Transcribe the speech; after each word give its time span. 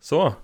Så. 0.00 0.34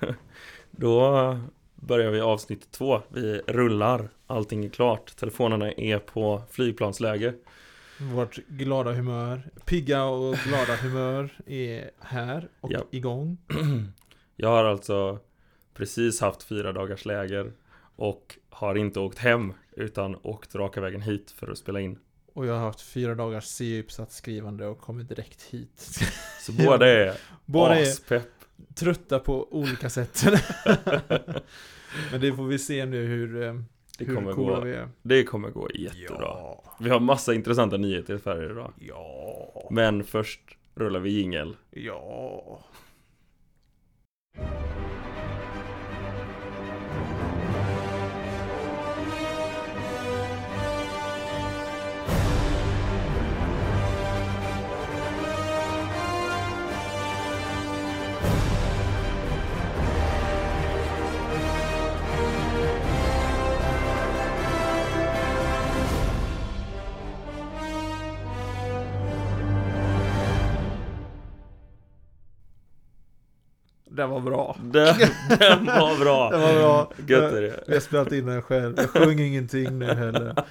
Då 0.70 1.38
börjar 1.74 2.10
vi 2.10 2.20
avsnitt 2.20 2.70
två. 2.70 3.00
Vi 3.08 3.40
rullar. 3.46 4.08
Allting 4.26 4.64
är 4.64 4.68
klart. 4.68 5.16
Telefonerna 5.16 5.72
är 5.72 5.98
på 5.98 6.42
flygplansläge. 6.50 7.34
Vårt 8.00 8.36
glada 8.48 8.92
humör, 8.92 9.42
pigga 9.64 10.04
och 10.04 10.34
glada 10.36 10.76
humör 10.82 11.30
är 11.46 11.90
här 12.00 12.48
och 12.60 12.72
Ja. 12.72 12.80
igång. 12.90 13.38
Jag 14.36 14.48
har 14.48 14.64
alltså 14.64 15.18
precis 15.74 16.20
haft 16.20 16.42
fyra 16.42 16.72
dagars 16.72 17.04
läger 17.04 17.52
och 17.96 18.38
har 18.50 18.74
inte 18.74 19.00
åkt 19.00 19.18
hem 19.18 19.52
utan 19.72 20.16
åkt 20.22 20.54
raka 20.54 20.80
vägen 20.80 21.02
hit 21.02 21.30
för 21.30 21.50
att 21.50 21.58
spela 21.58 21.80
in. 21.80 21.98
Och 22.36 22.46
jag 22.46 22.52
har 22.54 22.60
haft 22.60 22.80
fyra 22.80 23.14
dagars 23.14 23.44
C-uppsatt 23.44 24.12
skrivande 24.12 24.66
och 24.66 24.80
kommit 24.80 25.08
direkt 25.08 25.42
hit. 25.42 25.80
Så 26.40 26.52
båda 26.52 26.88
är 26.88 27.14
Båda 27.44 27.78
är 27.78 27.82
aspepp. 27.82 28.28
trötta 28.74 29.18
på 29.18 29.52
olika 29.52 29.90
sätt. 29.90 30.24
Men 32.10 32.20
det 32.20 32.32
får 32.36 32.46
vi 32.46 32.58
se 32.58 32.86
nu 32.86 33.06
hur, 33.06 33.42
eh, 33.42 33.54
Det 33.98 34.04
hur 34.04 34.14
kommer, 34.14 34.32
coola 34.32 34.58
gå, 34.58 34.64
vi 34.64 34.72
är. 34.72 34.88
det 35.02 35.24
kommer 35.24 35.50
gå 35.50 35.68
jättebra. 35.74 36.36
Vi 36.80 36.90
har 36.90 37.00
massa 37.00 37.34
intressanta 37.34 37.76
nyheter 37.76 38.18
för 38.18 38.42
er 38.44 38.50
idag. 38.50 38.72
Ja. 38.80 39.68
Men 39.70 40.04
först 40.04 40.40
rullar 40.74 41.00
vi 41.00 41.10
jingel. 41.10 41.56
Ja. 41.70 42.60
Den 74.06 74.14
var 74.14 74.20
bra. 74.20 74.56
Den, 74.62 74.96
den 75.38 75.66
var 75.66 75.98
bra. 75.98 76.30
Den 76.30 76.40
var 76.40 76.54
bra. 76.54 76.92
Gött 77.06 77.32
är 77.32 77.42
det. 77.42 77.72
Har 77.74 77.80
spelat 77.80 78.12
in 78.12 78.26
den 78.26 78.42
själv. 78.42 78.74
Jag 78.76 78.90
sjöng 78.90 79.18
ingenting 79.20 79.78
nu 79.78 79.84
heller. 79.86 80.34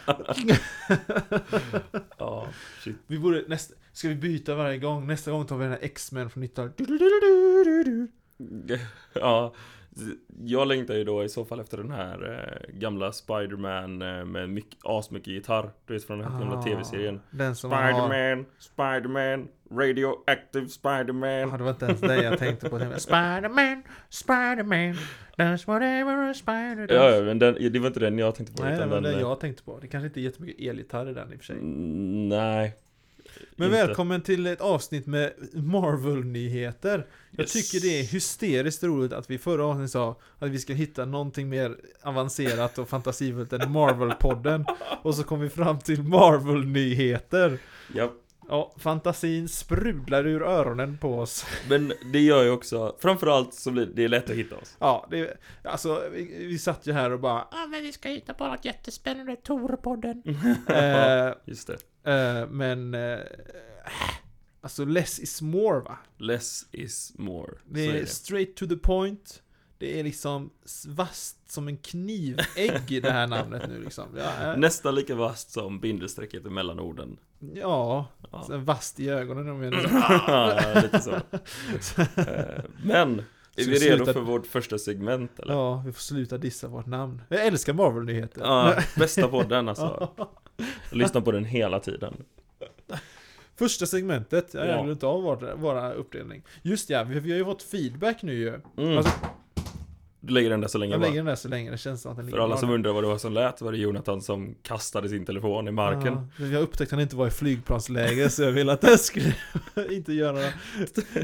Ja, 2.18 2.48
shit. 2.84 2.96
Vi 3.08 3.20
borde 3.20 3.44
nästa, 3.48 3.74
ska 3.94 4.08
vi 4.08 4.16
byta 4.16 4.56
varje 4.56 4.78
gång? 4.78 5.08
Nästa 5.08 5.32
gång 5.32 5.46
tar 5.46 5.58
vi 5.58 5.64
den 5.64 5.72
här 5.72 5.80
X-Men 5.82 6.30
från 6.30 6.44
90-talet. 6.44 6.82
Ja, 9.14 9.54
jag 10.44 10.68
längtar 10.68 10.94
ju 10.94 11.04
då 11.04 11.24
i 11.24 11.30
så 11.30 11.46
fall 11.46 11.60
efter 11.60 11.78
den 11.78 11.92
här 11.92 12.34
eh, 12.34 12.74
gamla 12.80 13.12
Spider-Man 13.12 14.02
eh, 14.02 14.26
med 14.26 14.50
mycket, 14.50 14.80
asmycket 14.84 15.28
gitarr. 15.28 15.70
Du 15.86 15.94
vet 15.94 16.04
från 16.04 16.20
den 16.20 16.32
här 16.32 16.40
gamla 16.40 16.58
Ah, 16.58 16.64
tv-serien. 16.64 17.22
Den 17.32 17.56
som 17.56 17.72
har... 17.72 17.92
Spider-Man, 17.92 18.46
Spider-Man, 18.60 19.48
Radioactive 19.72 20.68
Spider-Man. 20.70 21.30
Ja, 21.30 21.58
det 21.58 21.64
var 21.64 21.70
inte 21.72 21.86
ens 21.86 22.02
det 22.02 22.24
jag 22.24 22.40
tänkte 22.40 22.70
på. 22.70 22.80
Spider-Man, 22.98 23.84
Spider-Man, 24.10 24.96
does 25.38 25.68
whatever 25.68 26.30
a 26.30 26.34
spider 26.34 26.88
does. 26.88 26.98
Ja, 26.98 27.10
ja, 27.10 27.22
men 27.24 27.40
den, 27.40 27.72
det 27.74 27.80
var 27.80 27.88
inte 27.88 28.00
den 28.00 28.18
jag 28.20 28.36
tänkte 28.36 28.54
på. 28.54 28.64
Nej, 28.64 28.78
det 28.78 28.86
var 28.86 28.96
den, 28.96 29.04
den 29.04 29.14
eh, 29.14 29.20
jag 29.20 29.40
tänkte 29.40 29.64
på. 29.64 29.80
Det 29.82 29.88
kanske 29.88 30.08
inte 30.08 30.20
är 30.20 30.22
jättemycket 30.22 30.68
elgitarr 30.70 31.10
i 31.10 31.14
den 31.14 31.34
i 31.34 31.36
och 31.36 31.40
för 31.40 31.46
sig. 31.46 31.56
mm, 31.56 32.30
Nej. 32.30 32.76
Men 33.56 33.68
inte. 33.68 33.86
välkommen 33.88 34.22
till 34.22 34.48
ett 34.48 34.62
avsnitt 34.62 35.06
med 35.08 35.34
Marvel-nyheter. 35.54 37.06
Jag 37.32 37.40
Yes. 37.44 37.52
tycker 37.54 37.88
det 37.88 38.00
är 38.00 38.04
hysteriskt 38.04 38.84
roligt 38.84 39.14
att 39.14 39.30
vi 39.30 39.38
förra 39.38 39.66
avsnittet 39.66 39.92
sa 39.92 40.20
att 40.40 40.50
vi 40.50 40.60
ska 40.60 40.74
hitta 40.74 41.06
någonting 41.06 41.50
mer 41.50 41.76
avancerat 42.04 42.78
och 42.78 42.90
fantasifullt 42.90 43.54
än 43.54 43.62
Marvel-podden. 43.62 44.66
Och 45.04 45.16
så 45.16 45.24
kom 45.24 45.40
vi 45.40 45.50
fram 45.50 45.80
till 45.80 46.04
Marvel-nyheter. 46.04 47.58
Ja, 47.96 48.12
Ja, 48.50 48.74
fantasin 48.78 49.50
sprudlar 49.50 50.28
ur 50.28 50.42
öronen 50.44 50.98
på 50.98 51.20
oss. 51.20 51.46
men 51.70 51.94
det 52.14 52.20
gör 52.20 52.44
ju 52.44 52.50
också, 52.50 52.96
framförallt 53.00 53.54
så 53.54 53.72
blir 53.72 53.86
det 53.86 54.08
lätt 54.08 54.30
att 54.30 54.36
hitta 54.36 54.58
oss. 54.58 54.76
Ja, 54.80 55.08
det, 55.12 55.38
alltså 55.64 56.04
vi, 56.12 56.46
vi 56.48 56.60
satt 56.60 56.88
ju 56.88 56.92
här 56.94 57.12
och 57.12 57.20
bara 57.20 57.48
Ja, 57.52 57.68
men 57.72 57.82
vi 57.84 57.92
ska 57.92 58.10
hitta 58.10 58.34
på 58.34 58.48
något 58.48 58.66
jättespännande 58.66 59.36
Tor-podden. 59.36 60.22
eh, 61.28 61.34
Just 61.46 61.68
det. 62.04 62.12
eh, 62.12 62.48
men 62.50 62.94
eh, 62.94 63.20
Alltså 64.62 64.86
less 64.86 65.20
is 65.20 65.42
more 65.42 65.80
va? 65.80 65.98
Less 66.18 66.66
is 66.72 67.14
more. 67.18 67.52
Det 67.66 67.86
är 67.86 67.90
är 67.96 68.00
det. 68.00 68.06
straight 68.06 68.56
to 68.56 68.66
the 68.68 68.76
point. 68.76 69.42
Det 69.78 70.00
är 70.00 70.04
liksom 70.04 70.50
vasst 70.88 71.52
som 71.52 71.68
en 71.68 71.78
knivägg 71.78 72.92
i 72.92 73.00
det 73.00 73.12
här 73.12 73.28
namnet 73.28 73.68
nu 73.70 73.84
liksom. 73.84 74.06
Ja, 74.18 74.52
eh, 74.52 74.58
Nästan 74.58 74.96
lika 74.96 75.16
vasst 75.16 75.52
som 75.52 75.80
bindestrecket 75.80 76.44
mellan 76.44 76.80
orden. 76.80 77.18
Ja 77.40 78.06
Ja. 78.32 78.44
så 78.44 78.58
vasst 78.58 79.00
i 79.00 79.10
ögonen 79.10 79.50
om 79.50 79.64
jag 79.64 79.74
nu 79.74 79.80
Ja, 80.28 80.60
lite 80.82 81.00
så. 81.02 81.12
Eh, 82.22 82.64
Men, 82.84 83.20
är 83.58 83.62
Ska 83.64 83.72
vi 83.72 83.80
vi 83.80 83.90
redo 83.90 83.96
sluta- 83.98 84.14
för 84.14 84.20
vårt 84.22 84.48
första 84.48 84.78
segment 84.78 85.40
eller? 85.40 85.54
Ja, 85.54 85.84
vi 85.86 85.92
får 85.94 86.00
sluta 86.02 86.38
dissa 86.38 86.68
vårt 86.68 86.86
namn. 86.86 87.22
Jag 87.30 87.46
älskar 87.46 87.74
Marvel-nyheter. 87.74 88.42
Ja, 88.42 88.76
bästa 88.98 89.28
podden 89.28 89.70
alltså. 89.70 90.10
Jag 90.90 90.98
lyssnar 90.98 91.22
på 91.22 91.32
den 91.32 91.46
hela 91.46 91.80
tiden. 91.80 92.14
Första 93.56 93.86
segmentet, 93.86 94.54
jag 94.54 94.68
Ja. 94.68 94.74
glömde 94.74 94.92
inte 94.92 95.06
av 95.08 95.24
vår, 95.24 95.54
våra 95.56 95.94
uppdelning. 95.94 96.44
Just 96.62 96.90
ja, 96.90 97.04
vi, 97.04 97.20
vi 97.20 97.32
har 97.32 97.38
ju 97.38 97.46
fått 97.46 97.64
feedback 97.64 98.22
nu 98.24 98.34
ju. 98.34 98.62
Mm. 98.78 98.98
Alltså, 98.98 99.12
Du 100.26 100.34
lägger 100.34 100.50
den 100.50 100.62
där 100.62 100.68
så 100.68 100.78
länge 100.78 100.94
jag 100.94 101.02
lägger 101.02 101.16
den 101.16 101.26
där 101.26 101.36
så 101.36 101.48
länge, 101.48 101.72
det 101.72 101.78
känns 101.78 102.02
som 102.02 102.12
att 102.12 102.18
den 102.18 102.30
För 102.30 102.38
alla 102.40 102.58
som 102.58 102.70
undrar 102.70 102.94
vad 102.94 103.04
det 103.04 103.08
var 103.08 103.18
som 103.18 103.34
lät 103.34 103.62
var 103.62 103.72
det 103.72 103.78
Jonathan 103.78 104.22
som 104.22 104.56
kastade 104.62 105.10
sin 105.10 105.26
telefon 105.26 105.68
i 105.68 105.72
marken. 105.72 106.28
Ja, 106.40 106.46
jag 106.46 106.62
upptäckte 106.62 106.84
att 106.84 106.92
han 106.92 107.00
inte 107.00 107.16
var 107.16 107.28
i 107.28 107.32
flygplansläge 107.32 108.30
så 108.30 108.44
jag 108.44 108.52
ville 108.52 108.72
att 108.74 108.82
den 108.82 108.98
skulle 108.98 109.34
inte 109.90 110.14
göra 110.14 110.40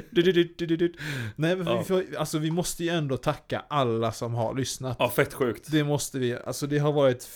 Du-du-du-du-du-du. 0.10 0.94
Nej 1.36 1.56
men 1.56 1.68
Ja. 1.68 1.84
vi, 1.90 2.18
alltså 2.18 2.38
vi 2.40 2.52
måste 2.52 2.84
ju 2.84 2.90
ändå 2.90 3.18
tacka 3.18 3.64
alla 3.68 4.12
som 4.12 4.34
har 4.34 4.56
lyssnat. 4.56 4.96
Ja, 5.00 5.10
fett 5.10 5.34
sjukt. 5.34 5.72
Det 5.72 5.84
måste 5.84 6.20
vi, 6.20 6.38
alltså 6.46 6.68
det 6.68 6.78
har 6.78 6.92
varit 6.92 7.30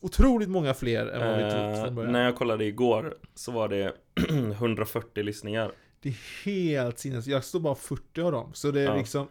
otroligt 0.00 0.48
många 0.48 0.74
fler 0.74 1.06
än 1.06 1.26
vad 1.28 1.36
vi 1.38 1.42
Eh, 1.78 1.84
från 1.84 1.94
början. 1.94 2.12
när 2.12 2.24
jag 2.24 2.36
kollade 2.36 2.64
igår 2.64 3.14
så 3.34 3.52
var 3.52 3.68
det 3.68 3.92
140 4.30 5.22
lyssningar. 5.24 5.72
Det 6.02 6.08
är 6.08 6.44
helt 6.44 6.98
sinnes, 6.98 7.26
jag 7.26 7.44
står 7.44 7.60
bara 7.60 7.74
40 7.74 8.20
av 8.22 8.32
dem. 8.32 8.50
Så 8.54 8.70
det 8.70 8.80
är 8.80 8.84
Ja. 8.84 8.96
liksom, 8.96 9.28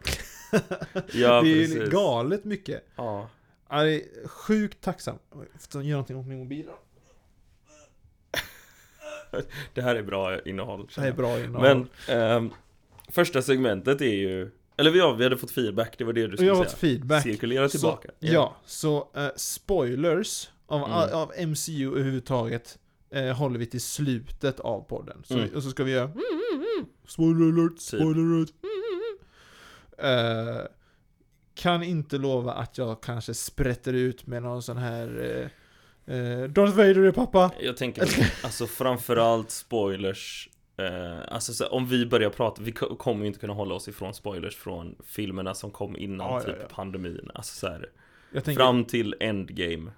Ja, 1.14 1.42
det 1.42 1.50
är 1.50 1.68
precis. 1.68 1.90
galet 1.90 2.44
mycket. 2.46 2.84
Ja. 2.96 3.30
Ja, 3.70 3.84
det 3.84 3.94
är 3.96 4.28
sjukt 4.28 4.81
tacksam. 4.81 5.16
Jag 5.31 5.62
göra 5.84 5.92
någonting 5.92 6.18
åt 6.18 6.28
min 6.28 6.38
mobil. 6.40 6.66
Det 9.74 9.81
här 9.81 9.96
är 9.96 10.04
bra 10.04 10.42
innehåll. 10.42 10.88
Det 10.96 11.02
här 11.02 11.04
är 11.04 11.08
jag. 11.08 11.18
bra 11.18 11.40
innehåll. 11.40 11.62
Men 12.08 12.18
ehm, 12.20 12.50
första 13.09 13.42
segmentet 13.42 14.02
är 14.02 14.06
ju 14.16 14.52
Eller 14.78 14.92
ja, 14.96 15.14
vi 15.14 15.24
hade 15.24 15.38
fått 15.38 15.52
feedback, 15.52 15.96
det 15.98 16.04
var 16.04 16.14
det 16.14 16.28
du 16.28 16.38
skulle 16.38 16.50
jag 16.50 16.56
har 16.56 16.64
säga 16.64 16.70
fått 16.72 16.80
feedback. 16.80 17.24
Cirkulera 17.24 17.70
tillbaka 17.70 18.09
Så, 18.09 18.14
ja, 18.20 18.56
så 18.66 19.09
eh, 19.16 19.28
spoilers 19.36 20.50
av, 20.68 20.80
Mm. 20.84 20.92
av 21.20 21.31
MCU 21.48 21.92
överhuvudtaget 21.92 22.78
eh, 23.09 23.25
håller 23.38 23.59
vi 23.59 23.66
till 23.66 23.81
slutet 23.81 24.59
av 24.59 24.81
podden. 24.81 25.24
Så, 25.25 25.34
Mm. 25.34 25.50
Och 25.56 25.64
så 25.64 25.70
ska 25.70 25.84
vi 25.84 25.92
göra 25.92 26.12
Spoiler 27.08 27.62
alert, 27.62 27.80
spoiler 27.80 28.36
alert. 28.38 28.50
Eh, 29.98 30.66
kan 31.56 31.84
inte 31.84 32.18
lova 32.18 32.54
att 32.54 32.78
jag 32.78 33.02
kanske 33.02 33.34
sprätter 33.34 33.94
ut 33.94 34.28
med 34.28 34.44
någon 34.44 34.62
sån 34.64 34.78
här 34.78 35.22
eh, 36.08 36.16
eh, 36.16 36.44
Darth 36.50 36.76
Vader 36.78 37.00
är 37.04 37.12
pappa. 37.12 37.52
Jag 37.60 37.78
tänker, 37.78 38.04
alltså 38.44 38.68
framförallt 38.68 39.52
spoilers 39.52 40.50
Alltså 41.28 41.54
så, 41.54 41.68
om 41.68 41.88
vi 41.88 42.06
börjar 42.06 42.30
prata, 42.30 42.62
vi 42.62 42.72
ko- 42.72 42.96
kommer 42.96 43.22
ju 43.22 43.28
inte 43.28 43.40
kunna 43.40 43.54
hålla 43.54 43.76
oss 43.76 43.88
ifrån 43.88 44.14
spoilers 44.14 44.56
från 44.56 44.96
filmerna 45.06 45.54
som 45.54 45.72
kom 45.72 45.98
innan 45.98 46.28
Ja, 46.28 46.34
ja, 46.40 46.46
typ 46.46 46.56
ja. 46.62 46.68
pandemin 46.75 47.31
Alltså 47.34 47.56
så 47.56 47.68
här, 47.68 47.90
Jag 48.31 48.44
tänker, 48.44 48.63
fram 48.63 48.86
till 48.86 49.16
endgame 49.19 49.92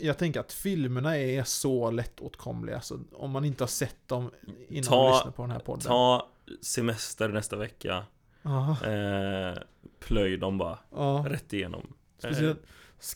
jag 0.00 0.18
tänker 0.18 0.40
att 0.40 0.52
filmerna 0.52 1.18
är 1.18 1.44
så 1.44 1.90
lättåtkomliga 1.90 2.80
så 2.80 2.98
om 3.12 3.30
man 3.30 3.44
inte 3.44 3.62
har 3.62 3.68
sett 3.68 4.08
dem 4.08 4.30
innan 4.68 4.84
Ta- 4.84 4.96
man 5.02 5.12
lyssnar 5.14 5.30
på 5.32 5.42
den 5.42 5.50
här 5.50 5.58
podden. 5.58 5.80
Ta 5.82 6.28
semester 6.62 7.28
nästa 7.28 7.56
vecka 7.56 8.04
Ja, 8.42 8.76
eh, 8.84 9.58
Plöj 9.98 10.36
dem 10.36 10.58
bara, 10.58 10.78
ja. 10.90 11.24
rätt 11.28 11.52
igenom 11.52 11.86
Speciellt 12.18 12.62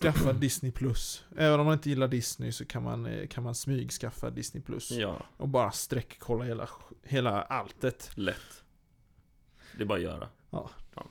skaffa 0.00 0.32
Disney 0.40 0.73
Plus. 0.73 1.25
Även 1.37 1.61
om 1.61 1.67
man 1.67 1.73
inte 1.73 1.88
gillar 1.88 2.08
Disney 2.08 2.52
så 2.52 2.64
kan 2.64 2.82
man, 2.82 3.06
eh, 3.06 3.26
kan 3.26 3.44
man 3.44 3.55
smygskaffa 3.55 4.31
Disney 4.31 4.62
Plus. 4.62 4.90
Ja, 4.90 5.23
Och 5.37 5.49
bara 5.49 5.70
sträckkolla 5.70 6.44
hela, 6.44 6.69
hela 7.02 7.43
alltet. 7.43 8.11
lätt 8.14 8.64
Det 9.76 9.82
är 9.82 9.87
bara 9.87 9.96
att 9.99 10.05
göra 10.05 10.28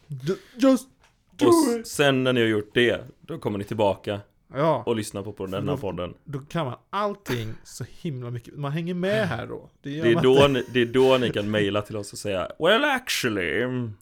Ju- 0.08 0.38
Just 0.56 0.88
do 1.32 1.46
Och 1.48 1.54
it! 1.80 1.86
s- 1.86 1.92
sen 1.92 2.24
när 2.24 2.34
ni 2.34 2.42
har 2.42 2.48
gjort 2.48 2.74
det, 2.74 3.06
då 3.22 3.38
kommer 3.40 3.58
ni 3.58 3.64
tillbaka 3.64 4.22
Ja, 4.54 4.84
och 4.86 4.96
lyssna 4.96 5.24
på, 5.24 5.32
på 5.34 5.46
För 5.48 5.52
denna 5.52 5.72
då- 5.72 5.78
podden. 5.78 6.14
då 6.24 6.40
kan 6.40 6.66
man 6.66 6.76
allting 6.90 7.54
så 7.64 7.86
himla 8.02 8.30
mycket. 8.32 8.56
Man 8.58 8.72
hänger 8.72 8.94
med 8.94 9.28
här 9.28 9.48
då. 9.48 9.70
gör 9.84 10.04
Det 10.06 10.12
är, 10.12 10.22
då 10.22 10.48
ni, 10.48 10.64
det 10.74 10.82
är 10.82 10.86
då 10.86 11.18
ni 11.18 11.30
kan 11.30 11.52
mejla 11.52 11.82
till 11.82 11.98
oss 11.98 12.14
och 12.14 12.20
säga 12.20 12.52
Well 12.60 12.84
actually 12.84 13.62
mm, 13.62 13.94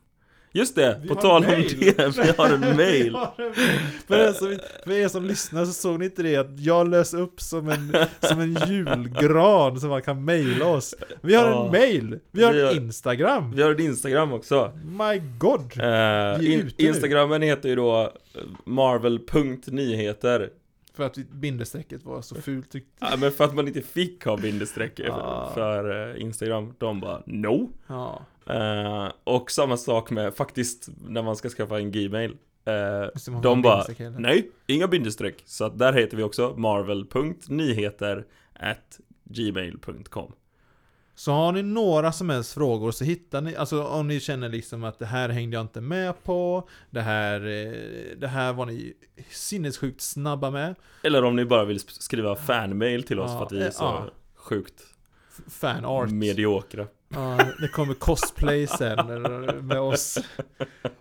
Just 0.55 0.75
det, 0.75 0.99
Vi 1.01 1.07
på 1.07 1.15
tal 1.15 1.43
om 1.45 1.49
det, 1.51 2.17
vi 2.17 2.31
har 2.37 2.49
en 2.53 2.59
mail 2.77 3.15
en. 3.15 3.53
För 4.07 4.15
er, 4.19 4.31
som, 4.33 4.57
för 4.83 4.91
er 4.91 5.07
som 5.07 5.25
lyssnar 5.25 5.65
så 5.65 5.71
såg 5.73 5.99
ni 5.99 6.05
inte 6.05 6.23
det 6.23 6.35
att 6.35 6.59
jag 6.59 6.89
lös 6.89 7.13
upp 7.13 7.41
som 7.41 7.69
en, 7.69 7.95
som 8.19 8.39
en 8.39 8.57
julgran 8.67 9.79
som 9.79 9.89
man 9.89 10.01
kan 10.01 10.25
mejla 10.25 10.65
oss. 10.67 10.95
Vi 11.21 11.35
har 11.35 11.45
Ja. 11.49 11.65
en 11.65 11.71
mail, 11.71 12.19
vi 12.31 12.43
har 12.43 12.53
Vi 12.53 12.61
har- 12.63 12.71
en 12.71 12.77
Instagram. 12.77 13.51
Vi 13.55 13.61
har 13.61 13.71
ett 13.71 13.79
Instagram 13.79 14.33
också 14.33 14.71
My 14.99 15.21
God! 15.37 15.71
är 15.79 16.47
in. 16.51 16.71
Instagrammen 16.77 17.41
heter 17.41 17.69
ju 17.69 17.75
då 17.75 18.11
marvel.nyheter 18.65 20.49
För 20.95 21.03
att 21.03 21.15
bindestrecket 21.17 22.03
var 22.03 22.21
så 22.21 22.35
fult 22.35 22.71
tyckte 22.71 22.91
ja, 22.99 23.17
Men 23.17 23.31
för 23.31 23.43
att 23.43 23.55
man 23.55 23.67
inte 23.67 23.81
fick 23.81 24.25
ha 24.25 24.37
bindestreck 24.37 24.95
för, 24.95 25.09
Ah. 25.09 25.51
för 25.53 26.11
eh, 26.15 26.21
Instagram 26.21 26.73
De 26.77 26.99
bara 26.99 27.23
no 27.25 27.69
Ja, 27.87 28.21
eh, 28.49 29.11
Och 29.23 29.51
samma 29.51 29.77
sak 29.77 30.11
med 30.11 30.33
faktiskt 30.33 30.89
när 31.07 31.21
man 31.23 31.35
ska 31.35 31.49
skaffa 31.49 31.77
en 31.79 31.91
Gmail 31.91 32.37
ha 32.65 33.41
De 33.41 33.61
bara. 33.61 33.85
Nej, 34.17 34.51
inga 34.67 34.87
bindestreck 34.87 35.41
Så 35.45 35.65
att 35.65 35.77
där 35.79 35.93
heter 35.93 36.17
vi 36.17 36.23
också 36.23 36.53
marvel.nyheter 36.57 38.25
at 38.53 38.99
gmail.com 39.23 40.31
Så 41.15 41.31
har 41.31 41.51
ni 41.51 41.61
några 41.63 42.11
som 42.11 42.29
helst 42.29 42.53
frågor 42.53 42.91
så 42.91 43.03
hittar 43.03 43.41
ni, 43.41 43.55
alltså 43.55 43.83
om 43.83 44.07
ni 44.07 44.19
känner 44.19 44.49
liksom 44.49 44.83
att 44.83 44.99
det 44.99 45.05
här 45.05 45.29
hängde 45.29 45.55
jag 45.57 45.61
inte 45.63 45.81
med 45.81 46.23
på, 46.23 46.67
det 46.89 47.01
här, 47.01 47.39
eh, 47.47 48.17
det 48.17 48.27
här 48.27 48.53
var 48.53 48.65
ni 48.65 48.93
sinnessjukt 49.29 50.01
snabba 50.01 50.51
med. 50.51 50.75
Eller 51.03 51.23
om 51.23 51.35
ni 51.35 51.45
bara 51.45 51.65
vill 51.65 51.77
sk- 51.77 51.99
skriva 52.01 52.35
fanmail 52.35 53.03
till 53.03 53.19
oss 53.19 53.31
Ja, 53.31 53.37
för 53.37 53.45
att 53.45 53.51
vi 53.51 53.61
är 53.61 53.65
eh, 53.65 53.71
så 53.71 53.83
ja. 53.83 54.05
sjukt 54.35 54.83
Fanart. 55.49 56.09
mediokra 56.11 56.87
Ja, 57.09 57.37
det 57.61 57.67
kommer 57.67 57.93
cosplay 57.93 58.67
sen 58.67 58.99
eller 58.99 59.61
med 59.61 59.79
oss. 59.79 60.19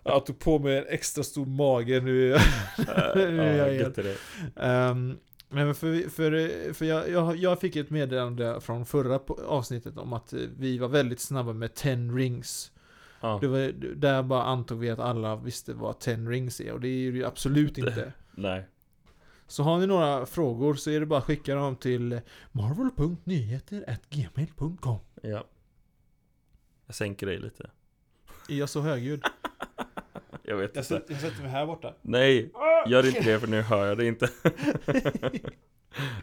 Jag 0.03 0.25
tog 0.25 0.39
på 0.39 0.59
mig 0.59 0.77
en 0.77 0.85
extra 0.87 1.23
stor 1.23 1.45
mage 1.45 1.99
nu. 1.99 2.33
Eh, 2.77 3.15
Nu 3.15 3.35
ja, 3.35 3.43
jag 3.67 3.75
gött 3.75 3.97
är 3.97 4.03
det. 4.03 4.15
Ehm, 4.61 5.17
men 5.53 5.75
för, 5.75 6.09
för, 6.09 6.73
för 6.73 6.85
jag, 6.85 7.09
jag, 7.09 7.35
jag 7.35 7.59
fick 7.59 7.75
ett 7.75 7.89
meddelande 7.89 8.61
från 8.61 8.85
förra 8.85 9.19
avsnittet 9.47 9.97
om 9.97 10.13
att 10.13 10.33
eh, 10.33 10.39
vi 10.57 10.77
var 10.77 10.87
väldigt 10.87 11.19
snabba 11.19 11.53
med 11.53 11.73
10 11.73 11.95
rings. 11.95 12.71
Ja, 13.21 13.37
Det 13.41 13.47
var, 13.47 13.71
där 13.95 14.23
bara 14.23 14.43
antog 14.43 14.79
vi 14.79 14.89
att 14.89 14.99
alla 14.99 15.35
visste 15.35 15.73
vad 15.73 15.99
10 15.99 16.15
rings 16.15 16.61
är 16.61 16.71
och 16.71 16.81
det 16.81 16.87
är 16.87 17.11
ju 17.11 17.25
absolut 17.25 17.77
inte. 17.77 18.13
nej 18.31 18.67
Så 19.47 19.63
har 19.63 19.79
ni 19.79 19.87
några 19.87 20.25
frågor 20.25 20.73
så 20.73 20.89
är 20.89 20.99
det 20.99 21.05
bara 21.05 21.19
att 21.19 21.25
skicka 21.25 21.55
dem 21.55 21.75
till 21.75 22.21
marvel.nyheter.gmail.com 22.51 24.99
Ja 25.21 25.43
Jag 26.85 26.95
sänker 26.95 27.27
dig 27.27 27.39
lite 27.39 27.69
Är 28.49 28.55
jag 28.55 28.69
så 28.69 28.81
högljudd? 28.81 29.23
Jag 30.45 30.57
vet 30.57 30.75
Jag 30.75 30.83
inte. 30.83 31.13
jag 31.13 31.21
sätter 31.21 31.41
mig 31.41 31.51
här 31.51 31.65
borta. 31.65 31.93
Nej, 32.01 32.51
gör 32.87 33.07
inte 33.07 33.21
det 33.21 33.39
för 33.39 33.47
nu 33.47 33.61
hör 33.61 33.85
jag 33.85 33.97
det 33.97 34.05
inte. 34.05 34.29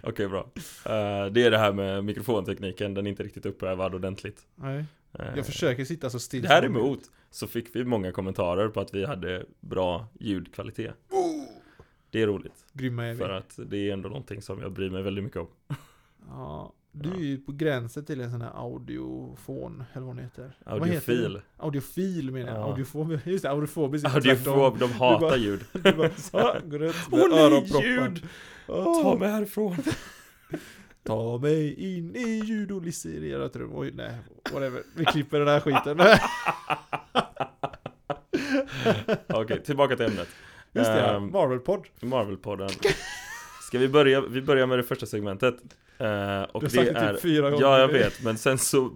Okej 0.03 0.29
bra. 0.29 0.41
Eh, 0.87 1.27
Det 1.33 1.45
är 1.45 1.51
det 1.51 1.59
här 1.59 1.73
med 1.73 2.05
mikrofontekniken, 2.05 2.95
den 2.95 3.07
är 3.07 3.11
inte 3.11 3.23
riktigt 3.23 3.47
uppövad 3.47 3.95
ordentligt. 3.95 4.47
Nej. 4.55 4.85
Eh, 5.19 5.27
Jag 5.37 5.47
försöker 5.47 5.85
sitta 5.85 6.11
så 6.11 6.19
still 6.19 6.43
Däremot 6.43 7.01
så 7.31 7.47
fick 7.47 7.77
vi 7.77 7.85
många 7.85 8.13
kommentarer 8.13 8.69
på 8.69 8.81
att 8.81 8.95
vi 8.95 9.05
hade 9.05 9.47
bra 9.61 10.07
ljudkvalitet. 10.21 10.95
Det 12.11 12.23
är 12.23 12.27
roligt. 12.27 12.65
Grymma 12.73 13.05
är 13.05 13.13
vi. 13.13 13.19
För 13.19 13.29
att 13.31 13.59
det 13.67 13.77
är 13.89 13.93
ändå 13.93 14.09
någonting 14.09 14.43
som 14.43 14.61
jag 14.61 14.73
bryr 14.73 14.91
mig 14.91 15.03
väldigt 15.03 15.25
mycket 15.25 15.41
om. 15.41 15.49
Ja, 16.29 16.73
du 16.93 17.11
är 17.11 17.19
ju 17.19 17.39
på 17.39 17.53
gränsen 17.53 18.05
till 18.05 18.21
en 18.21 18.31
sån 18.31 18.41
här 18.43 18.51
audiofon, 18.55 19.85
eller 19.93 20.07
vad 20.07 20.17
det 20.17 20.23
heter. 20.23 20.43
Vad 20.65 20.75
heter 20.75 20.83
Audiofil 20.87 21.33
det? 21.33 21.43
Audiofil 21.57 22.31
menar 22.33 22.49
jag. 22.53 22.59
Ja. 22.61 22.65
Audiofob, 22.65 23.19
just 23.25 23.43
det, 23.43 23.51
audiofobis. 23.51 24.05
är 24.05 24.15
Audiofob, 24.15 24.79
de 24.79 24.93
hatar 24.93 25.21
bara- 25.21 25.37
ljud. 25.37 25.61
Du 25.73 25.93
bara, 25.93 26.11
ah, 26.33 26.59
går 26.65 26.79
runt 26.79 27.11
med 27.11 27.21
Åh 27.23 27.29
nej, 27.31 27.39
öronproppar. 27.45 27.85
ljud! 27.87 28.29
Åh, 28.67 29.03
Ta 29.03 29.19
mig 29.19 29.29
härifrån 29.31 29.77
ta 31.03 31.39
mig 31.39 31.75
in 31.97 32.17
i 32.17 32.43
ljudoliserat 32.45 33.57
rum. 33.57 33.71
Oj, 33.75 33.91
nej, 33.95 34.13
whatever. 34.53 34.83
Vi 34.97 35.05
klipper 35.05 35.39
den 35.39 35.49
här 35.49 35.61
skiten. 35.61 36.01
Okej, 39.29 39.63
tillbaka 39.63 39.97
till 39.97 40.07
ämnet 40.07 40.29
Just 40.73 40.91
det, 40.91 41.01
Ehm, 41.01 41.31
Marvel-podd. 41.33 41.87
Marvel-podden 42.01 42.69
Ska 43.63 43.79
vi 43.79 43.89
börja, 43.89 44.21
vi 44.21 44.43
börjar 44.43 44.67
med 44.67 44.79
det 44.79 44.83
första 44.83 45.07
segmentet 45.07 45.55
Eh, 46.01 46.43
Och 46.43 46.61
Du 46.61 46.61
har 46.61 46.61
det 46.61 46.71
sagt 46.71 46.87
det 46.95 47.01
är 47.01 47.13
typ 47.13 47.23
fyra 47.23 47.51
gånger. 47.51 47.63
Ja 47.65 47.79
jag 47.79 47.89
vet, 47.89 48.23
men 48.25 48.39
sen 48.39 48.59
så 48.59 48.91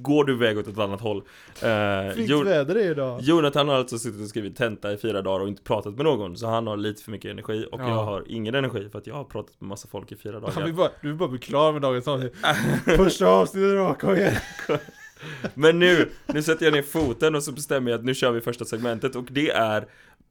går 0.00 0.24
du 0.24 0.32
iväg 0.32 0.58
åt 0.58 0.66
ett 0.68 0.78
annat 0.78 1.00
håll 1.00 1.22
Eh, 1.62 2.10
Fint 2.14 2.28
Jo- 2.30 2.42
väder 2.44 2.74
det 2.74 2.82
är 2.84 2.90
idag. 2.90 3.20
Jonathan 3.22 3.68
har 3.68 3.74
alltså 3.74 3.98
suttit 3.98 4.20
och 4.22 4.28
skrivit 4.28 4.56
tenta 4.56 4.92
i 4.92 4.96
fyra 4.96 5.22
dagar 5.22 5.40
och 5.40 5.48
inte 5.48 5.62
pratat 5.62 5.94
med 5.94 6.04
någon 6.04 6.36
Så 6.36 6.46
han 6.46 6.66
har 6.66 6.76
lite 6.76 7.02
för 7.02 7.10
mycket 7.10 7.30
energi 7.30 7.66
och 7.72 7.80
Ja. 7.80 7.88
jag 7.88 8.04
har 8.04 8.24
ingen 8.26 8.54
energi 8.54 8.88
för 8.92 8.98
att 8.98 9.06
jag 9.06 9.14
har 9.14 9.24
pratat 9.24 9.60
med 9.60 9.68
massa 9.68 9.88
folk 9.88 10.12
i 10.12 10.16
fyra 10.16 10.40
dagar 10.40 10.64
vill 10.64 10.74
bara, 10.74 10.90
du 11.02 11.08
vill 11.08 11.16
bara 11.16 11.28
bli 11.28 11.38
klar 11.38 11.72
med 11.72 11.82
dagens 11.82 12.08
avsnitt. 12.08 12.34
Första 12.96 13.26
avsnittet 13.26 13.76
då, 13.76 13.94
kom 14.00 14.16
igen. 14.16 14.34
Men 15.54 15.78
nu, 15.78 16.08
nu 16.26 16.42
sätter 16.42 16.64
jag 16.66 16.72
ner 16.74 16.82
foten 16.82 17.34
och 17.34 17.42
så 17.42 17.52
bestämmer 17.52 17.90
jag 17.90 17.98
att 17.98 18.04
nu 18.04 18.14
kör 18.14 18.30
vi 18.32 18.40
första 18.40 18.64
segmentet 18.64 19.16
och 19.16 19.24
det 19.30 19.50
är 19.50 19.86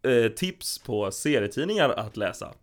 eh, 0.07 0.31
tips 0.31 0.79
på 0.79 1.11
serietidningar 1.11 1.89
att 1.89 2.17
läsa 2.17 2.53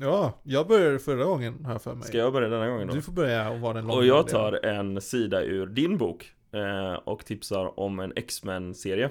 Ja, 0.00 0.40
jag 0.42 0.66
började 0.68 0.98
förra 0.98 1.24
gången 1.24 1.66
jag 1.68 1.82
för 1.82 1.94
mig. 1.94 2.08
Ska 2.08 2.18
jag 2.18 2.32
börja 2.32 2.48
denna 2.48 2.68
gången 2.68 2.88
då? 2.88 2.94
Du 2.94 3.02
får 3.02 3.12
börja 3.12 3.50
och 3.50 3.60
vara 3.60 3.74
den 3.74 3.90
Och 3.90 4.04
jag 4.04 4.28
tar 4.28 4.64
en 4.64 5.00
sida 5.00 5.42
ur 5.42 5.66
din 5.66 5.98
bok 5.98 6.32
eh, 6.52 6.92
och 6.92 7.24
tipsar 7.24 7.80
om 7.80 8.00
en 8.00 8.12
X-Men-serie 8.16 9.10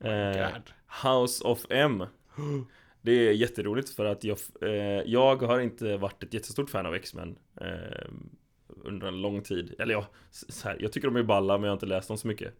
eh, 0.00 0.52
God. 0.52 0.72
House 1.04 1.44
of 1.44 1.66
M 1.70 2.04
Det 3.02 3.28
är 3.28 3.32
jätteroligt 3.32 3.90
för 3.90 4.04
att 4.04 4.24
jag, 4.24 4.38
eh, 4.62 4.70
jag 5.06 5.42
har 5.42 5.60
inte 5.60 5.96
varit 5.96 6.22
ett 6.22 6.34
jättestort 6.34 6.70
fan 6.70 6.86
av 6.86 6.94
X-Men 6.94 7.36
eh, 7.60 8.08
Under 8.84 9.06
en 9.06 9.20
lång 9.20 9.42
tid 9.42 9.74
Eller 9.78 9.94
ja, 9.94 10.06
så 10.30 10.68
här, 10.68 10.76
jag 10.80 10.92
tycker 10.92 11.08
de 11.08 11.16
är 11.16 11.22
balla 11.22 11.58
men 11.58 11.62
jag 11.62 11.70
har 11.70 11.76
inte 11.76 11.86
läst 11.86 12.08
dem 12.08 12.18
så 12.18 12.28
mycket 12.28 12.54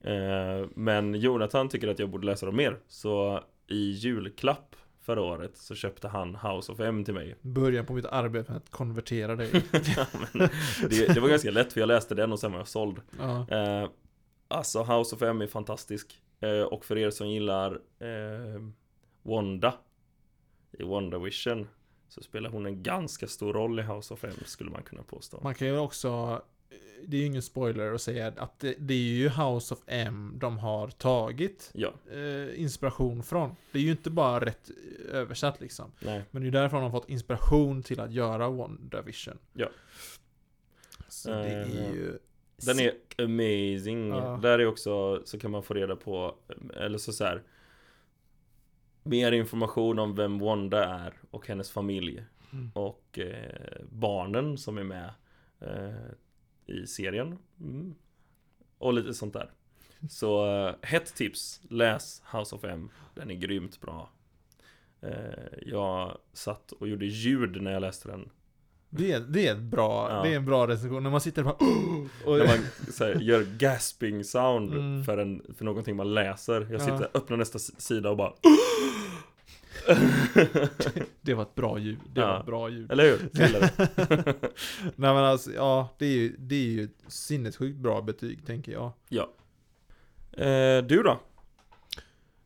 eh, 0.00 0.68
Men 0.74 1.14
Jonathan 1.14 1.68
tycker 1.68 1.88
att 1.88 1.98
jag 1.98 2.10
borde 2.10 2.26
läsa 2.26 2.46
dem 2.46 2.56
mer 2.56 2.78
Så 2.88 3.40
i 3.66 3.90
julklapp 3.90 4.76
förra 5.04 5.22
året 5.22 5.56
så 5.56 5.74
köpte 5.74 6.08
han 6.08 6.36
House 6.36 6.72
of 6.72 6.80
M 6.80 7.04
till 7.04 7.14
mig 7.14 7.36
Början 7.42 7.86
på 7.86 7.92
mitt 7.92 8.06
arbete 8.06 8.52
med 8.52 8.56
att 8.56 8.70
konvertera 8.70 9.36
dig. 9.36 9.50
ja, 9.96 10.06
det, 10.88 11.14
det 11.14 11.20
var 11.20 11.28
ganska 11.28 11.50
lätt 11.50 11.72
för 11.72 11.80
jag 11.80 11.86
läste 11.86 12.14
den 12.14 12.32
och 12.32 12.40
sen 12.40 12.52
var 12.52 12.58
jag 12.58 12.68
såld 12.68 13.00
ja. 13.18 13.46
Eh, 13.48 13.88
alltså 14.48 14.82
House 14.82 15.16
of 15.16 15.22
M 15.22 15.40
är 15.40 15.46
fantastisk 15.46 16.20
eh, 16.40 16.62
Och 16.62 16.84
för 16.84 16.98
er 16.98 17.10
som 17.10 17.28
gillar 17.28 17.72
eh, 17.98 18.62
Wanda 19.22 19.74
I 20.72 20.82
WandaVision 20.82 21.68
Så 22.08 22.22
spelar 22.22 22.50
hon 22.50 22.66
en 22.66 22.82
ganska 22.82 23.26
stor 23.26 23.52
roll 23.52 23.80
i 23.80 23.82
House 23.82 24.14
of 24.14 24.24
M 24.24 24.30
skulle 24.44 24.70
man 24.70 24.82
kunna 24.82 25.02
påstå 25.02 25.40
Man 25.42 25.54
kan 25.54 25.68
ju 25.68 25.78
också, 25.78 26.42
det 27.06 27.16
är 27.16 27.20
ju 27.20 27.26
ingen 27.26 27.42
spoiler 27.42 27.94
att 27.94 28.00
säga 28.02 28.32
att 28.36 28.58
det, 28.58 28.74
det 28.78 28.94
är 28.94 28.98
ju 28.98 29.28
House 29.28 29.74
of 29.74 29.80
M 29.86 30.34
de 30.36 30.58
har 30.58 30.88
tagit 30.88 31.70
Ja, 31.74 31.92
eh, 32.12 32.60
inspiration 32.60 33.22
från. 33.22 33.56
Det 33.72 33.78
är 33.78 33.82
ju 33.82 33.90
inte 33.90 34.10
bara 34.10 34.44
rätt 34.44 34.70
översatt 35.12 35.60
liksom. 35.60 35.92
nej 36.00 36.22
Men 36.30 36.42
det 36.42 36.48
är 36.48 36.52
därför 36.52 36.76
de 36.76 36.82
har 36.82 36.90
fått 36.90 37.08
inspiration 37.08 37.82
till 37.82 38.00
att 38.00 38.12
göra 38.12 38.48
WandaVision. 38.50 39.38
Ja. 39.52 39.68
Så 41.08 41.30
det 41.30 41.36
är 41.36 41.62
Eh, 41.62 41.92
ju... 41.92 42.18
Den 42.56 42.78
är 42.80 42.92
amazing 43.18 44.08
Ja. 44.08 44.38
Där 44.42 44.58
är 44.58 44.66
också 44.66 45.22
så 45.24 45.38
kan 45.38 45.50
man 45.50 45.62
få 45.62 45.74
reda 45.74 45.96
på 45.96 46.34
Eller 46.76 46.98
så, 46.98 47.12
så 47.12 47.24
här 47.24 47.42
Mer 49.02 49.32
information 49.32 49.98
om 49.98 50.14
vem 50.14 50.38
Wanda 50.38 50.84
är 50.84 51.14
och 51.30 51.48
hennes 51.48 51.70
familj 51.70 52.24
Mm. 52.52 52.70
Och 52.74 53.18
eh, 53.18 53.82
barnen 53.90 54.58
som 54.58 54.78
är 54.78 54.84
med 54.84 55.10
eh, 55.60 55.94
i 56.66 56.86
serien 56.86 57.38
mm. 57.60 57.94
Och 58.78 58.94
lite 58.94 59.14
sånt 59.14 59.32
där 59.32 59.50
Så 60.10 60.46
eh, 60.66 60.74
hett 60.82 61.14
tips 61.14 61.60
Läs 61.68 62.22
House 62.32 62.54
of 62.56 62.64
M 62.64 62.90
Den 63.14 63.30
är 63.30 63.34
grymt 63.34 63.80
bra 63.80 64.10
eh, 65.00 65.10
Jag 65.66 66.18
satt 66.32 66.72
och 66.72 66.88
gjorde 66.88 67.06
ljud 67.06 67.62
när 67.62 67.72
jag 67.72 67.80
läste 67.80 68.08
den 68.08 68.30
Det 68.90 69.12
är, 69.12 69.20
det 69.20 69.48
är 69.48 69.56
bra, 69.56 70.10
Ja. 70.10 70.22
det 70.22 70.32
är 70.32 70.36
en 70.36 70.44
bra 70.44 70.66
recension. 70.68 71.02
När 71.02 71.10
man 71.10 71.20
sitter 71.20 71.42
och 71.42 71.56
bara 71.58 71.68
och, 72.30 72.38
När 72.38 72.46
man 72.46 72.58
här, 73.00 73.20
gör 73.20 73.42
gasping 73.58 74.24
sound 74.24 74.72
Mm. 74.74 75.04
för, 75.04 75.18
en, 75.18 75.54
för 75.56 75.64
någonting 75.64 75.96
man 75.96 76.14
läser 76.14 76.60
Jag 76.60 76.72
Ja. 76.72 76.78
sitter, 76.78 77.08
öppnar 77.14 77.36
nästa 77.36 77.58
sida 77.58 78.10
och 78.10 78.16
bara 78.16 78.32
Det 81.20 81.34
var 81.34 81.42
ett 81.42 81.54
bra 81.54 81.78
ljud. 81.78 81.98
Det 82.14 82.20
Ja. 82.20 82.26
var 82.26 82.40
ett 82.40 82.46
bra 82.46 82.68
ljud. 82.68 82.92
Eller 82.92 83.04
hur? 83.04 83.30
Nej 84.82 85.14
men 85.14 85.16
alltså, 85.16 85.52
ja, 85.52 85.94
det 85.98 86.06
är 86.06 86.10
ju, 86.12 86.36
det 86.38 86.54
är 86.54 86.68
ju 86.68 86.84
ett 86.84 87.12
sinnessjukt 87.12 87.78
bra 87.78 88.02
betyg, 88.02 88.46
tänker 88.46 88.72
jag. 88.72 88.92
Ja 89.08 89.28
eh, 90.32 90.84
Du 90.84 91.02
då? 91.02 91.20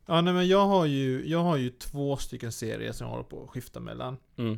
Ja, 0.05 0.21
nej 0.21 0.33
men 0.33 0.47
jag 0.47 0.65
har 0.65 0.85
ju, 0.85 1.27
jag 1.29 1.39
har 1.43 1.57
ju 1.57 1.69
två 1.69 2.17
stycken 2.17 2.51
serier 2.51 2.91
som 2.91 3.05
jag 3.05 3.11
håller 3.11 3.23
på 3.29 3.43
att 3.43 3.49
skifta 3.49 3.79
mellan. 3.79 4.17
Mm. 4.37 4.57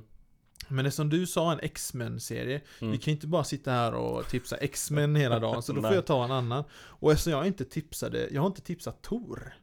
Men 0.67 0.85
det 0.85 0.91
som 0.91 1.09
du 1.09 1.25
sa, 1.27 1.51
en 1.53 1.59
X-Men-serie. 1.59 2.61
Mm. 2.81 2.91
Vi 2.91 2.97
kan 2.97 3.11
inte 3.11 3.27
bara 3.27 3.43
sitta 3.43 3.71
här 3.71 3.93
och 3.93 4.27
tipsa 4.27 4.57
X-Men 4.57 5.15
hela 5.15 5.39
dagen, 5.39 5.63
så 5.63 5.73
då 5.73 5.81
får 5.81 5.93
jag 5.95 6.05
ta 6.05 6.25
en 6.25 6.31
annan. 6.31 6.63
Och 6.73 7.11
eftersom 7.11 7.33
jag 7.33 7.47
inte 7.47 7.65
tipsade, 7.65 8.27
jag 8.31 8.41
har 8.41 8.47
inte 8.47 8.61
tipsat 8.61 9.01
Tor. 9.01 9.53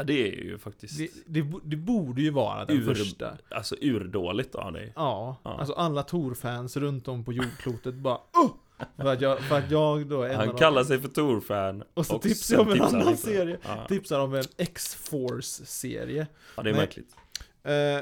Ja, 0.00 0.04
det 0.04 0.32
är 0.32 0.42
ju 0.44 0.58
faktiskt 0.58 0.98
Det, 0.98 1.10
det, 1.26 1.52
det 1.64 1.76
borde 1.76 2.22
ju 2.22 2.30
vara 2.30 2.64
den 2.64 2.76
Ur- 2.76 2.94
första. 2.94 3.38
Alltså 3.50 3.76
urdåligt 3.80 4.54
av 4.54 4.72
dig. 4.72 4.92
Ja, 4.96 5.36
Ja. 5.42 5.58
alltså 5.58 5.74
alla 5.74 6.02
Tor-fans 6.02 6.76
runt 6.76 7.08
om 7.08 7.24
på 7.24 7.32
jordklotet 7.32 7.94
bara 7.94 8.16
oh! 8.16 8.50
för, 8.96 9.12
att 9.12 9.20
jag, 9.20 9.40
för 9.40 9.58
att 9.58 9.70
jag 9.70 10.06
då 10.06 10.22
är 10.22 10.34
Han 10.34 10.54
kallar 10.56 10.84
sig 10.84 11.00
för 11.00 11.08
Tor-fan 11.08 11.82
Och 11.94 12.06
så 12.06 12.18
tipsar 12.18 12.56
sen 12.56 12.56
jag 12.56 12.66
om 12.66 12.72
en 12.72 12.78
tipsar 12.78 13.00
annan 13.00 13.16
serie. 13.16 13.58
Ja. 13.64 13.86
Tipsar 13.88 14.20
om 14.20 14.34
en 14.34 14.44
X-Force-serie. 14.56 16.26
ja, 16.56 16.62
det 16.62 16.70
är 16.70 16.72
Nej. 16.72 16.80
märkligt 16.82 17.16
Eh, 17.62 18.00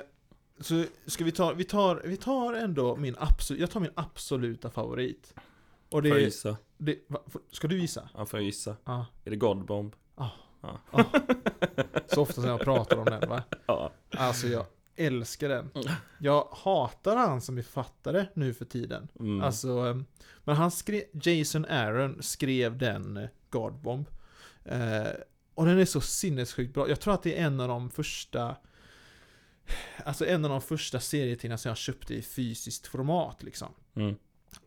så 0.61 0.85
ska 1.07 1.25
vi 1.25 1.33
ta, 1.33 1.53
vi 1.53 1.65
tar, 1.65 2.03
vi 2.05 2.17
tar 2.17 2.53
ändå 2.55 2.97
min 2.97 3.17
absolut, 3.19 3.61
jag 3.61 3.71
tar 3.71 3.81
min 3.81 3.91
absoluta 3.95 4.71
favorit. 4.71 5.35
Och 5.91 6.03
det 6.03 6.09
Får 6.09 6.17
jag 6.17 6.23
är, 6.23 6.27
gissa? 6.27 6.57
det, 6.79 6.99
va, 7.09 7.21
ska 7.51 7.69
du 7.69 7.79
gissa? 7.81 8.09
Ja, 8.15 8.27
får 8.27 8.39
jag 8.39 8.45
gissa? 8.45 8.77
Ja. 8.85 9.07
Är 9.25 9.31
det 9.31 9.37
Godbomb? 9.37 9.93
Så 12.07 12.23
ofta 12.23 12.35
som 12.35 12.45
jag 12.45 12.61
pratar 12.61 12.97
om 12.97 13.05
den 13.05 13.29
va? 13.29 13.43
Ja. 13.67 13.93
Alltså 14.11 14.47
jag 14.47 14.67
älskar 14.97 15.49
den. 15.49 15.71
Jag 16.19 16.49
hatar 16.53 17.17
han 17.17 17.41
som 17.41 17.57
författare 17.57 18.27
nu 18.35 18.55
för 18.55 18.65
tiden. 18.65 19.09
Mm. 19.21 19.43
Alltså, 19.43 19.87
eh, 19.89 19.97
men 20.45 20.57
han 20.57 20.71
skrev, 20.71 21.03
Jason 21.13 21.65
Aaron 21.65 22.23
skrev 22.23 22.79
den 22.79 23.17
eh, 23.17 23.29
Godbomb. 23.51 24.07
Eh, 24.65 25.07
och 25.55 25.67
den 25.67 25.79
är 25.79 25.85
så 25.85 26.01
sinnessjukt 26.01 26.75
bra. 26.75 26.89
Jag 26.89 27.01
tror 27.01 27.15
att 27.15 27.23
det 27.23 27.39
är 27.39 27.47
en 27.47 27.61
av 27.61 27.69
de 27.69 27.91
första 27.91 28.57
Alltså 30.05 30.27
en 30.27 30.45
av 30.45 30.51
de 30.51 30.61
första 30.61 31.01
serietidningarna 31.01 31.59
som 31.59 31.69
jag 31.69 31.77
köpte 31.77 32.15
i 32.15 32.23
fysiskt 32.23 32.87
format 32.87 33.43
liksom. 33.43 33.69
Mm. 33.95 34.17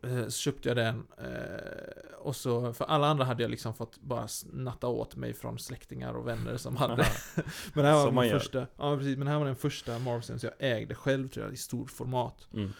Eh, 0.02 0.24
Så 0.24 0.30
köpte 0.30 0.68
jag 0.68 0.76
den 0.76 1.06
eh, 1.18 2.16
och 2.18 2.36
så, 2.36 2.72
för 2.72 2.84
alla 2.84 3.06
andra 3.06 3.24
hade 3.24 3.42
jag 3.42 3.50
liksom 3.50 3.74
fått 3.74 4.00
bara 4.00 4.28
snatta 4.28 4.86
åt 4.86 5.16
mig 5.16 5.34
från 5.34 5.58
släktingar 5.58 6.14
och 6.14 6.28
vänner 6.28 6.56
som 6.56 6.76
hade. 6.76 7.06
Men 7.74 7.84
här 7.84 8.10
var 8.10 8.22
den 8.22 8.40
första, 8.40 8.66
ja 8.76 8.96
precis, 8.96 9.18
men 9.18 9.28
här 9.28 9.38
var 9.38 9.46
den 9.46 9.56
första 9.56 9.98
Marvel 9.98 10.22
som 10.22 10.38
jag 10.42 10.52
ägde 10.58 10.94
själv 10.94 11.28
tror 11.28 11.44
jag 11.46 11.54
i 11.54 11.56
stort 11.56 11.90
format. 11.90 12.48
Mm. 12.54 12.72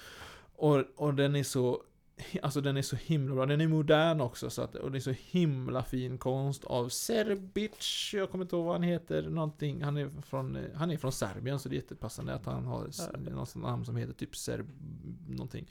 och, 0.56 0.84
och 0.96 1.14
den 1.14 1.36
är 1.36 1.42
så 1.44 1.82
Alltså 2.42 2.60
den 2.60 2.76
är 2.76 2.82
så 2.82 2.96
himla 2.96 3.34
bra, 3.34 3.46
den 3.46 3.60
är 3.60 3.68
modern 3.68 4.20
också 4.20 4.50
så 4.50 4.62
att, 4.62 4.74
och 4.74 4.92
det 4.92 4.98
är 4.98 5.00
så 5.00 5.14
himla 5.30 5.82
fin 5.82 6.18
konst 6.18 6.64
av 6.64 6.88
Serbic, 6.88 8.10
jag 8.14 8.30
kommer 8.30 8.44
inte 8.44 8.56
ihåg 8.56 8.64
vad 8.64 8.74
han 8.74 8.82
heter, 8.82 9.22
någonting, 9.22 9.82
han 9.82 9.96
är 9.96 10.10
från, 10.26 10.56
eh, 10.56 10.62
han 10.74 10.90
är 10.90 10.96
från 10.96 11.12
Serbien 11.12 11.58
så 11.58 11.68
det 11.68 11.74
är 11.74 11.76
jättepassande 11.76 12.34
att 12.34 12.46
han 12.46 12.64
har 12.66 12.88
s- 12.88 13.08
något 13.30 13.54
namn 13.54 13.84
som 13.84 13.96
heter 13.96 14.12
typ 14.12 14.36
Serb, 14.36 14.66
någonting. 15.28 15.68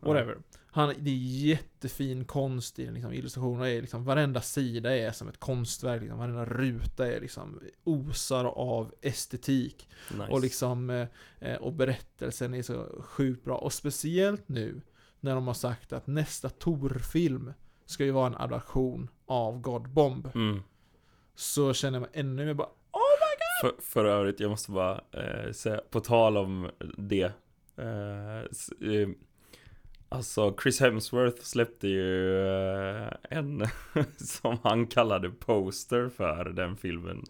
Whatever. 0.00 0.38
Han, 0.74 0.94
det 0.98 1.10
är 1.10 1.46
jättefin 1.46 2.24
konst 2.24 2.78
i 2.78 2.84
den, 2.84 2.94
liksom, 2.94 3.12
illustrationerna 3.12 3.70
är 3.70 3.80
liksom, 3.80 4.04
varenda 4.04 4.40
sida 4.40 4.96
är 4.96 5.12
som 5.12 5.28
ett 5.28 5.40
konstverk, 5.40 6.00
liksom, 6.02 6.18
varenda 6.18 6.44
ruta 6.44 7.12
är 7.12 7.20
liksom 7.20 7.60
osar 7.84 8.44
av 8.44 8.94
estetik. 9.00 9.88
Nice. 10.10 10.22
Och 10.32 10.40
liksom, 10.40 10.90
eh, 10.90 11.06
eh, 11.40 11.56
och 11.56 11.72
berättelsen 11.72 12.54
är 12.54 12.62
så 12.62 13.02
sjukt 13.02 13.44
bra. 13.44 13.56
Och 13.56 13.72
speciellt 13.72 14.48
nu, 14.48 14.80
när 15.22 15.34
de 15.34 15.46
har 15.46 15.54
sagt 15.54 15.92
att 15.92 16.06
nästa 16.06 16.48
Tor-film 16.48 17.52
ska 17.86 18.04
ju 18.04 18.10
vara 18.10 18.26
en 18.26 18.36
adaption 18.36 19.10
av 19.26 19.60
God 19.60 19.88
Bomb. 19.88 20.28
mm. 20.34 20.62
Så 21.34 21.74
känner 21.74 21.98
jag 21.98 22.00
mig 22.00 22.10
ännu 22.12 22.44
mer 22.46 22.54
bara, 22.54 22.68
för, 23.62 23.72
för 23.82 24.04
övrigt, 24.04 24.40
jag 24.40 24.50
måste 24.50 24.70
bara 24.70 25.00
eh, 25.10 25.52
säga, 25.52 25.80
på 25.90 26.00
tal 26.00 26.36
om 26.36 26.70
det 26.98 27.32
eh, 27.76 28.38
eh, 28.90 29.08
Alltså 30.08 30.56
Chris 30.62 30.80
Hemsworth 30.80 31.42
släppte 31.42 31.88
ju 31.88 32.38
eh, 32.48 33.12
en 33.22 33.66
som 34.16 34.58
han 34.62 34.86
kallade 34.86 35.30
poster 35.30 36.08
för 36.08 36.44
den 36.44 36.76
filmen 36.76 37.24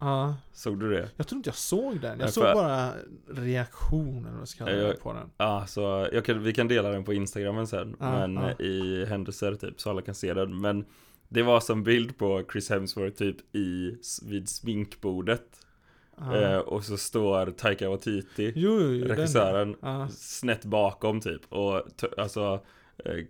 ja. 0.00 0.36
Såg 0.52 0.80
du 0.80 0.90
det? 0.90 1.10
Jag 1.16 1.26
tror 1.26 1.36
inte 1.36 1.48
jag 1.48 1.56
såg 1.56 2.00
den. 2.00 2.20
Jag 2.20 2.30
såg 2.32 2.44
bara 2.44 2.92
reaktionen, 3.28 4.38
vad 4.38 4.48
ska 4.48 4.70
jag 4.70 5.00
på 5.00 5.12
den. 5.12 5.30
Ja, 5.36 5.66
så 5.66 6.08
jag 6.12 6.24
kan, 6.24 6.42
vi 6.42 6.52
kan 6.52 6.68
dela 6.68 6.88
den 6.88 7.04
på 7.04 7.12
Instagramen 7.12 7.66
sen 7.66 7.96
Ja, 8.00 8.10
Men 8.10 8.34
ja. 8.34 8.64
i 8.64 9.04
händelser 9.04 9.54
typ, 9.54 9.80
så 9.80 9.90
alla 9.90 10.02
kan 10.02 10.14
se 10.14 10.34
den 10.34 10.60
Men 10.60 10.84
det 11.28 11.42
var 11.42 11.60
som 11.60 11.82
bild 11.82 12.18
på 12.18 12.44
Chris 12.52 12.70
Hemsworth 12.70 13.16
typ 13.16 13.36
i, 13.54 13.96
vid 14.22 14.48
sminkbordet 14.48 15.66
eh, 16.34 16.56
Och 16.56 16.84
så 16.84 16.96
står 16.96 17.50
Taika 17.50 17.88
Waititi 17.88 18.52
jo, 18.56 18.80
jo, 18.80 19.04
regissören 19.04 19.76
snett 20.10 20.64
bakom 20.64 21.20
typ 21.20 21.52
och 21.52 21.82
alltså 22.16 22.60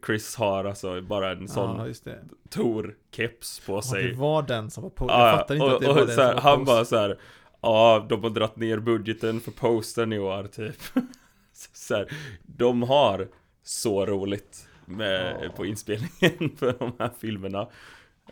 Chris 0.06 0.36
har 0.36 0.64
alltså 0.64 1.00
bara 1.02 1.30
en 1.32 1.48
sån 1.48 1.94
Ja. 2.04 2.12
Tor-keps 2.50 3.66
på 3.66 3.72
Ja, 3.72 3.82
sig 3.82 4.08
det 4.08 4.14
var 4.16 4.42
den 4.42 4.70
som 4.70 4.82
var 4.82 4.90
på. 4.90 5.04
Ja, 5.08 5.28
Jag 5.28 5.38
fattar 5.38 5.54
inte 5.54 5.66
och, 5.66 5.72
att 5.74 5.80
det 5.80 5.88
och 5.88 5.94
var 5.96 6.06
den 6.06 6.14
så 6.16 6.20
här, 6.22 6.28
som 6.34 6.34
var 6.36 6.42
Han 6.50 6.58
post. 6.58 6.66
bara 6.66 6.84
så 6.84 6.96
här. 6.96 7.18
Ja, 7.60 8.06
de 8.08 8.22
har 8.22 8.30
dratt 8.30 8.56
ner 8.56 8.78
budgeten 8.78 9.40
för 9.40 9.50
postern 9.50 10.12
i 10.12 10.18
år 10.18 10.44
typ 10.44 10.76
så, 11.72 11.94
här, 11.94 12.08
De 12.42 12.82
har 12.82 13.28
så 13.62 14.06
roligt 14.06 14.68
med, 14.86 15.36
Ja. 15.42 15.48
på 15.56 15.66
inspelningen 15.66 16.56
för 16.56 16.74
de 16.78 16.92
här 16.98 17.10
filmerna 17.20 17.68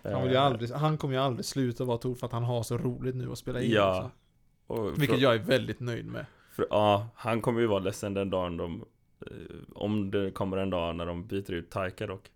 Han, 0.02 0.22
vill 0.22 0.30
ju 0.30 0.36
Eh, 0.36 0.42
aldrig, 0.42 0.70
han 0.70 0.98
kommer 0.98 1.14
ju 1.14 1.20
aldrig 1.20 1.44
sluta 1.44 1.84
vara 1.84 1.98
Tor 1.98 2.14
för 2.14 2.26
att 2.26 2.32
han 2.32 2.44
har 2.44 2.62
så 2.62 2.78
roligt 2.78 3.14
nu 3.14 3.32
att 3.32 3.38
spela 3.38 3.60
in. 3.62 3.70
Ja. 3.70 4.10
Och 4.66 5.02
Vilket 5.02 5.20
jag 5.20 5.34
är 5.34 5.38
väldigt 5.38 5.80
nöjd 5.80 6.06
med. 6.06 6.26
För, 6.56 6.66
ja, 6.70 7.08
han 7.14 7.40
kommer 7.40 7.60
ju 7.60 7.66
vara 7.66 7.78
ledsen 7.78 8.14
den 8.14 8.30
dagen 8.30 8.56
de 8.56 8.74
eh, 8.80 8.86
Om 9.74 10.10
det 10.10 10.30
kommer 10.30 10.56
en 10.56 10.70
dag 10.70 10.96
när 10.96 11.06
de 11.06 11.26
byter 11.26 11.52
ut 11.52 11.70
Taika 11.70 12.06
dock 12.06 12.30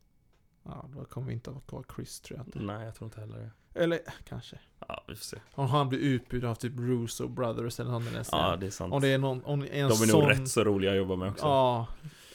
Ja, 0.63 0.89
då 0.97 1.05
kommer 1.05 1.27
vi 1.27 1.33
inte 1.33 1.51
att 1.51 1.55
vara 1.55 1.65
kvar 1.65 1.85
Chris 1.97 2.21
tror 2.21 2.39
jag 2.39 2.47
inte. 2.47 2.59
Nej, 2.59 2.85
jag 2.85 2.95
tror 2.95 3.07
inte 3.07 3.21
heller 3.21 3.39
det 3.39 3.81
Eller 3.83 4.01
kanske. 4.29 4.59
Ja, 4.89 5.05
vi 5.09 5.15
får 5.15 5.25
se 5.25 5.37
Om 5.55 5.67
han 5.67 5.89
blir 5.89 5.99
utbytt 5.99 6.45
av 6.45 6.55
typ 6.55 6.73
Russo 6.79 7.29
Brothers 7.29 7.81
eller 7.81 7.91
något 7.91 8.13
nästa. 8.13 8.37
Ja, 8.37 8.57
det 8.57 8.67
är 8.67 8.71
sant 8.71 8.93
Om 8.95 9.01
det 9.01 9.09
är 9.09 9.19
någon, 9.19 9.45
om 9.45 9.61
det 9.61 9.69
är 9.69 9.83
en 9.83 9.89
De 9.89 10.03
är 10.03 10.07
sån... 10.07 10.21
nog 10.21 10.31
rätt 10.31 10.49
så 10.49 10.65
roliga 10.65 10.91
att 10.91 10.97
jobba 10.97 11.17
med 11.17 11.29
också 11.31 11.45
Ja, 11.45 11.87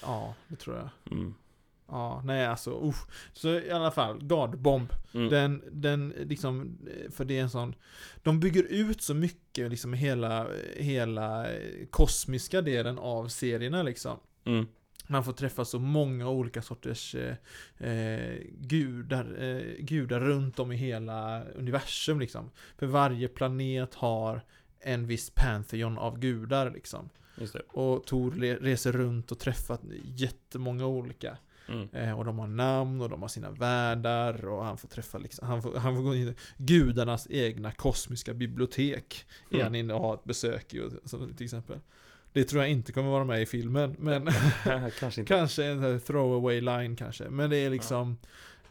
ja, 0.02 0.34
det 0.48 0.56
tror 0.56 0.76
jag. 0.78 0.90
mm. 1.18 1.34
Ja, 1.88 2.22
nej 2.26 2.46
alltså 2.46 2.80
usch. 2.84 3.08
Så 3.34 3.50
i 3.50 3.72
alla 3.72 3.92
fall, 3.92 4.24
God 4.24 4.60
Bomb. 4.60 4.94
Mm. 5.14 5.30
Den, 5.30 5.64
den 5.72 6.10
liksom, 6.10 6.78
eh, 6.88 7.12
för 7.12 7.26
det 7.26 7.38
är 7.38 7.42
en 7.42 7.50
sån 7.50 7.76
De 8.24 8.40
bygger 8.40 8.64
ut 8.64 9.02
så 9.02 9.14
mycket 9.14 9.70
liksom 9.70 9.94
hela, 9.94 10.48
hela 10.78 11.52
eh, 11.54 11.86
kosmiska 11.90 12.62
delen 12.62 13.00
av 13.00 13.28
serierna 13.28 13.84
liksom 13.84 14.20
Mm. 14.46 14.66
Man 15.08 15.24
får 15.24 15.34
träffa 15.34 15.66
så 15.66 15.80
många 15.80 16.30
olika 16.30 16.62
sorters 16.62 17.16
eh, 17.16 17.36
eh, 17.90 18.38
gudar, 18.60 19.44
eh, 19.44 19.84
gudar 19.84 20.20
runt 20.20 20.60
om 20.60 20.72
i 20.72 20.76
hela 20.76 21.44
universum 21.44 22.20
liksom 22.20 22.52
För 22.78 22.86
varje 22.86 23.28
planet 23.28 23.96
har 23.96 24.42
en 24.80 25.08
viss 25.08 25.30
pantheon 25.30 25.98
av 25.98 26.20
gudar 26.20 26.72
liksom 26.72 27.10
Och 27.68 28.06
Tor 28.06 28.32
reser 28.60 28.92
runt 28.92 29.32
och 29.32 29.40
träffar 29.40 29.78
jättemånga 30.04 30.86
olika 30.86 31.38
mm. 31.68 31.90
Eh, 31.94 32.20
och 32.20 32.26
de 32.26 32.40
har 32.40 32.48
namn 32.48 33.02
och 33.02 33.10
de 33.10 33.22
har 33.22 33.30
sina 33.30 33.52
världar 33.52 34.46
och 34.46 34.66
han 34.66 34.78
får 34.78 34.88
träffa 34.88 35.18
liksom, 35.18 35.48
han 35.48 35.62
får, 35.62 35.76
han 35.78 35.96
får 35.96 36.04
gå 36.04 36.16
in 36.16 36.28
i 36.28 36.36
gudarnas 36.58 37.28
egna 37.30 37.72
kosmiska 37.72 38.34
bibliotek. 38.34 39.26
Är 39.50 39.54
Mm. 39.56 39.64
han 39.66 39.76
inne 39.76 39.94
och 39.94 40.02
har 40.02 40.14
ett 40.14 40.24
besök 40.24 40.74
i, 40.74 40.90
till 41.38 41.46
exempel. 41.46 41.80
Det 42.34 42.44
tror 42.44 42.62
jag 42.62 42.72
inte 42.72 42.92
kommer 42.92 43.10
vara 43.10 43.24
med 43.24 43.42
i 43.42 43.46
filmen, 43.46 43.96
men 44.00 44.30
Kanske 45.00 45.26
kanske 45.26 45.66
en 45.66 45.80
här 45.80 46.00
throwaway 46.00 46.62
line 46.62 46.96
kanske. 46.96 47.30
Men 47.30 47.50
det 47.50 47.58
är 47.58 47.70
liksom, 47.70 48.18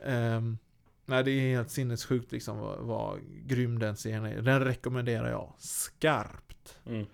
ehm, 0.05 0.59
nej 1.07 1.25
det 1.25 1.31
är 1.31 1.57
helt 1.57 1.71
sinnessjukt 1.71 2.33
liksom 2.33 2.59
vad, 2.59 2.79
vad 2.79 3.21
grym 3.47 3.79
den 3.79 3.97
serien 3.97 4.25
är. 4.25 4.43
Den 4.43 4.61
rekommenderar 4.61 5.31
jag 5.31 5.55
skarpt. 5.59 6.79
mm. 6.87 7.07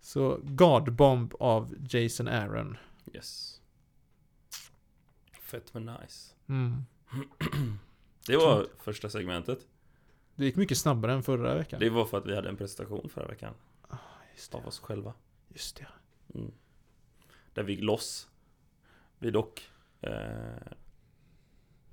Så 0.00 0.40
God 0.42 0.92
Bomb 0.92 1.34
av 1.40 1.74
Jason 1.90 2.28
Aaron. 2.28 2.76
Yes 3.14 3.60
Fett 5.40 5.74
men 5.74 5.86
nice 5.86 6.32
Mm. 6.48 6.84
Det 8.26 8.36
var 8.36 8.66
första 8.78 9.10
segmentet 9.10 9.58
Det 10.34 10.44
gick 10.44 10.56
mycket 10.56 10.78
snabbare 10.78 11.12
än 11.12 11.22
förra 11.22 11.54
veckan. 11.54 11.80
Det 11.80 11.90
var 11.90 12.04
för 12.04 12.18
att 12.18 12.26
vi 12.26 12.34
hade 12.34 12.48
en 12.48 12.56
presentation 12.56 13.08
förra 13.08 13.26
veckan 13.26 13.54
det. 14.52 14.58
Av 14.58 14.66
oss 14.66 14.78
själva 14.78 15.14
Just 15.56 15.76
det. 15.76 15.86
mm. 16.38 16.50
Där 17.54 17.62
vi 17.62 17.72
gick 17.72 17.82
loss 17.84 18.28
Vi 19.18 19.30
dock 19.30 19.70
eh, 20.00 20.12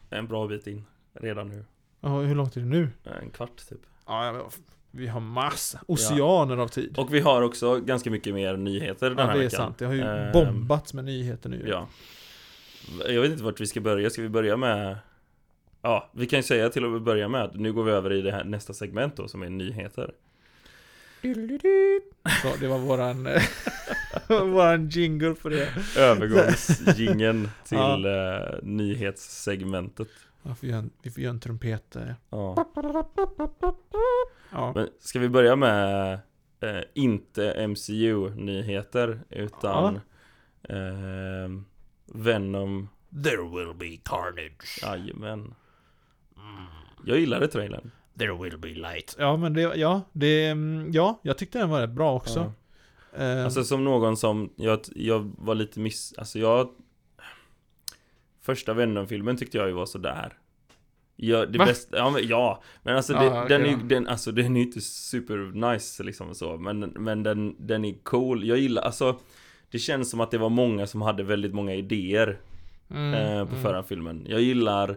En 0.10 0.28
bra 0.28 0.48
bit 0.48 0.68
in 0.68 0.86
Redan 1.14 1.48
nu 1.48 1.66
Ja, 2.00 2.20
hur 2.20 2.36
långt 2.36 2.56
är 2.58 2.62
det 2.62 2.68
nu? 2.68 2.90
En 3.04 3.30
kvart 3.30 3.70
typ 3.70 3.80
Ja, 4.06 4.50
vi 4.92 5.08
har 5.08 5.20
massa 5.20 5.80
oceaner 5.88 6.58
av 6.58 6.68
tid. 6.68 6.98
Och 6.98 7.14
vi 7.14 7.20
har 7.20 7.42
också 7.42 7.80
ganska 7.80 8.12
mycket 8.12 8.34
mer 8.34 8.58
nyheter 8.58 9.10
den 9.10 9.20
ja, 9.20 9.26
här 9.26 9.34
det 9.34 9.40
är 9.40 9.44
veckan 9.44 9.58
sant. 9.58 9.78
Det 9.78 9.86
har 9.86 9.94
ju 9.94 10.02
Ehm, 10.02 10.32
bombats 10.32 10.94
med 10.94 11.06
nyheter 11.06 11.50
nu. 11.50 11.66
Ja 11.68 11.88
Jag 13.08 13.22
vet 13.22 13.32
inte 13.32 13.44
vart 13.44 13.62
vi 13.62 13.68
ska 13.68 13.82
börja, 13.82 14.10
ska 14.10 14.22
vi 14.22 14.30
börja 14.30 14.58
med 14.58 14.98
Ja, 15.82 16.10
vi 16.14 16.26
kan 16.28 16.40
ju 16.40 16.44
säga 16.44 16.70
till 16.70 16.96
att 16.96 17.02
börja 17.02 17.28
med 17.28 17.52
Nu 17.60 17.74
går 17.74 17.84
vi 17.84 17.92
över 17.92 18.14
i 18.14 18.22
det 18.22 18.32
här 18.32 18.44
nästa 18.44 18.74
segment 18.74 19.16
då 19.16 19.28
som 19.28 19.42
är 19.44 19.50
nyheter 19.50 20.14
Så 22.42 22.56
det 22.60 22.68
var 22.68 22.80
våran, 22.80 23.28
våran 24.54 24.90
jingle 24.90 25.34
på 25.36 25.50
det. 25.50 25.70
Övergångsgingen 25.98 27.50
till 27.66 27.78
Ja. 27.78 28.40
eh, 28.44 28.60
nyhetssegmentet. 28.64 30.08
Ja, 30.44 30.56
vi, 30.62 30.70
får 30.72 30.78
en, 30.78 30.90
vi 31.04 31.12
får 31.12 31.24
göra 31.24 31.34
en 31.34 31.40
trumpet 31.40 31.92
där. 31.92 32.16
Ja. 32.30 32.72
Ja. 34.52 34.72
Men 34.76 34.90
ska 35.00 35.20
vi 35.20 35.30
börja 35.30 35.56
med 35.56 36.14
eh, 36.60 36.80
inte 36.94 37.68
MCU-nyheter 37.68 39.20
utan 39.30 39.96
eh, 40.70 41.50
Venom 42.06 42.90
There 43.24 43.42
will 43.58 43.74
be 43.76 43.98
carnage. 44.04 44.80
Jajamän 44.82 45.54
Jag 47.06 47.20
gillade 47.20 47.48
trailern 47.48 47.92
There 48.18 48.34
will 48.44 48.58
be 48.58 48.68
light. 48.68 49.16
Ja, 49.20 49.38
men 49.38 49.54
det, 49.54 49.62
ja, 49.62 50.02
det, 50.14 50.48
mm, 50.48 50.92
ja, 50.92 51.20
jag 51.24 51.38
tyckte 51.38 51.60
den 51.60 51.70
var 51.70 51.82
rätt 51.82 51.90
bra 51.90 52.16
också. 52.16 52.40
Ja. 52.40 53.24
Eh, 53.24 53.46
Alltså 53.46 53.64
som 53.64 53.84
någon 53.84 54.18
som, 54.18 54.50
jag, 54.56 54.80
jag 54.96 55.32
var 55.38 55.56
lite 55.56 55.80
miss, 55.80 56.14
alltså 56.18 56.40
jag 56.40 56.70
Första 58.42 58.74
Venom-filmen 58.74 59.38
tyckte 59.38 59.58
jag 59.58 59.68
ju 59.68 59.74
var 59.74 59.86
sådär 59.86 60.34
Ja, 61.16 61.46
det 61.46 61.60
Va? 61.60 61.66
bästa, 61.66 61.98
ja 61.98 62.10
men 62.10 62.28
ja 62.28 62.64
Men 62.84 62.96
alltså, 62.96 63.14
Ja, 63.14 63.20
det, 63.20 63.30
okej 63.30 63.50
den, 63.50 63.62
är, 63.62 63.70
ju- 63.70 63.88
den, 63.88 64.08
alltså 64.08 64.32
den 64.32 64.56
är 64.56 64.60
ju 64.60 64.66
inte 64.66 64.82
super 64.82 65.72
nice 65.72 66.04
liksom 66.04 66.36
så 66.36 66.58
Men, 66.58 66.80
men 66.80 67.24
den, 67.24 67.56
den 67.68 67.86
är 67.86 67.94
cool, 68.04 68.48
jag 68.48 68.58
gillar, 68.58 68.82
alltså 68.82 69.20
Det 69.72 69.80
känns 69.80 70.10
som 70.10 70.22
att 70.22 70.32
det 70.32 70.38
var 70.38 70.50
många 70.50 70.88
som 70.88 71.02
hade 71.02 71.24
väldigt 71.24 71.54
många 71.54 71.76
idéer 71.76 72.40
mm, 72.90 73.14
eh, 73.14 73.46
på 73.46 73.52
mm. 73.52 73.62
förra 73.64 73.84
filmen 73.84 74.26
Jag 74.30 74.42
gillar 74.42 74.90
eh, 74.90 74.96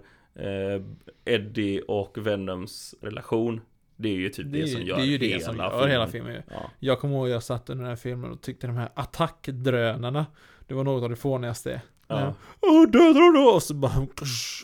Eddie 1.24 1.80
och 1.88 2.26
Venoms 2.26 2.94
relation 3.00 3.60
Det 3.96 4.08
är 4.08 4.12
ju 4.14 4.28
typ 4.28 4.52
det, 4.52 4.60
det, 4.60 4.68
som 4.68 4.82
gör 4.82 4.96
det 4.96 5.02
är 5.02 5.06
ju 5.06 5.18
hela 5.18 5.34
det 5.38 5.44
som 5.44 5.52
filmen. 5.54 5.70
gör 5.80 5.88
hela 5.88 6.06
filmen 6.06 6.32
ju. 6.34 6.42
Ja, 6.50 6.70
Jag 6.78 7.00
kommer 7.00 7.14
ihåg 7.14 7.28
jag 7.28 7.42
satt 7.42 7.70
under 7.70 7.82
den 7.84 7.88
här 7.90 7.96
filmen 7.96 8.30
och 8.30 8.40
tyckte 8.42 8.66
de 8.66 8.76
här 8.76 8.88
attackdrönarna 8.94 10.26
Det 10.66 10.74
var 10.74 10.84
något 10.84 11.02
av 11.02 11.10
det 11.10 11.16
fånigaste. 11.16 11.80
ja. 12.08 12.34
Åh, 12.60 12.86
då! 13.34 13.50
Och 13.54 13.62
så 13.62 13.74
bara... 13.74 14.06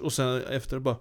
Och 0.02 0.12
sen 0.12 0.42
efter 0.50 0.78
bara... 0.78 0.96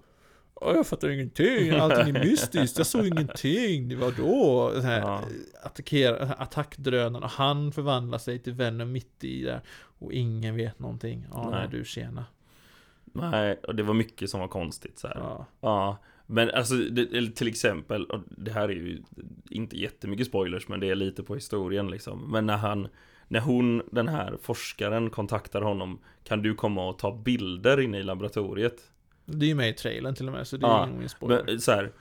Åh, 0.55 0.75
jag 0.75 0.87
fattar 0.87 1.09
ingenting, 1.09 1.69
allting 1.71 2.15
är 2.15 2.19
mystiskt, 2.25 2.77
jag 2.77 2.87
såg 2.87 3.07
ingenting, 3.07 3.89
det 3.89 3.95
var 3.95 4.11
då 4.11 4.71
här, 4.81 4.99
Ja. 4.99 5.21
attackera, 5.63 6.33
attackdrönarna, 6.33 7.27
han 7.27 7.71
förvandlar 7.71 8.17
sig 8.17 8.39
till 8.39 8.53
Venom 8.53 8.91
mitt 8.91 9.23
i 9.23 9.43
där 9.43 9.61
Och 9.99 10.13
ingen 10.13 10.55
vet 10.55 10.79
någonting, 10.79 11.25
ja 11.33 11.49
nej. 11.49 11.67
du 11.71 11.85
tjena 11.85 12.25
Nej, 13.13 13.59
och 13.67 13.75
det 13.75 13.83
var 13.83 13.93
mycket 13.93 14.29
som 14.29 14.39
var 14.39 14.47
konstigt 14.47 14.99
så 14.99 15.07
här. 15.07 15.15
ja. 15.19 15.45
Ja, 15.61 15.97
men 16.25 16.51
alltså 16.51 16.75
det, 16.75 17.35
till 17.35 17.47
exempel, 17.47 18.05
och 18.05 18.19
det 18.37 18.51
här 18.51 18.69
är 18.69 18.73
ju 18.73 19.01
inte 19.49 19.77
jättemycket 19.77 20.27
spoilers 20.27 20.67
men 20.67 20.79
det 20.79 20.89
är 20.89 20.95
lite 20.95 21.23
på 21.23 21.35
historien 21.35 21.87
liksom. 21.87 22.31
Men 22.31 22.45
när 22.45 22.57
han, 22.57 22.87
när 23.27 23.39
hon, 23.39 23.81
den 23.91 24.07
här 24.07 24.37
forskaren 24.41 25.09
kontaktar 25.09 25.61
honom 25.61 25.99
Kan 26.23 26.41
du 26.41 26.55
komma 26.55 26.89
och 26.89 26.99
ta 26.99 27.15
bilder 27.15 27.79
inne 27.79 27.99
i 27.99 28.03
laboratoriet? 28.03 28.91
Det 29.25 29.45
är 29.45 29.47
ju 29.47 29.55
med 29.55 29.69
i 29.69 29.73
trailern 29.73 30.15
till 30.15 30.27
och 30.27 30.33
med, 30.33 30.47
så 30.47 30.57
det 30.57 30.65
är 30.65 30.69
Ja, 30.69 30.89
ingen 30.95 31.09
spoiler 31.09 31.43
Men 31.45 31.61
så 31.61 31.71
här, 31.71 31.91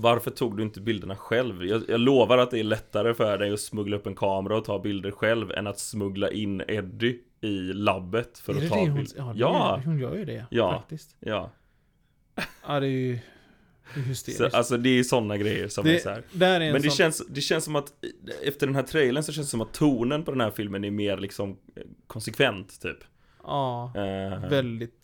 Varför 0.00 0.30
tog 0.30 0.56
du 0.56 0.62
inte 0.62 0.80
bilderna 0.80 1.16
själv? 1.16 1.64
Jag, 1.64 1.82
jag 1.88 2.00
lovar 2.00 2.38
att 2.38 2.50
det 2.50 2.58
är 2.60 2.64
lättare 2.64 3.14
för 3.14 3.38
dig 3.38 3.52
att 3.52 3.60
smuggla 3.60 3.96
upp 3.96 4.06
en 4.06 4.14
kamera 4.14 4.56
och 4.56 4.64
ta 4.64 4.78
bilder 4.78 5.10
själv 5.10 5.52
Än 5.52 5.66
att 5.66 5.78
smuggla 5.78 6.30
in 6.30 6.62
Eddie 6.68 7.18
i 7.40 7.72
labbet 7.72 8.38
för 8.38 8.52
är 8.52 8.56
att 8.56 8.62
det 8.62 8.68
ta 8.68 8.74
det 8.74 8.80
hon, 8.80 8.94
bilder 8.94 9.14
ja, 9.18 9.32
det 9.32 9.38
Ja. 9.38 9.76
Är, 9.80 9.84
hon 9.86 9.98
gör 9.98 10.14
ju 10.16 10.24
det, 10.24 10.46
Ja. 10.50 10.72
faktiskt 10.72 11.16
Ja, 11.20 11.50
Ja, 12.66 12.80
det 12.80 12.86
är 12.86 12.90
ju 12.90 13.18
det 13.94 14.00
är 14.00 14.02
så, 14.02 14.08
hysteriskt 14.08 14.54
alltså 14.54 14.76
det 14.76 14.88
är 14.98 15.02
sådana 15.02 15.36
grejer 15.36 15.68
som 15.68 15.86
är 15.86 15.98
så 15.98 16.10
här. 16.10 16.22
det, 16.32 16.46
är 16.46 16.60
en 16.60 16.72
Men 16.72 16.82
det 16.82 16.88
sån, 16.88 16.96
känns, 16.96 17.26
det 17.28 17.40
känns 17.40 17.64
som 17.64 17.76
att 17.76 17.92
Efter 18.44 18.66
den 18.66 18.76
här 18.76 18.82
trailern 18.82 19.22
så 19.24 19.32
känns 19.32 19.46
det 19.46 19.50
som 19.50 19.60
att 19.60 19.72
tonen 19.72 20.24
på 20.24 20.30
den 20.30 20.40
här 20.40 20.50
filmen 20.50 20.84
är 20.84 20.90
mer 20.90 21.16
liksom 21.16 21.50
eh, 21.50 21.82
Konsekvent 22.06 22.80
typ 22.80 22.98
Ja, 23.42 23.92
Eh, 23.96 24.48
väldigt 24.50 24.94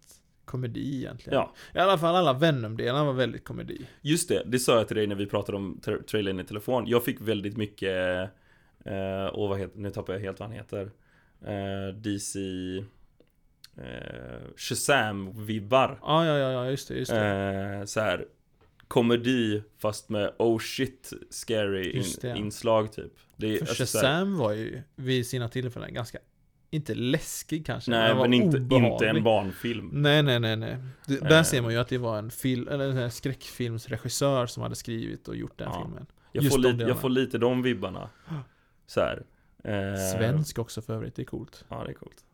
komedi 0.51 0.97
egentligen. 0.99 1.39
Ja, 1.39 1.55
I 1.75 1.79
alla 1.79 1.99
fall 1.99 2.17
alla 2.17 2.33
Venom-delarna 2.33 3.05
var 3.05 3.13
väldigt 3.13 3.45
komedi. 3.45 3.87
Just 4.01 4.29
det, 4.29 4.43
det 4.47 4.59
sa 4.59 4.77
jag 4.77 4.89
till 4.89 4.97
dig 4.97 5.07
när 5.07 5.15
vi 5.15 5.27
pratade 5.27 5.59
om 5.59 5.81
tra- 5.85 6.03
trailern 6.03 6.41
i 6.41 6.45
telefon. 6.45 6.85
Jag 6.87 7.05
fick 7.05 7.21
väldigt 7.21 7.57
mycket 7.57 8.31
eh, 8.85 9.27
Och 9.27 9.49
vad 9.49 9.59
heter, 9.59 9.79
nu 9.79 9.91
tappar 9.91 10.13
jag 10.13 10.21
helt 10.21 10.41
vad 10.41 10.49
han 10.49 10.57
heter 10.59 10.91
eh, 11.47 11.95
DC 11.95 12.39
eh, 13.77 14.41
Shazam-vibbar. 14.57 15.99
Ja, 16.03 16.27
ja, 16.27 16.39
ja, 16.39 16.51
ja, 16.53 16.71
just 16.71 16.89
det, 16.89 16.95
just 16.95 17.11
det. 17.13 17.27
Eh, 17.81 17.85
Så 17.85 18.01
här 18.01 18.25
Komedi 18.89 19.63
fast 19.79 20.09
med 20.09 20.33
oh 20.39 20.59
shit 20.59 21.13
scary 21.31 21.91
in, 21.91 22.37
inslag 22.37 22.93
typ. 22.93 23.13
Det, 23.37 23.59
För 23.59 23.67
alltså, 23.69 23.99
Shazam 23.99 24.39
var 24.39 24.53
ju 24.53 24.83
vid 24.97 25.27
sina 25.27 25.49
tillfällen 25.49 25.95
ganska, 25.95 26.19
inte 26.71 26.95
läskig 26.95 27.67
kanske, 27.67 27.91
Nej 27.91 28.15
men 28.15 28.35
inte, 28.35 28.57
obehaglig. 28.57 28.93
inte 28.93 29.09
en 29.09 29.23
barnfilm 29.25 29.89
Nej, 29.93 30.23
nej, 30.23 30.41
nej, 30.41 30.57
nej. 30.57 30.77
Det, 31.07 31.15
Eh. 31.15 31.29
där 31.29 31.43
ser 31.43 31.63
man 31.63 31.73
ju 31.73 31.79
att 31.79 31.89
det 31.89 31.99
var 31.99 32.19
en 32.19 32.31
film, 32.31 32.69
eller 32.69 32.89
en 32.89 33.11
skräckfilmsregissör 33.11 34.47
som 34.47 34.63
hade 34.63 34.75
skrivit 34.77 35.29
och 35.29 35.37
gjort 35.37 35.59
den 35.59 35.69
Ja. 35.73 35.83
filmen. 35.83 36.07
Jag 36.33 36.45
Just 36.45 36.55
får, 36.57 36.63
lite, 36.63 36.83
jag 36.85 37.01
får 37.01 37.09
lite 37.09 37.39
de 37.39 37.63
vibbarna 37.63 38.11
Så 38.87 39.01
här. 39.01 39.23
Eh, 39.65 40.19
Svensk 40.19 40.59
också 40.59 40.83
för 40.83 40.95
övrigt, 40.95 41.15
det 41.17 41.23
är 41.23 41.27
coolt. 41.27 41.65
Ja 41.69 41.83
det 41.85 41.91
är 41.91 41.95
coolt 41.95 42.25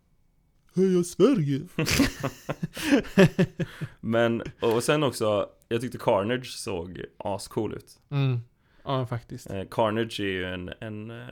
Heja 0.75 1.03
Sverige! 1.05 1.61
Men, 4.01 4.43
och 4.61 4.83
sen 4.85 5.03
också 5.03 5.49
Jag 5.69 5.81
tyckte 5.81 5.99
Carnage 5.99 6.47
såg 6.47 7.03
ascool 7.19 7.75
ut 7.75 7.99
Mm. 8.11 8.41
Ja, 8.87 9.07
faktiskt. 9.07 9.51
eh, 9.51 9.63
Carnage 9.71 10.21
är 10.21 10.25
ju 10.25 10.45
en, 10.45 10.73
en, 10.81 11.11
eh, 11.11 11.27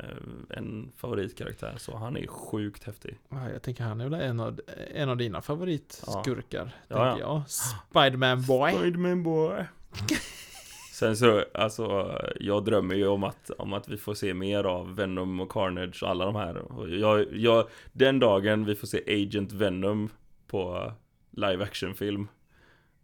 en 0.51 0.93
favoritkaraktär 0.97 1.75
Så 1.79 1.97
han 1.97 2.17
är 2.17 2.27
sjukt 2.27 2.85
häftig 2.85 3.19
Ja, 3.29 3.51
jag 3.51 3.63
tänker 3.63 3.85
han 3.85 4.01
är 4.01 4.09
väl 4.09 4.21
en 4.21 4.41
av, 4.41 4.61
en 4.95 5.09
av 5.09 5.17
dina 5.17 5.43
favoritskurkar, 5.43 6.71
Ja, 6.89 6.97
tänker 7.11 7.21
jag. 7.21 7.43
Spiderman 7.51 8.43
boy. 8.43 8.73
Spiderman 8.73 9.23
boy 9.23 9.65
Sen 10.93 11.17
så, 11.17 11.45
alltså 11.55 12.19
Jag 12.41 12.65
drömmer 12.65 12.95
ju 12.95 13.07
om 13.07 13.25
att, 13.25 13.51
om 13.51 13.73
att 13.73 13.89
vi 13.89 13.97
får 13.97 14.15
se 14.15 14.35
mer 14.35 14.65
av 14.65 14.97
Venom 14.97 15.41
och 15.41 15.51
Carnage 15.53 16.03
och 16.03 16.09
alla 16.11 16.25
de 16.25 16.35
här 16.37 16.63
jag, 16.89 17.27
jag, 17.37 17.69
Den 17.93 18.19
dagen 18.19 18.65
vi 18.65 18.75
får 18.75 18.87
se 18.87 19.23
Agent 19.23 19.53
Venom 19.53 20.11
på 20.47 20.93
live 21.31 21.65
action 21.65 21.95
film 21.95 22.29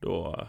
Då 0.00 0.48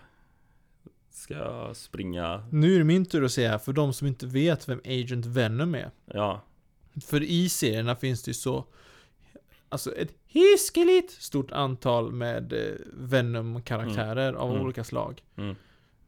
ska 1.11 1.33
jag 1.33 1.75
springa, 1.75 2.43
Nu 2.51 2.73
är 2.75 2.77
det 2.77 2.83
min 2.83 3.05
tur 3.05 3.23
att 3.25 3.31
säga, 3.31 3.59
för 3.59 3.73
de 3.73 3.93
som 3.93 4.07
inte 4.07 4.25
vet 4.27 4.69
vem 4.69 4.81
Agent 4.85 5.25
Venom 5.25 5.75
är. 5.75 5.91
ja, 6.05 6.41
För 7.05 7.23
i 7.23 7.49
serierna 7.49 7.95
finns 7.95 8.23
det 8.23 8.29
ju 8.29 8.33
så 8.33 8.65
Alltså 9.69 9.95
ett 9.95 10.11
hiskeligt 10.27 11.11
stort 11.11 11.51
antal 11.51 12.11
med 12.11 12.53
eh, 12.53 12.59
Venom-karaktärer 12.93 14.33
av 14.33 14.49
Mm. 14.51 14.61
olika 14.63 14.83
slag. 14.83 15.21
Mm. 15.37 15.55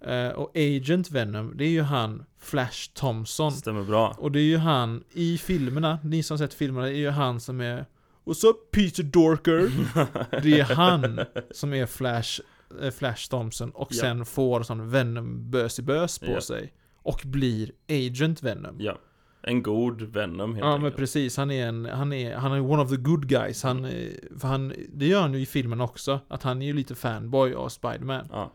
Eh, 0.02 0.30
och 0.34 0.52
Agent 0.58 1.12
Venom, 1.12 1.54
det 1.58 1.64
är 1.66 1.70
ju 1.70 1.82
han 1.82 2.26
Flash 2.40 2.90
Thompson. 2.94 3.52
stämmer 3.52 3.84
bra 3.84 4.16
Och 4.20 4.32
det 4.32 4.40
är 4.40 4.44
ju 4.44 4.58
han 4.58 5.04
i 5.14 5.38
filmerna, 5.38 6.00
ni 6.04 6.24
som 6.24 6.38
sett 6.38 6.54
filmerna, 6.54 6.86
det 6.88 6.94
är 6.94 6.98
ju 6.98 7.10
han 7.10 7.40
som 7.40 7.62
är 7.62 7.86
What's 8.26 8.46
up 8.48 8.72
Peter 8.72 9.04
Dorker? 9.04 9.72
Det 10.44 10.60
är 10.60 10.76
han 10.76 11.20
som 11.52 11.74
är 11.74 11.86
Flash, 11.86 12.40
Flash 12.92 13.30
Thompson 13.30 13.72
och 13.72 13.88
Ja. 13.92 14.02
sen 14.02 14.26
får 14.26 14.64
sån 14.64 14.90
Venom-bös 14.90 15.80
på 16.20 16.26
Ja. 16.32 16.42
sig. 16.42 16.74
Och 16.98 17.22
blir 17.26 17.72
Agent 17.90 18.44
Venom. 18.44 18.76
Ja, 18.80 18.98
en 19.42 19.64
god 19.64 20.02
Venom 20.02 20.50
helt 20.56 20.66
Ja 20.66 20.72
men 20.72 20.76
enkelt 20.76 20.96
precis, 20.96 21.38
han 21.38 21.52
är 21.52 21.68
en, 21.68 21.86
han 21.86 22.14
är, 22.14 22.36
han 22.36 22.52
är 22.52 22.60
one 22.72 22.84
of 22.84 22.90
the 22.90 22.96
good 22.98 23.28
guys. 23.28 23.64
Han, 23.64 23.86
eh, 23.86 24.10
för 24.40 24.48
han, 24.48 24.74
det 24.94 25.06
gör 25.06 25.22
han 25.22 25.34
ju 25.34 25.40
i 25.40 25.46
filmen 25.46 25.82
också. 25.82 26.20
Att 26.28 26.44
han 26.44 26.62
är 26.62 26.66
ju 26.66 26.74
lite 26.74 26.96
fanboy 26.96 27.54
av 27.54 27.70
Spiderman. 27.70 28.28
Ja, 28.32 28.52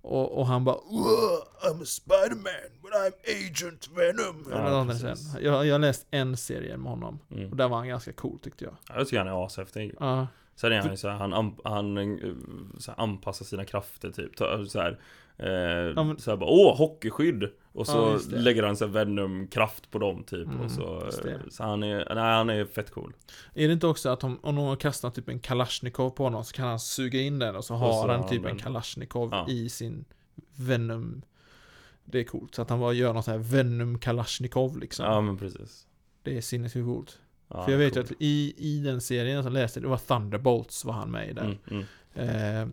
Och, 0.00 0.38
och 0.38 0.46
han 0.46 0.64
bara 0.64 0.76
"Whoa, 0.76 1.44
I'm 1.68 1.82
a 1.82 1.84
Spiderman, 1.84 2.70
but 2.82 2.92
I'm 2.92 3.48
Agent 3.50 3.88
Venom. 3.96 4.46
Ja. 4.50 5.40
Jag, 5.40 5.66
jag 5.66 5.74
har 5.74 5.78
läst 5.78 6.06
en 6.10 6.36
serie 6.36 6.76
med 6.76 6.90
honom. 6.90 7.18
mm. 7.30 7.50
Och 7.50 7.56
där 7.56 7.68
var 7.68 7.76
han 7.76 7.88
ganska 7.88 8.12
cool 8.12 8.38
tyckte 8.38 8.64
jag. 8.64 8.76
Jag 8.88 9.06
tycker 9.06 9.18
han 9.18 9.28
är 9.28 9.46
ashäftig 9.46 9.94
Ja, 10.00 10.26
Sen 10.56 10.72
är 10.72 10.80
han 10.80 10.90
ju 10.90 10.96
såhär, 10.96 11.16
han, 11.18 11.32
an, 11.32 11.56
han 11.64 11.98
eh, 11.98 12.34
så 12.78 12.90
här, 12.90 13.00
anpassar 13.00 13.44
sina 13.44 13.64
krafter 13.64 14.10
typ 14.10 14.36
Ta- 14.36 14.64
så 14.66 14.80
här, 14.80 15.00
eh, 15.36 16.04
men- 16.04 16.18
så 16.18 16.30
här 16.30 16.36
bara, 16.38 16.50
åh 16.50 16.76
hockeyskydd! 16.78 17.44
Och 17.72 17.86
så 17.86 18.18
Ja, 18.30 18.36
lägger 18.38 18.62
han 18.62 18.76
så 18.76 18.84
här 18.86 18.92
Venom-kraft 18.92 19.90
på 19.90 19.98
dem 19.98 20.24
typ 20.24 20.46
Mm, 20.48 20.60
och 20.60 20.70
så, 20.70 21.10
så 21.50 21.62
han 21.62 21.82
är, 21.82 22.14
nej 22.14 22.24
han 22.36 22.50
är 22.50 22.64
fett 22.64 22.90
cool. 22.90 23.12
Är 23.54 23.66
det 23.66 23.72
inte 23.72 23.86
också 23.86 24.08
att 24.08 24.24
om, 24.24 24.38
om 24.42 24.54
någon 24.54 24.76
kastar 24.76 25.10
typ 25.10 25.28
en 25.28 25.38
Kalashnikov 25.40 26.10
på 26.10 26.24
honom 26.24 26.44
så 26.44 26.52
kan 26.52 26.68
han 26.68 26.80
suga 26.80 27.20
in 27.20 27.38
den 27.38 27.56
och 27.56 27.64
så 27.64 27.74
har 27.74 27.92
så 28.02 28.08
han 28.12 28.28
typ 28.28 28.42
han 28.42 28.50
en. 28.52 28.58
Kalashnikov 28.58 29.28
Ja. 29.32 29.46
i 29.48 29.68
sin 29.68 30.04
Venom. 30.56 31.22
Det 32.04 32.18
är 32.20 32.24
coolt, 32.24 32.54
så 32.54 32.62
att 32.62 32.70
han 32.70 32.80
bara 32.80 32.92
gör 32.92 33.12
någon 33.12 33.22
sån 33.22 33.32
här 33.32 33.38
Venom 33.38 33.98
Kalashnikov 33.98 34.78
liksom. 34.78 35.06
Ja 35.06 35.20
men 35.20 35.36
precis. 35.38 35.86
Det 36.22 36.36
är 36.36 36.40
sinnessjukt 36.40 36.86
coolt 36.86 37.18
ja, 37.48 37.64
För 37.64 37.72
jag 37.72 37.78
vet 37.78 37.96
ju 37.96 38.02
cool. 38.02 38.12
att 38.12 38.12
i, 38.18 38.54
i 38.56 38.78
den 38.78 39.00
serien 39.00 39.42
som 39.42 39.52
läste, 39.52 39.80
det 39.80 39.88
var 39.88 39.98
Thunderbolts 39.98 40.84
var 40.84 40.92
han 40.92 41.10
med 41.10 41.30
i 41.30 41.32
där 41.32 41.58
mm, 41.68 41.84
mm. 42.14 42.62
eh, 42.62 42.68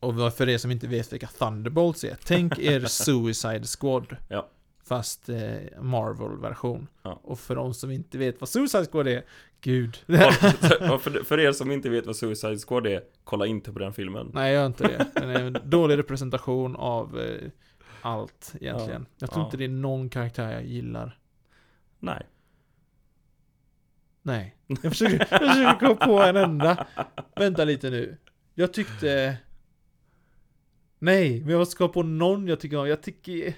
Och 0.00 0.34
för 0.34 0.48
er 0.48 0.58
som 0.58 0.70
inte 0.70 0.86
vet 0.86 1.12
vilka 1.12 1.26
Thunderbolts 1.26 2.04
är 2.04 2.16
Tänk 2.24 2.58
er 2.58 2.80
Suicide 2.80 3.64
Squad 3.64 4.16
Ja. 4.28 4.48
Fast 4.88 5.28
eh, 5.28 5.80
Marvel-version. 5.80 6.86
Ja. 7.02 7.20
Och 7.22 7.38
för 7.38 7.54
de 7.54 7.74
som 7.74 7.90
inte 7.90 8.18
vet 8.18 8.40
vad 8.40 8.48
Suicide 8.48 8.86
Squad 8.86 9.08
är, 9.08 9.24
gud. 9.60 9.96
För, 10.06 11.24
för 11.24 11.40
er 11.40 11.52
som 11.52 11.70
inte 11.70 11.90
vet 11.90 12.06
vad 12.06 12.16
Suicide 12.16 12.58
Squad 12.58 12.86
är, 12.86 13.02
kolla 13.24 13.46
inte 13.46 13.72
på 13.72 13.78
den 13.78 13.92
filmen. 13.92 14.30
Nej, 14.34 14.54
gör 14.54 14.66
inte 14.66 14.88
det. 14.88 15.06
Den 15.14 15.30
är 15.30 15.44
en 15.44 15.58
dålig 15.70 15.98
representation 15.98 16.76
av 16.76 17.20
eh, 17.20 17.50
allt 18.02 18.54
egentligen. 18.60 19.06
Jag 19.18 19.30
tror 19.30 19.44
inte 19.44 19.56
det 19.56 19.64
är 19.64 19.68
någon 19.68 20.08
karaktär 20.08 20.52
jag 20.52 20.64
gillar. 20.64 21.18
Nej. 21.98 22.26
Nej. 24.28 24.54
Jag 24.66 24.92
försöker, 24.92 25.26
jag 25.30 25.40
försöker 25.40 25.78
komma 25.78 25.94
på 25.94 26.20
en 26.22 26.36
enda. 26.36 26.86
Vänta 27.36 27.64
lite 27.64 27.90
nu. 27.90 28.16
Jag 28.54 28.72
tyckte... 28.72 29.36
Nej, 30.98 31.40
men 31.40 31.50
jag 31.50 31.58
måste 31.58 31.76
komma 31.76 31.88
på 31.88 32.02
någon 32.02 32.48
jag 32.48 32.60
tycker 32.60 32.76
om. 32.76 32.88
Jag 32.88 33.02
tycker... 33.02 33.54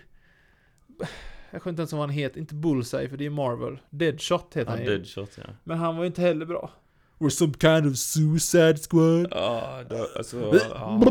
Jag 1.50 1.62
kommer 1.62 1.70
inte 1.72 1.80
ens 1.80 1.92
ihåg 1.92 1.98
vad 1.98 2.09
han 2.09 2.16
heter. 2.16 2.40
Inte 2.40 2.54
Bullseye, 2.54 3.09
för 3.09 3.16
det 3.16 3.26
är 3.26 3.30
Marvel. 3.30 3.78
Deadshot 3.90 4.56
heter 4.56 4.72
Ja, 4.72 4.76
han. 4.76 4.87
Deadshot 4.87 5.30
ja. 5.37 5.44
Men 5.64 5.78
han 5.78 5.96
var 5.96 6.02
ju 6.02 6.06
inte 6.06 6.22
heller 6.22 6.46
bra. 6.46 6.70
We're 7.18 7.28
some 7.28 7.52
kind 7.61 7.87
of 7.87 7.96
suicide 7.96 8.78
squad. 8.90 9.28
Ja, 9.30 9.83
då, 9.90 10.06
alltså... 10.16 10.61
Ja. 10.70 11.02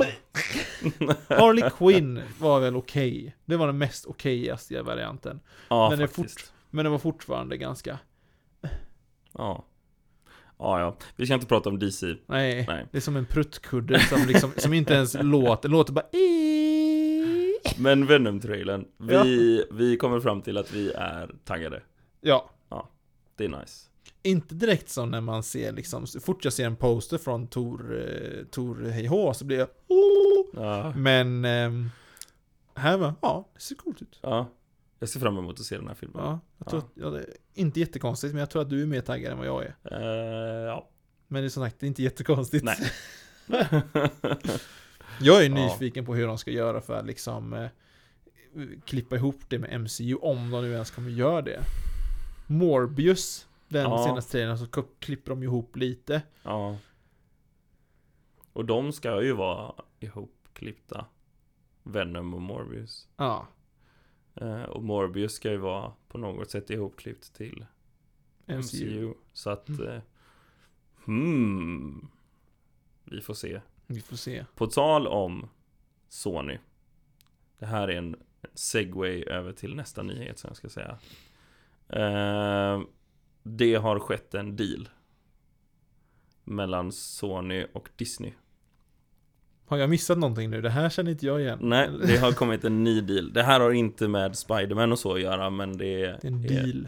Harley 1.27 1.69
Quinn 1.69 2.21
var 2.39 2.59
väl 2.59 2.75
okej. 2.75 3.35
Det 3.45 3.57
var 3.57 3.67
den 3.67 3.77
mest 3.77 4.05
okejaste 4.05 4.81
varianten. 4.81 5.39
ja 5.69 5.89
Men 5.89 5.99
det 5.99 6.05
är 6.05 6.07
faktiskt. 6.07 6.53
Men 6.69 6.85
den 6.85 6.91
var 6.91 6.99
fortfarande 6.99 7.57
ganska... 7.57 7.99
Ja. 9.39 9.65
Ja, 10.57 10.79
ja. 10.79 10.97
Vi 11.15 11.25
ska 11.25 11.33
inte 11.33 11.45
prata 11.47 11.69
om 11.69 11.79
DC. 11.79 12.07
Nej, 12.25 12.65
Nej. 12.67 12.85
det 12.91 12.97
är 12.97 13.01
som 13.01 13.15
en 13.15 13.25
pruttkudde 13.25 13.99
som, 13.99 14.27
liksom, 14.27 14.51
som 14.57 14.73
inte 14.73 14.93
ens 14.93 15.13
låter. 15.21 15.69
Låter 15.69 15.93
bara... 15.93 16.05
Men 17.77 18.05
Venom-trailern. 18.05 18.85
Vi, 18.97 19.65
vi 19.71 19.97
kommer 19.97 20.19
fram 20.19 20.41
till 20.41 20.57
att 20.57 20.73
vi 20.73 20.91
är 20.91 21.35
taggade. 21.45 21.81
Ja, 22.21 22.49
Det 23.35 23.45
är 23.45 23.49
nice. 23.49 23.87
inte 24.23 24.55
direkt 24.55 24.89
som 24.89 25.11
när 25.11 25.21
man 25.21 25.43
ser 25.43 25.71
liksom, 25.71 26.07
så 26.07 26.19
fort 26.19 26.43
jag 26.43 26.53
ser 26.53 26.65
en 26.65 26.75
poster 26.75 27.17
från 27.17 27.47
Tor, 27.47 28.01
eh, 28.01 28.45
Tor 28.45 28.85
Hej 28.85 29.09
så 29.35 29.45
blir 29.45 29.57
jag... 29.59 29.67
Ja. 30.53 30.93
Men... 30.95 31.45
ehm, 31.45 31.89
här 32.75 32.97
var, 32.97 33.13
ja, 33.21 33.47
det 33.53 33.61
ser 33.61 33.75
coolt 33.75 34.01
ut. 34.01 34.19
ja. 34.21 34.47
Jag 34.99 35.09
ser 35.09 35.19
fram 35.19 35.37
emot 35.37 35.59
att 35.59 35.65
se 35.65 35.77
den 35.77 35.87
här 35.87 35.95
filmen. 35.95 36.23
Ja, 36.23 36.39
jag 36.57 36.67
tror 36.67 36.83
Ja. 36.95 37.07
att, 37.07 37.13
ja, 37.27 37.33
inte 37.53 37.79
jättekonstigt, 37.79 38.33
men 38.33 38.39
jag 38.39 38.49
tror 38.49 38.61
att 38.61 38.69
du 38.69 38.81
är 38.81 38.85
mer 38.85 39.01
taggad 39.01 39.31
än 39.31 39.37
vad 39.37 39.47
jag 39.47 39.63
är. 39.63 39.75
Eh, 39.91 40.65
ja. 40.65 40.89
Men 41.27 41.41
det 41.41 41.47
är 41.47 41.49
som 41.49 41.63
sagt, 41.63 41.79
det 41.79 41.85
är 41.85 41.87
inte 41.87 42.03
jättekonstigt. 42.03 42.63
Nej. 42.65 42.77
Jag 45.21 45.45
är 45.45 45.49
Ja. 45.49 45.55
nyfiken 45.55 46.05
på 46.05 46.15
hur 46.15 46.27
de 46.27 46.37
ska 46.37 46.51
göra 46.51 46.81
för 46.81 46.93
att 46.99 47.05
liksom 47.05 47.53
eh, 47.53 47.67
klippa 48.85 49.15
ihop 49.15 49.35
det 49.49 49.59
med 49.59 49.81
MCU, 49.81 50.15
om 50.15 50.49
de 50.51 50.61
nu 50.61 50.71
ens 50.73 50.91
kommer 50.91 51.09
göra 51.09 51.41
det. 51.41 51.63
Morbius, 52.47 53.47
den 53.67 53.81
Ja. 53.81 54.05
senaste 54.07 54.31
trailern, 54.31 54.57
så 54.57 54.67
klipper 54.99 55.29
de 55.29 55.43
ihop 55.43 55.75
lite. 55.75 56.21
ja. 56.43 56.77
Och 58.53 58.65
de 58.65 58.91
ska 58.91 59.23
ju 59.23 59.33
vara 59.33 59.73
ihopklippta. 59.99 61.05
Venom 61.83 62.33
och 62.33 62.41
Morbius. 62.41 63.07
Ja, 63.17 63.47
och 64.69 64.83
Morbius 64.83 65.33
ska 65.33 65.51
ju 65.51 65.57
vara 65.57 65.93
på 66.07 66.17
något 66.17 66.51
sätt 66.51 66.69
ihopklippt 66.69 67.33
till 67.33 67.65
MCU. 68.45 68.57
MCU. 68.57 69.13
Så 69.33 69.49
att... 69.49 69.69
Mm. 69.69 69.87
Eh, 69.87 70.01
hmm. 71.05 72.09
Vi 73.03 73.21
får 73.21 73.33
se. 73.33 73.61
Vi 73.87 74.01
får 74.01 74.15
se. 74.15 74.45
På 74.55 74.67
tal 74.67 75.07
om 75.07 75.49
Sony. 76.07 76.57
Det 77.59 77.65
här 77.65 77.87
är 77.87 77.97
en 77.97 78.15
segway 78.53 79.23
över 79.23 79.53
till 79.53 79.75
nästa 79.75 80.03
nyhet 80.03 80.39
som 80.39 80.47
jag 80.47 80.57
ska 80.57 80.69
säga. 80.69 80.99
Eh, 81.89 82.81
det 83.43 83.75
har 83.75 83.99
skett 83.99 84.33
en 84.33 84.55
deal. 84.55 84.89
Mellan 86.43 86.91
Sony 86.91 87.65
och 87.73 87.89
Disney. 87.95 88.33
Har 89.69 89.77
jag 89.77 89.89
missat 89.89 90.17
någonting 90.17 90.49
nu? 90.49 90.61
Det 90.61 90.69
här 90.69 90.89
känner 90.89 91.11
inte 91.11 91.25
jag 91.25 91.41
igen. 91.41 91.59
Nej, 91.61 91.89
det 92.07 92.17
har 92.17 92.31
kommit 92.41 92.63
en 92.63 92.83
ny 92.83 93.01
deal. 93.01 93.33
Det 93.33 93.43
här 93.43 93.59
har 93.59 93.71
inte 93.71 94.07
med 94.07 94.37
Spiderman 94.37 94.91
och 94.91 94.99
så 94.99 95.13
att 95.13 95.21
göra, 95.21 95.49
men 95.49 95.77
det 95.77 96.03
är... 96.03 96.07
Är 96.09 96.19
en 96.27 96.41
deal. 96.41 96.87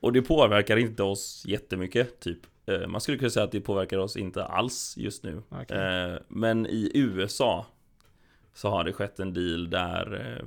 Och 0.00 0.12
det 0.12 0.22
påverkar 0.22 0.76
inte 0.76 1.02
oss 1.02 1.42
jättemycket, 1.46 2.20
typ. 2.20 2.38
Eh, 2.66 2.86
Man 2.86 3.00
skulle 3.00 3.18
kunna 3.18 3.30
säga 3.30 3.44
att 3.44 3.52
det 3.52 3.60
påverkar 3.60 3.98
oss 3.98 4.16
inte 4.16 4.44
alls 4.44 4.94
just 4.98 5.22
nu. 5.22 5.42
Okej. 5.48 5.76
Eh, 5.78 6.18
Men 6.28 6.66
i 6.66 6.90
USA 6.94 7.66
så 8.54 8.68
har 8.70 8.84
det 8.84 8.92
skett 8.92 9.20
en 9.20 9.34
deal 9.34 9.70
där 9.70 10.44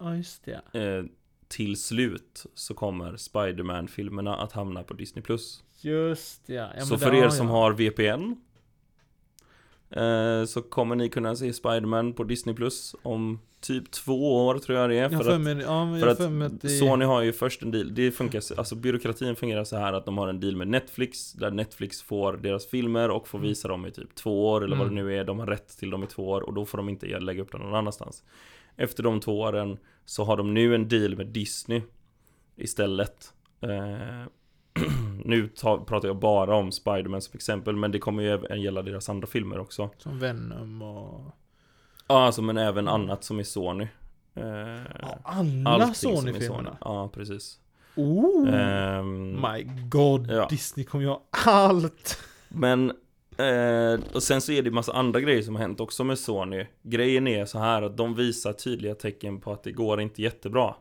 Ja, 0.00 0.16
just 0.16 0.44
det. 0.44 0.78
eh, 0.80 1.04
till 1.48 1.76
slut 1.82 2.46
så 2.54 2.74
kommer 2.74 3.16
Spiderman-filmerna 3.16 4.36
att 4.36 4.52
hamna 4.52 4.82
på 4.82 4.94
Disney+. 4.94 5.24
Just 5.80 6.46
det. 6.46 6.54
Ja, 6.54 6.84
så 6.84 6.98
för 6.98 7.14
er 7.14 7.28
som 7.28 7.48
har 7.48 7.72
VPN 7.72 8.34
så 10.46 10.62
kommer 10.62 10.96
ni 10.96 11.08
kunna 11.08 11.36
se 11.36 11.52
Spiderman 11.52 12.12
på 12.12 12.24
Disney 12.24 12.54
Plus 12.54 12.94
om 13.02 13.38
typ 13.60 13.90
två 13.90 14.46
år 14.46 14.58
tror 14.58 14.78
jag 14.78 14.90
det 14.90 14.96
är. 14.96 15.02
Jag 15.02 15.10
För 15.10 15.18
för 15.18 15.50
att 15.50 15.62
ja, 15.62 15.96
för 16.00 16.06
att 16.46 16.60
det... 16.60 16.68
Sony 16.68 17.04
har 17.04 17.22
ju 17.22 17.32
först 17.32 17.62
en 17.62 17.70
deal, 17.70 17.94
det 17.94 18.10
funkar, 18.10 18.40
så- 18.40 18.54
alltså 18.54 18.74
byråkratin 18.74 19.36
fungerar 19.36 19.64
så 19.64 19.76
här 19.76 19.92
att 19.92 20.04
de 20.04 20.18
har 20.18 20.28
en 20.28 20.40
deal 20.40 20.56
med 20.56 20.68
Netflix 20.68 21.32
Där 21.32 21.50
Netflix 21.50 22.02
får 22.02 22.32
deras 22.32 22.66
filmer 22.66 23.08
och 23.10 23.28
får 23.28 23.38
Mm. 23.38 23.48
visa 23.48 23.68
dem 23.68 23.86
i 23.86 23.90
typ 23.90 24.14
två 24.14 24.48
år 24.50 24.64
eller 24.64 24.76
vad 24.76 24.86
det 24.86 24.92
Mm. 24.92 25.04
nu 25.06 25.16
är 25.18 25.24
De 25.24 25.38
har 25.38 25.46
rätt 25.46 25.78
till 25.78 25.90
dem 25.90 26.02
i 26.04 26.06
två 26.06 26.28
år 26.28 26.40
och 26.40 26.54
då 26.54 26.64
får 26.66 26.78
de 26.78 26.88
inte 26.88 27.20
lägga 27.20 27.42
upp 27.42 27.52
dem 27.52 27.60
någon 27.60 27.74
annanstans 27.74 28.24
Efter 28.76 29.02
de 29.02 29.20
två 29.20 29.40
åren 29.40 29.78
så 30.04 30.24
har 30.24 30.36
de 30.36 30.54
nu 30.54 30.74
en 30.74 30.88
deal 30.88 31.16
med 31.16 31.26
Disney 31.26 31.82
Istället 32.56 33.32
eh, 33.60 34.26
Nu 35.24 35.48
ta, 35.48 35.84
pratar 35.84 36.08
jag 36.08 36.16
bara 36.16 36.56
om 36.56 36.72
Spiderman 36.72 37.22
som 37.22 37.36
exempel 37.36 37.76
men 37.76 37.92
det 37.92 37.98
kommer 37.98 38.22
ju 38.22 38.28
även 38.28 38.62
gälla 38.62 38.82
deras 38.82 39.08
andra 39.08 39.26
filmer 39.26 39.58
också 39.58 39.90
Som 39.98 40.18
Venom 40.18 40.82
och... 40.82 41.36
Ja 42.06 42.24
alltså 42.26 42.42
men 42.42 42.58
även 42.58 42.88
annat 42.88 43.24
som 43.24 43.38
är 43.38 43.44
Sony 43.44 43.88
eh, 44.34 44.44
Ja, 45.02 45.18
alla. 45.24 45.94
Sony-filmerna. 45.94 46.76
Ja 46.80 47.10
precis 47.14 47.58
Oh! 47.94 48.54
Ehm, 48.54 49.40
My 49.40 49.62
God, 49.88 50.30
ja. 50.30 50.46
Disney 50.50 50.86
kommer 50.86 51.04
göra 51.04 51.18
allt! 51.46 52.18
Men 52.48 52.90
eh, 53.36 54.00
Och 54.14 54.22
sen 54.22 54.40
så 54.40 54.52
är 54.52 54.62
det 54.62 54.70
massa 54.70 54.92
andra 54.92 55.20
grejer 55.20 55.42
som 55.42 55.54
har 55.54 55.62
hänt 55.62 55.80
också 55.80 56.04
med 56.04 56.18
Sony 56.18 56.66
Grejen 56.82 57.28
är 57.28 57.44
så 57.44 57.58
här 57.58 57.82
att 57.82 57.96
de 57.96 58.14
visar 58.14 58.52
tydliga 58.52 58.94
tecken 58.94 59.40
på 59.40 59.52
att 59.52 59.62
det 59.62 59.72
går 59.72 60.00
inte 60.00 60.22
jättebra 60.22 60.74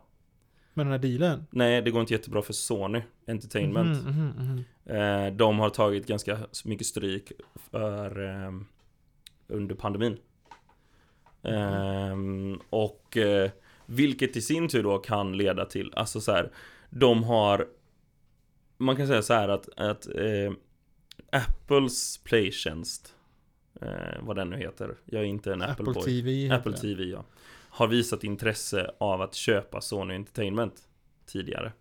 Med 0.73 0.85
den 0.85 0.91
här 0.91 0.99
dealen? 0.99 1.45
Nej, 1.49 1.81
det 1.81 1.91
går 1.91 2.01
inte 2.01 2.13
jättebra 2.13 2.41
för 2.41 2.53
Sony 2.53 3.01
Entertainment 3.27 4.03
Mhm, 4.05 4.27
mhm, 4.27 4.63
mhm. 4.85 4.95
eh, 4.95 5.33
De 5.33 5.59
har 5.59 5.69
tagit 5.69 6.07
ganska 6.07 6.37
mycket 6.65 6.87
stryk 6.87 7.31
för 7.71 8.23
eh, 8.29 8.51
Under 9.47 9.75
pandemin 9.75 10.17
Ehm, 11.43 12.59
Och 12.69 13.17
eh, 13.17 13.51
Vilket 13.85 14.35
i 14.35 14.41
sin 14.41 14.67
tur 14.67 14.83
då 14.83 14.97
kan 14.97 15.37
leda 15.37 15.65
till 15.65 15.93
Alltså 15.95 16.21
så 16.21 16.31
här 16.31 16.51
De 16.89 17.23
har 17.23 17.67
Man 18.77 18.95
kan 18.95 19.07
säga 19.07 19.21
så 19.21 19.33
här 19.33 19.49
att, 19.49 19.69
att 19.79 20.07
eh, 20.15 20.51
Apples 21.31 22.17
Playtjänst 22.23 23.15
eh, 23.81 23.87
Vad 24.21 24.35
den 24.35 24.49
nu 24.49 24.57
heter 24.57 24.95
Jag 25.05 25.21
är 25.21 25.25
inte 25.25 25.53
en 25.53 25.61
Apple, 25.61 25.89
Apple 25.89 26.03
TV 26.03 26.49
Apple. 26.51 26.77
TV 26.77 27.03
ja 27.03 27.25
har 27.73 27.87
visat 27.87 28.23
intresse 28.23 28.91
av 28.97 29.21
att 29.21 29.35
köpa 29.35 29.81
Sony 29.81 30.15
Entertainment 30.15 30.87
Tidigare. 31.25 31.71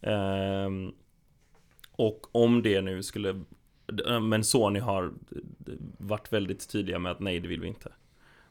Ehm, 0.00 0.92
och 1.92 2.36
om 2.36 2.62
det 2.62 2.82
nu 2.82 3.02
skulle 3.02 3.40
Men 4.20 4.44
Sony 4.44 4.80
har 4.80 5.12
varit 5.98 6.32
väldigt 6.32 6.68
tydliga 6.68 6.98
med 6.98 7.12
att 7.12 7.20
nej 7.20 7.40
det 7.40 7.48
vill 7.48 7.60
vi 7.60 7.68
inte. 7.68 7.92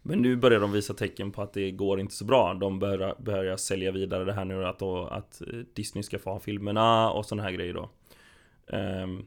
Men 0.02 0.22
nu 0.22 0.36
börjar 0.36 0.60
de 0.60 0.72
visa 0.72 0.94
tecken 0.94 1.32
på 1.32 1.42
att 1.42 1.54
det 1.54 1.72
går 1.72 2.00
inte 2.00 2.14
så 2.14 2.26
bra. 2.26 2.54
De 2.54 2.80
börjar, 2.80 3.16
börjar 3.20 3.58
sälja 3.58 3.92
vidare 3.92 4.26
det 4.26 4.34
här 4.34 4.46
nu 4.46 4.66
att, 4.66 4.80
då, 4.80 5.08
att 5.08 5.42
Disney 5.74 6.04
ska 6.04 6.20
få 6.20 6.30
ha 6.30 6.40
filmerna 6.40 7.12
och 7.12 7.26
sådana 7.26 7.44
här 7.44 7.52
grejer 7.52 7.74
då. 7.74 7.90
Ehm, 8.68 9.26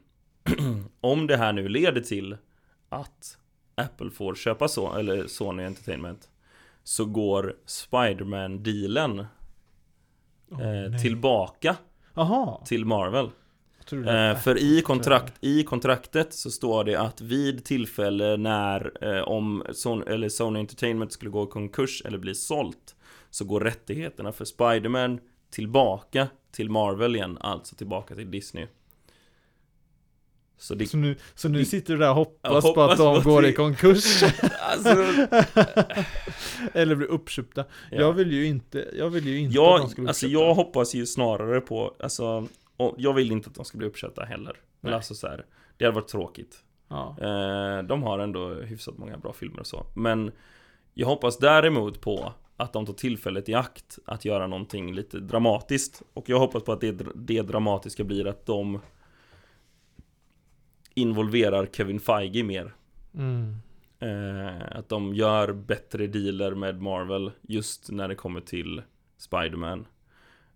om 1.01 1.27
det 1.27 1.37
här 1.37 1.53
nu 1.53 1.69
leder 1.69 2.01
till 2.01 2.37
att 2.89 3.37
Apple 3.75 4.09
får 4.09 4.35
köpa 4.35 4.67
så, 4.67 4.95
eller 4.95 5.27
Sony 5.27 5.63
Entertainment 5.63 6.29
så 6.87 7.05
går 7.05 7.55
Spiderman-dealen 7.65 9.25
Åh, 10.51 10.61
eh, 10.61 11.01
tillbaka 11.01 11.75
Jaha! 12.13 12.65
till 12.65 12.85
Marvel 12.85 13.29
Eh, 13.91 14.37
för 14.37 14.57
i, 14.57 14.81
kontrakt, 14.81 15.33
i 15.41 15.63
kontraktet 15.63 16.33
så 16.33 16.51
står 16.51 16.83
det 16.83 16.95
att 16.95 17.21
vid 17.21 17.65
tillfälle 17.65 18.37
när 18.37 18.91
eh, 19.01 19.21
om 19.21 19.63
Sony, 19.73 20.03
eller 20.07 20.29
Sony 20.29 20.59
Entertainment 20.59 21.11
skulle 21.11 21.31
gå 21.31 21.43
i 21.43 21.47
konkurs 21.47 22.01
eller 22.05 22.17
bli 22.17 22.35
sålt 22.35 22.95
så 23.29 23.45
går 23.45 23.61
rättigheterna 23.61 24.31
för 24.31 24.45
Spiderman 24.45 25.19
tillbaka 25.51 26.27
till 26.51 26.69
Marvel 26.69 27.15
igen, 27.15 27.37
alltså 27.41 27.75
tillbaka 27.75 28.15
till 28.15 28.31
Disney. 28.31 28.67
Så 30.59 30.75
det, 30.75 30.87
Så 30.87 30.97
nu, 30.97 31.15
så 31.35 31.49
nu 31.49 31.65
sitter 31.65 31.93
du 31.93 31.99
där 31.99 32.09
och 32.09 32.15
hoppas, 32.15 32.63
Jag 32.65 32.75
på 32.75 32.81
att 32.81 32.99
hoppas 32.99 33.23
de 33.23 33.29
går 33.29 33.41
det. 33.41 33.49
i 33.49 33.53
konkurs. 33.53 34.23
alltså, 34.61 34.89
Eller 36.73 36.95
blir 36.95 37.07
uppköpta. 37.07 37.65
ja. 37.91 37.97
Jag 38.01 38.13
vill 38.13 38.31
ju 38.31 38.45
inte, 38.45 38.89
jag 38.97 39.09
vill 39.09 39.27
ju 39.27 39.37
inte 39.39 39.49
att 39.49 39.55
Jag, 39.55 39.79
de 39.81 39.89
ska 39.89 40.01
bli 40.01 40.07
alltså 40.09 40.25
uppköpta. 40.25 40.45
jag 40.47 40.53
hoppas 40.53 40.95
ju 40.95 41.05
snarare 41.05 41.61
på, 41.61 41.93
alltså, 41.99 42.47
och 42.77 42.95
jag 42.97 43.13
vill 43.13 43.31
inte 43.31 43.49
att 43.49 43.55
de 43.55 43.65
ska 43.65 43.77
bli 43.77 43.87
uppköpta 43.87 44.23
heller. 44.25 44.55
Men 44.81 44.93
alltså 44.93 45.15
så 45.15 45.27
här, 45.27 45.45
det 45.77 45.85
hade 45.85 45.95
varit 45.95 46.07
tråkigt. 46.07 46.63
Ja. 46.89 47.15
Eh, 47.21 47.83
de 47.83 48.03
har 48.03 48.19
ändå 48.19 48.53
hyfsat 48.53 48.97
många 48.97 49.17
bra 49.17 49.33
filmer 49.33 49.59
och 49.59 49.67
så. 49.67 49.85
Men 49.95 50.31
jag 50.93 51.07
hoppas 51.07 51.37
däremot 51.37 52.01
på 52.01 52.33
att 52.57 52.73
de 52.73 52.85
tar 52.85 52.93
tillfället 52.93 53.49
i 53.49 53.53
akt 53.53 53.99
att 54.05 54.25
göra 54.25 54.47
någonting 54.47 54.93
lite 54.93 55.19
dramatiskt. 55.19 56.01
Och 56.13 56.29
jag 56.29 56.39
hoppas 56.39 56.63
på 56.63 56.71
att 56.71 56.81
det, 56.81 56.91
det 57.15 57.41
dramatiska 57.41 58.03
blir 58.03 58.27
att 58.27 58.45
de 58.45 58.79
involverar 60.97 61.65
Kevin 61.65 61.99
Feige 61.99 62.43
mer. 62.43 62.73
Mm. 63.13 63.55
Eh, 63.99 64.77
att 64.77 64.89
de 64.89 65.13
gör 65.13 65.53
bättre 65.53 66.07
dealer 66.07 66.55
med 66.55 66.81
Marvel 66.81 67.31
just 67.41 67.91
när 67.91 68.07
det 68.07 68.15
kommer 68.15 68.41
till 68.41 68.81
Spider-Man. 69.17 69.85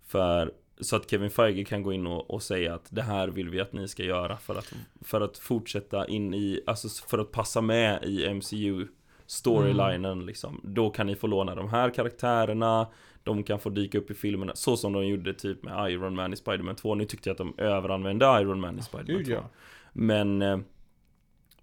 För 0.06 0.52
så 0.80 0.96
att 0.96 1.10
Kevin 1.10 1.30
Feige 1.30 1.64
kan 1.64 1.84
gå 1.84 1.94
in 1.94 2.08
och, 2.08 2.32
och 2.32 2.44
säga 2.44 2.74
att 2.74 2.88
det 2.90 3.02
här 3.02 3.28
vill 3.28 3.50
vi 3.50 3.60
att 3.60 3.74
ni 3.74 3.88
ska 3.88 4.04
göra 4.04 4.38
för 4.38 4.56
att, 4.56 4.74
för 5.02 5.22
att 5.22 5.38
fortsätta 5.38 6.08
in 6.08 6.34
i, 6.34 6.62
alltså 6.66 7.08
för 7.08 7.20
att 7.20 7.32
passa 7.32 7.62
med 7.62 8.04
i 8.04 8.34
MCU 8.34 8.88
storylinen 9.26 10.26
liksom. 10.26 10.62
Då 10.64 10.90
kan 10.90 11.08
ni 11.08 11.16
få 11.16 11.28
låna 11.28 11.56
de 11.56 11.70
här 11.70 11.90
karaktärerna, 11.90 12.88
de 13.24 13.44
kan 13.44 13.60
få 13.60 13.70
dyka 13.70 13.98
upp 13.98 14.12
i 14.12 14.14
filmerna, 14.14 14.56
så 14.56 14.78
som 14.78 14.94
de 14.94 15.08
gjorde 15.08 15.34
typ 15.34 15.64
med 15.64 15.92
Iron 15.92 16.16
Man 16.16 16.34
i 16.34 16.36
Spider-Man 16.36 16.76
2. 16.76 16.96
Nu 16.96 17.06
tyckte 17.06 17.30
jag 17.30 17.34
att 17.34 17.38
de 17.38 17.54
överanvände 17.58 18.26
Iron 18.26 18.60
Man 18.60 18.80
i 18.80 18.82
Spider-Man 18.82 19.18
Gud 19.18 19.26
2. 19.26 19.34
ja. 19.34 19.50
Men, 19.92 20.42
eh, 20.42 20.60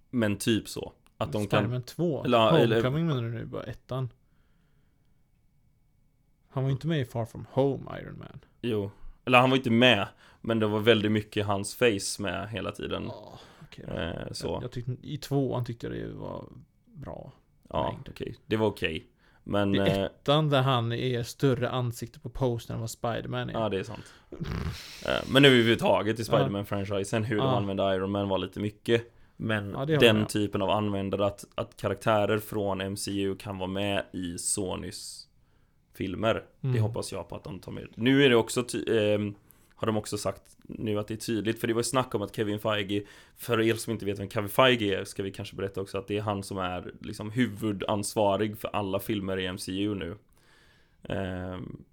men 0.09 0.37
typ 0.37 0.69
så. 0.69 0.93
Att 1.17 1.31
de 1.31 1.47
kan 1.47 1.59
Spiderman 1.59 1.83
2? 1.83 2.23
Eller- 2.23 2.57
eller- 2.57 2.75
Homecoming 2.75 3.05
menar 3.07 3.21
du 3.23 3.29
nu, 3.29 3.45
bara 3.45 3.63
ettan? 3.63 4.09
Han 6.49 6.63
var 6.63 6.69
ju 6.69 6.73
inte 6.73 6.87
med 6.87 7.01
i 7.01 7.05
Far 7.05 7.25
From 7.25 7.45
Home, 7.51 7.99
Iron 8.01 8.17
Man. 8.19 8.39
Jo, 8.61 8.91
eller 9.25 9.39
han 9.39 9.49
var 9.49 9.57
inte 9.57 9.69
med 9.71 10.07
Men 10.41 10.59
det 10.59 10.67
var 10.67 10.79
väldigt 10.79 11.11
mycket 11.11 11.45
hans 11.45 11.75
face 11.75 12.19
med 12.21 12.49
hela 12.49 12.71
tiden 12.71 13.03
Ja, 13.07 13.39
okej 13.63 13.85
då. 13.87 13.93
eh, 13.93 14.21
Jag, 14.27 14.35
Så, 14.35 14.59
jag 14.61 14.71
tyckte, 14.71 14.95
I 15.01 15.17
tvåan 15.17 15.65
tyckte 15.65 15.87
jag 15.87 15.95
det 15.95 16.13
var 16.13 16.45
bra. 16.85 17.31
ja 17.69 17.99
okej 18.09 18.35
Det 18.45 18.57
var 18.57 18.67
okej 18.67 19.07
Men, 19.49 19.75
I 19.75 19.77
eh, 19.79 19.99
ettan 20.03 20.49
där 20.49 20.61
han 20.61 20.91
är 20.91 21.23
större 21.23 21.69
ansikte 21.69 22.19
på 22.19 22.29
postern 22.29 22.73
än 22.75 22.79
vad 22.81 22.89
Spiderman 22.89 23.49
är. 23.49 23.53
ja 23.53 23.69
det 23.69 23.79
är 23.79 23.83
sant. 23.83 24.13
Eh, 25.05 25.13
Men 25.31 25.45
överhuvudtaget 25.45 26.19
i 26.19 26.23
Spiderman-franchisen. 26.23 27.23
Hur 27.23 27.37
de 27.37 27.45
Ja. 27.45 27.57
använde 27.57 27.95
Iron 27.95 28.11
Man 28.11 28.29
var 28.29 28.37
lite 28.37 28.59
mycket. 28.59 29.13
Men 29.37 29.71
Ja, 29.71 29.85
det 29.85 29.97
den 29.97 30.25
typen 30.25 30.61
av 30.61 30.69
användare 30.69 31.25
att, 31.25 31.45
att 31.55 31.77
karaktärer 31.77 32.37
från 32.39 32.77
MCU 32.81 33.35
kan 33.35 33.57
vara 33.57 33.69
med 33.69 34.03
i 34.13 34.37
Sonys 34.37 35.27
filmer. 35.93 36.33
Det 36.61 36.67
Mm. 36.67 36.81
hoppas 36.81 37.11
jag 37.11 37.29
på 37.29 37.35
att 37.35 37.43
de 37.43 37.59
tar 37.59 37.71
med. 37.71 37.87
Nu 37.95 38.23
är 38.23 38.29
det 38.29 38.35
också 38.35 38.63
ty- 38.63 38.97
ehm, 38.97 39.35
Har 39.79 39.85
de 39.87 39.97
också 39.97 40.17
sagt 40.17 40.41
nu 40.61 40.99
att 40.99 41.07
det 41.07 41.13
är 41.13 41.17
tydligt 41.17 41.59
För 41.59 41.67
det 41.67 41.73
var 41.73 41.79
ju 41.79 41.83
snack 41.83 42.15
om 42.15 42.21
att 42.21 42.35
Kevin 42.35 42.59
Feige 42.59 43.03
För 43.37 43.61
er 43.61 43.73
som 43.75 43.93
inte 43.93 44.05
vet 44.05 44.19
vem 44.19 44.29
Kevin 44.29 44.49
Feige 44.49 44.99
är 44.99 45.03
Ska 45.05 45.23
vi 45.23 45.31
kanske 45.31 45.55
berätta 45.55 45.81
också 45.81 45.97
att 45.97 46.07
det 46.07 46.17
är 46.17 46.21
han 46.21 46.43
som 46.43 46.57
är 46.57 46.91
liksom 47.01 47.31
huvudansvarig 47.31 48.57
för 48.57 48.69
alla 48.73 48.99
filmer 48.99 49.39
i 49.39 49.47
MCU 49.53 49.95
nu 49.95 50.17
Ehm, 51.03 51.83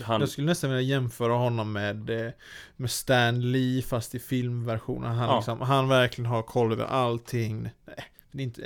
Han, 0.00 0.20
Jag 0.20 0.28
skulle 0.28 0.46
nästan 0.46 0.70
vilja 0.70 0.82
jämföra 0.82 1.32
honom 1.32 1.72
med, 1.72 2.10
eh, 2.26 2.32
med 2.76 2.90
Stan 2.90 3.52
Lee 3.52 3.82
fast 3.82 4.14
i 4.14 4.18
filmversionen. 4.18 5.12
Han, 5.12 5.28
Ja. 5.28 5.36
liksom, 5.36 5.60
han 5.60 5.88
verkligen 5.88 6.30
har 6.30 6.42
koll 6.42 6.72
över 6.72 6.84
allting. 6.84 7.62
Nej, 8.32 8.44
inte, 8.44 8.62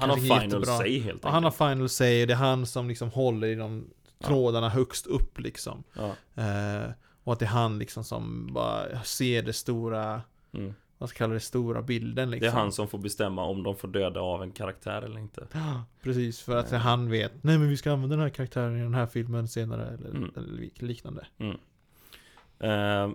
han 0.00 0.10
har 0.10 0.16
final 0.16 0.42
jättebra. 0.42 0.78
say 0.78 1.00
helt 1.00 1.20
Ja, 1.24 1.28
han 1.30 1.44
har 1.44 1.50
enkelt 1.50 1.70
final 1.76 1.88
say 1.88 2.22
och 2.22 2.26
det 2.28 2.32
är 2.34 2.36
han 2.38 2.66
som 2.66 2.88
liksom 2.88 3.10
håller 3.10 3.46
i 3.46 3.54
de 3.54 3.84
Ja. 4.18 4.26
trådarna 4.26 4.68
högst 4.68 5.06
upp 5.06 5.40
liksom. 5.40 5.84
ja. 5.94 6.06
Eh, 6.42 6.90
och 7.24 7.32
att 7.32 7.38
det 7.38 7.44
är 7.44 7.48
han 7.48 7.78
liksom 7.78 8.04
som 8.04 8.48
bara 8.52 9.02
ser 9.02 9.42
det 9.42 9.52
stora, 9.52 10.22
mm. 10.52 10.74
vad 10.98 11.08
ska 11.08 11.18
kalla 11.18 11.34
det, 11.34 11.40
stora 11.40 11.82
bilden 11.82 12.30
Det 12.30 12.36
är 12.36 12.40
liksom. 12.40 12.58
han 12.58 12.72
som 12.72 12.88
får 12.88 12.98
bestämma 12.98 13.44
om 13.44 13.62
de 13.62 13.76
får 13.76 13.88
döda 13.88 14.20
av 14.20 14.42
en 14.42 14.50
karaktär 14.52 15.02
eller 15.02 15.20
inte 15.20 15.46
Ja, 15.52 15.84
Precis, 16.02 16.40
för 16.40 16.56
att 16.56 16.72
Eh. 16.72 16.78
han 16.78 17.10
vet, 17.10 17.32
nej 17.44 17.58
men 17.58 17.68
vi 17.68 17.76
ska 17.76 17.92
använda 17.92 18.16
den 18.16 18.22
här 18.22 18.30
karaktären 18.30 18.76
i 18.78 18.82
den 18.82 18.94
här 18.94 19.06
filmen 19.06 19.48
senare 19.48 19.86
eller, 19.86 20.10
Mm. 20.10 20.30
eller 20.36 20.48
lik- 20.52 20.82
liknande. 20.82 21.26
Eh, 22.58 23.10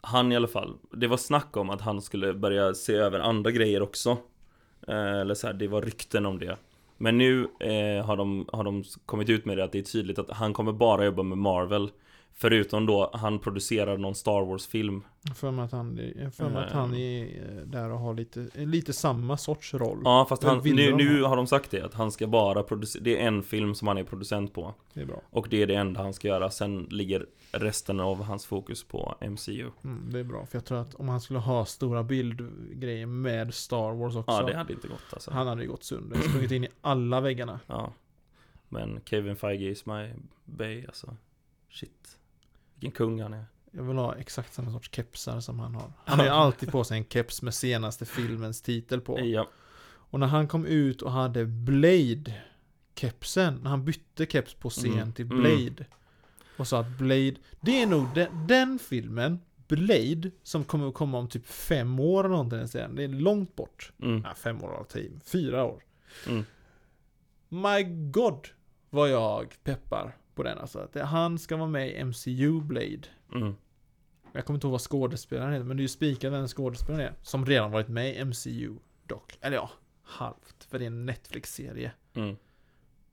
han 0.00 0.32
i 0.32 0.36
alla 0.36 0.48
fall, 0.48 0.76
det 0.92 1.06
var 1.06 1.16
snack 1.16 1.56
om 1.56 1.70
att 1.70 1.80
han 1.80 2.02
skulle 2.02 2.34
börja 2.34 2.74
se 2.74 2.94
över 2.94 3.20
andra 3.20 3.50
grejer 3.50 3.82
också. 3.82 4.10
Eh, 4.88 5.20
eller 5.20 5.34
så 5.34 5.46
här, 5.46 5.54
det 5.54 5.68
var 5.68 5.82
rykten 5.82 6.26
om 6.26 6.38
det. 6.38 6.56
Men 6.96 7.18
nu 7.18 7.42
eh, 7.60 8.06
har, 8.06 8.16
de, 8.16 8.48
har 8.52 8.64
de 8.64 8.84
kommit 9.06 9.28
ut 9.28 9.44
med 9.44 9.56
det 9.58 9.64
att 9.64 9.72
det 9.72 9.78
är 9.78 9.82
tydligt 9.82 10.18
att 10.18 10.30
han 10.30 10.52
kommer 10.52 10.72
bara 10.72 11.04
jobba 11.04 11.22
med 11.22 11.38
Marvel. 11.38 11.90
Förutom 12.36 12.86
då, 12.86 13.10
han 13.12 13.38
producerar 13.38 13.98
någon 13.98 14.14
Star 14.14 14.44
Wars-film. 14.44 15.04
För 15.34 15.50
mig 15.50 15.64
att 15.64 15.72
han, 15.72 15.96
för 16.36 16.48
mig 16.48 16.64
att 16.64 16.70
Eh. 16.70 16.76
han 16.76 16.94
är 16.94 17.24
eh, 17.24 17.62
där 17.66 17.90
och 17.90 17.98
har 17.98 18.14
lite, 18.14 18.48
lite 18.54 18.92
samma 18.92 19.36
sorts 19.36 19.74
roll. 19.74 20.00
Ja, 20.04 20.26
fast 20.28 20.42
han, 20.42 20.60
nu, 20.64 20.92
nu 20.94 21.22
ha? 21.22 21.28
har 21.28 21.36
de 21.36 21.46
sagt 21.46 21.70
det, 21.70 21.82
att 21.82 21.94
han 21.94 22.12
ska 22.12 22.26
bara 22.26 22.62
producera, 22.62 23.02
det 23.04 23.22
är 23.22 23.26
en 23.26 23.42
film 23.42 23.74
som 23.74 23.88
han 23.88 23.98
är 23.98 24.04
producent 24.04 24.54
på. 24.54 24.74
Det 24.94 25.00
är 25.00 25.06
bra. 25.06 25.22
Och 25.30 25.46
det 25.50 25.62
är 25.62 25.66
det 25.66 25.74
enda 25.74 26.02
han 26.02 26.14
ska 26.14 26.28
göra, 26.28 26.50
sen 26.50 26.86
ligger 26.90 27.26
resten 27.52 28.00
av 28.00 28.22
hans 28.22 28.46
fokus 28.46 28.84
på 28.84 29.14
MCU. 29.20 29.70
Mm, 29.84 30.10
det 30.12 30.18
är 30.18 30.24
bra, 30.24 30.46
för 30.46 30.56
jag 30.58 30.64
tror 30.64 30.78
att 30.78 30.94
om 30.94 31.08
han 31.08 31.20
skulle 31.20 31.38
ha 31.38 31.64
stora 31.64 32.02
bildgrejer 32.02 33.06
med 33.06 33.54
Star 33.54 33.92
Wars 33.92 34.16
också. 34.16 34.32
Ja, 34.32 34.42
det 34.42 34.56
hade 34.56 34.72
inte 34.72 34.88
gått 34.88 35.12
alltså. 35.12 35.30
Han 35.30 35.46
hade 35.46 35.62
ju 35.62 35.68
gått 35.68 35.84
sönder, 35.84 36.20
sprungit 36.20 36.50
in 36.50 36.64
i 36.64 36.68
alla 36.80 37.20
väggarna. 37.20 37.60
Ja. 37.66 37.92
Men 38.68 39.00
Kevin 39.04 39.36
Feige 39.36 39.64
is 39.70 39.86
my 39.86 40.12
bay 40.44 40.86
alltså. 40.86 41.16
Shit. 41.70 42.18
Vilken 42.84 43.06
kung 43.06 43.22
han 43.22 43.32
är. 43.32 43.44
Jag 43.70 43.82
vill 43.82 43.96
ha 43.96 44.14
exakt 44.14 44.54
samma 44.54 44.70
sorts 44.70 44.90
kepsar 44.92 45.40
som 45.40 45.60
han 45.60 45.74
har. 45.74 45.92
Han 46.04 46.18
har 46.18 46.26
ju 46.26 46.32
alltid 46.32 46.70
på 46.70 46.84
sig 46.84 46.98
en 46.98 47.04
keps 47.04 47.42
med 47.42 47.54
senaste 47.54 48.04
filmens 48.04 48.62
titel 48.62 49.00
på. 49.00 49.20
Ja. 49.20 49.48
Och 49.86 50.20
när 50.20 50.26
han 50.26 50.48
kom 50.48 50.66
ut 50.66 51.02
och 51.02 51.12
hade 51.12 51.44
Blade 51.44 52.42
kepsen, 52.94 53.60
när 53.62 53.70
han 53.70 53.84
bytte 53.84 54.26
keps 54.26 54.54
på 54.54 54.70
scen 54.70 54.92
Mm, 54.92 55.12
till 55.12 55.24
mm. 55.24 55.40
Blade. 55.40 55.86
Och 56.56 56.68
sa 56.68 56.80
att 56.80 56.98
Blade, 56.98 57.34
det 57.60 57.82
är 57.82 57.86
nog 57.86 58.06
den, 58.14 58.46
den 58.46 58.78
filmen, 58.78 59.40
Blade, 59.68 60.30
som 60.42 60.64
kommer 60.64 60.88
att 60.88 60.94
komma 60.94 61.18
om 61.18 61.28
typ 61.28 61.46
fem 61.46 62.00
år 62.00 62.24
eller 62.24 62.36
någonting 62.36 62.68
sen. 62.68 62.94
Det 62.94 63.04
är 63.04 63.08
långt 63.08 63.56
bort. 63.56 63.92
Mm. 64.02 64.22
Ja, 64.24 64.34
fem 64.34 64.62
år 64.62 64.72
av 64.72 64.84
tid, 64.84 65.20
fyra 65.24 65.64
år. 65.64 65.82
Mm. 66.28 66.44
My 67.48 67.82
God, 68.10 68.48
vad 68.90 69.10
jag 69.10 69.54
peppar 69.64 70.16
på 70.34 70.42
den 70.42 70.58
alltså. 70.58 70.78
Att 70.78 70.94
han 71.00 71.38
ska 71.38 71.56
vara 71.56 71.68
med 71.68 71.90
i 71.90 72.04
MCU 72.04 72.60
Blade. 72.60 73.06
Mm. 73.34 73.54
Jag 74.32 74.44
kommer 74.44 74.56
inte 74.56 74.66
ihåg 74.66 74.72
vad 74.72 74.80
skådespelaren 74.80 75.52
heter, 75.52 75.64
men 75.64 75.76
det 75.76 75.80
är 75.80 75.84
ju 75.84 75.88
spikat 75.88 76.32
vem 76.32 76.48
skådespelaren 76.48 77.06
är. 77.06 77.14
Som 77.22 77.46
redan 77.46 77.70
varit 77.70 77.88
med 77.88 78.16
i 78.16 78.24
MCU 78.24 78.76
dock. 79.06 79.38
Eller 79.40 79.56
ja, 79.56 79.70
halvt. 80.02 80.64
För 80.64 80.78
det 80.78 80.84
är 80.84 80.86
en 80.86 81.06
Netflix-serie. 81.06 81.92
Mm. 82.14 82.36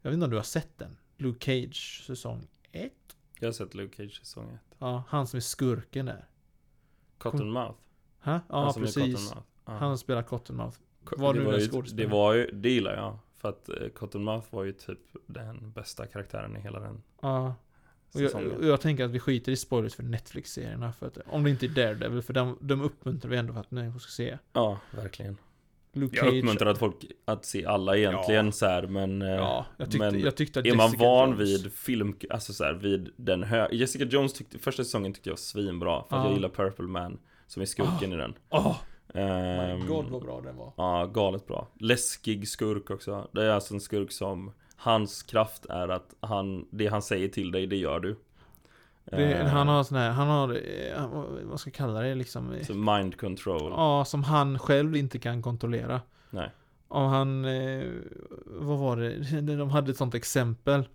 Jag 0.02 0.10
vet 0.10 0.14
inte 0.14 0.24
om 0.24 0.30
du 0.32 0.38
har 0.38 0.44
sett 0.44 0.78
den? 0.78 0.98
Luke 1.18 1.46
Cage 1.46 2.04
säsong 2.06 2.48
1? 2.72 2.92
Jag 3.40 3.48
har 3.48 3.54
sett 3.54 3.74
Luke 3.74 3.98
Cage 3.98 4.20
säsong 4.20 4.54
1. 4.54 4.60
Ja, 4.80 5.04
han 5.08 5.28
som 5.28 5.38
är 5.38 5.42
skurken 5.42 6.06
där. 6.06 6.26
Cottonmouth. 7.18 7.80
Ha? 8.20 8.40
Ja, 8.50 8.64
Han 8.64 8.74
precis. 8.74 8.96
Cottonmouth. 8.96 9.38
Ja. 9.66 9.74
Han 9.74 9.98
spelar 9.98 10.24
Cottonmouth. 10.24 10.78
Var 11.18 11.34
det 11.34 11.44
var 11.44 11.58
ju. 11.58 11.82
Det 11.82 12.06
var 12.06 12.34
ju, 12.34 12.52
det 12.52 12.70
gillar 12.70 12.96
jag. 12.96 13.18
För 13.42 13.50
att 13.50 13.70
eh, 13.70 13.88
Cottonmouth 13.96 14.48
var 14.50 14.64
ju 14.64 14.72
typ 14.72 15.00
den 15.28 15.72
bästa 15.72 16.06
karaktären 16.06 16.58
i 16.58 16.60
hela 16.60 16.80
den 16.80 17.02
Ja. 17.22 17.56
Och 18.14 18.22
jag, 18.22 18.36
och 18.60 18.66
jag 18.66 18.82
tänker 18.82 19.06
att 19.06 19.12
vi 19.12 19.20
skiter 19.20 19.52
i 19.52 19.56
spoilers 19.56 19.96
för 19.96 20.04
Netflix-serierna. 20.04 20.94
För 20.94 21.08
att, 21.08 21.18
om 21.26 21.44
det 21.44 21.50
inte 21.50 21.66
är 21.66 21.70
Daredevil, 21.70 22.22
för 22.22 22.34
de, 22.34 22.58
de 22.62 22.82
uppmuntrar 22.82 23.32
vi 23.32 23.38
ändå 23.38 23.54
för 23.54 23.60
att 23.60 23.72
människor 23.72 24.00
ska 24.00 24.10
se. 24.12 24.38
Ja, 24.54 24.80
verkligen. 24.92 25.38
Luke 25.94 26.18
Jag 26.18 26.26
Cage. 26.26 26.38
uppmuntrar 26.38 26.70
att 26.72 26.78
folk 26.78 26.96
att 27.26 27.46
se 27.46 27.66
alla 27.66 27.98
egentligen 27.98 28.46
Ja. 28.46 28.52
så 28.52 28.66
här, 28.66 28.88
men... 28.88 29.22
eh, 29.22 29.28
Ja, 29.30 29.66
jag 29.78 29.92
tyckte, 29.92 30.12
men 30.12 30.20
jag 30.20 30.36
tyckte 30.38 30.60
att 30.60 30.66
Är 30.66 30.76
man 30.76 30.86
Jessica 30.86 31.04
van 31.04 31.30
Jones- 31.30 31.40
vid 31.40 31.74
film, 31.74 32.16
alltså 32.30 32.54
så 32.54 32.64
här, 32.64 32.74
vid 32.74 33.10
den 33.16 33.44
hö... 33.44 33.68
Jessica 33.72 34.06
Jones 34.06 34.34
tyckte, 34.34 34.60
första 34.60 34.84
säsongen 34.84 35.14
tyckte 35.14 35.30
jag 35.30 35.34
var 35.34 35.38
svinbra 35.38 36.04
För 36.10 36.16
att 36.16 36.24
Ja. 36.24 36.26
jag 36.26 36.34
gillar 36.34 36.50
Purple 36.50 36.86
Man 36.86 37.20
Som 37.48 37.62
är 37.62 37.66
skurken 37.66 38.14
i 38.14 38.16
den 38.16 38.34
Åh! 38.50 38.78
Ehm, 39.14 39.80
my 39.80 39.88
god 39.88 40.06
vad 40.10 40.22
bra 40.22 40.42
den 40.42 40.58
var. 40.58 40.74
Ja, 40.78 41.06
galet 41.06 41.48
bra 41.48 41.68
Läskig 41.80 42.48
skurk 42.48 42.90
också 42.90 43.28
Det 43.32 43.46
är 43.46 43.50
alltså 43.50 43.74
en 43.74 43.80
skurk 43.80 44.12
som 44.12 44.52
Hans 44.76 45.24
kraft 45.24 45.66
är 45.66 45.88
att 45.88 46.16
han, 46.20 46.68
det 46.72 46.88
han 46.88 47.02
säger 47.02 47.28
till 47.28 47.52
dig, 47.52 47.68
det 47.68 47.76
gör 47.76 48.00
du 48.00 48.16
Det, 49.06 49.34
Ehm, 49.34 49.48
han 49.48 49.68
har 49.68 49.84
sån 49.84 49.98
här, 49.98 50.12
han 50.12 50.28
har, 50.28 50.54
eh, 50.54 51.06
vad 51.44 51.60
ska 51.60 51.68
jag 51.68 51.76
kalla 51.76 52.02
det 52.02 52.16
liksom? 52.16 52.52
eh, 52.54 52.64
så 52.66 52.74
mind 52.74 53.18
control 53.18 53.72
Ja, 53.72 54.06
som 54.06 54.24
han 54.24 54.60
själv 54.60 54.96
inte 54.96 55.20
kan 55.20 55.42
kontrollera. 55.42 56.02
Nej. 56.30 56.52
Och 56.88 57.02
han, 57.02 57.46
eh, 57.46 57.90
vad 58.46 58.80
var 58.80 58.98
det? 58.98 59.42
De 59.56 59.70
hade 59.70 59.92
ett 59.92 59.98
sånt 59.98 60.16
exempel. 60.16 60.88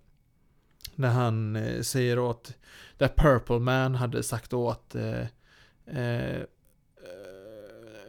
När 0.95 1.09
han 1.09 1.57
säger 1.81 2.19
åt, 2.19 2.53
där 2.97 3.07
Purple 3.07 3.59
Man 3.59 3.95
hade 3.95 4.23
sagt 4.23 4.53
åt, 4.53 4.95
eh, 4.95 5.21
eh, 6.03 6.41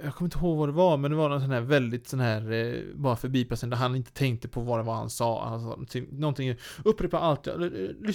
jag 0.05 0.15
kommer 0.15 0.27
inte 0.27 0.39
ihåg 0.39 0.59
vad 0.59 0.69
det 0.69 0.73
var, 0.73 0.97
men 0.97 1.11
det 1.11 1.17
var 1.17 1.29
någon 1.29 1.41
sån 1.41 1.51
här 1.51 1.61
väldigt 1.61 2.09
sån 2.09 2.21
här, 2.21 2.53
eh, 2.53 2.83
bara 2.95 3.17
förbipasserande, 3.17 3.77
där 3.77 3.81
han 3.83 3.97
inte 3.97 4.13
tänkte 4.13 4.49
på 4.49 4.61
vad 4.61 4.79
det 4.79 4.83
var 4.83 4.95
han 4.95 5.11
sa. 5.11 5.79
Typ 5.89 6.13
någonting, 6.13 6.55
upprepa 6.85 7.19
allt, 7.19 7.47
jag- 7.47 7.73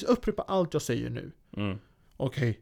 upprepa 0.07 0.41
allt 0.41 0.73
jag 0.73 0.81
säger 0.81 1.09
nu. 1.09 1.31
Mm. 1.57 1.77
Okej. 2.17 2.59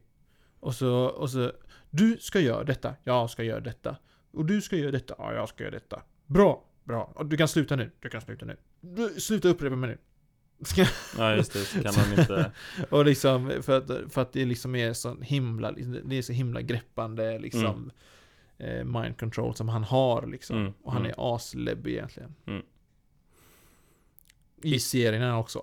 Och 0.60 0.74
så, 0.74 0.94
och 1.04 1.30
så, 1.30 1.52
du 1.90 2.16
ska 2.20 2.40
göra 2.40 2.64
detta, 2.64 2.94
jag 3.04 3.30
ska 3.30 3.42
göra 3.42 3.60
detta. 3.60 3.96
Och 4.32 4.44
du 4.44 4.60
ska 4.60 4.76
göra 4.76 4.90
detta, 4.90 5.14
ja 5.18 5.32
jag 5.34 5.48
ska 5.48 5.64
göra 5.64 5.74
detta. 5.74 6.02
Bra, 6.26 6.64
bra. 6.84 7.12
Och 7.14 7.26
du 7.26 7.36
kan 7.36 7.48
sluta 7.48 7.76
nu, 7.76 7.90
du 8.00 8.08
kan 8.08 8.20
sluta 8.20 8.46
nu. 8.46 8.56
Du, 8.80 9.08
sluta 9.20 9.48
upprepa 9.48 9.76
mig 9.76 9.90
nu. 9.90 9.98
Ja 11.18 11.34
just 11.36 11.52
det, 11.52 11.58
så 11.58 11.82
kan 11.82 11.94
han 11.94 12.18
inte 12.20 12.52
och 12.90 13.04
liksom, 13.04 13.52
för 13.62 13.78
att, 13.78 14.12
för 14.12 14.22
att 14.22 14.32
det 14.32 14.44
liksom 14.44 14.74
är 14.74 14.92
så 14.92 15.16
himla, 15.20 15.72
det 16.04 16.16
är 16.18 16.22
så 16.22 16.32
himla 16.32 16.60
greppande 16.62 17.38
liksom 17.38 17.90
eh, 18.62 18.84
mind 18.84 19.18
control 19.18 19.54
som 19.54 19.68
han 19.68 19.84
har 19.84 20.26
liksom. 20.26 20.56
Mm, 20.56 20.72
Och 20.82 20.92
han 20.92 21.02
mm. 21.02 21.10
är 21.10 21.34
asläbbig 21.34 21.92
egentligen. 21.92 22.34
Mm. 22.46 22.62
I 24.62 24.78
serien 24.80 25.22
är 25.22 25.28
han 25.28 25.38
också. 25.38 25.62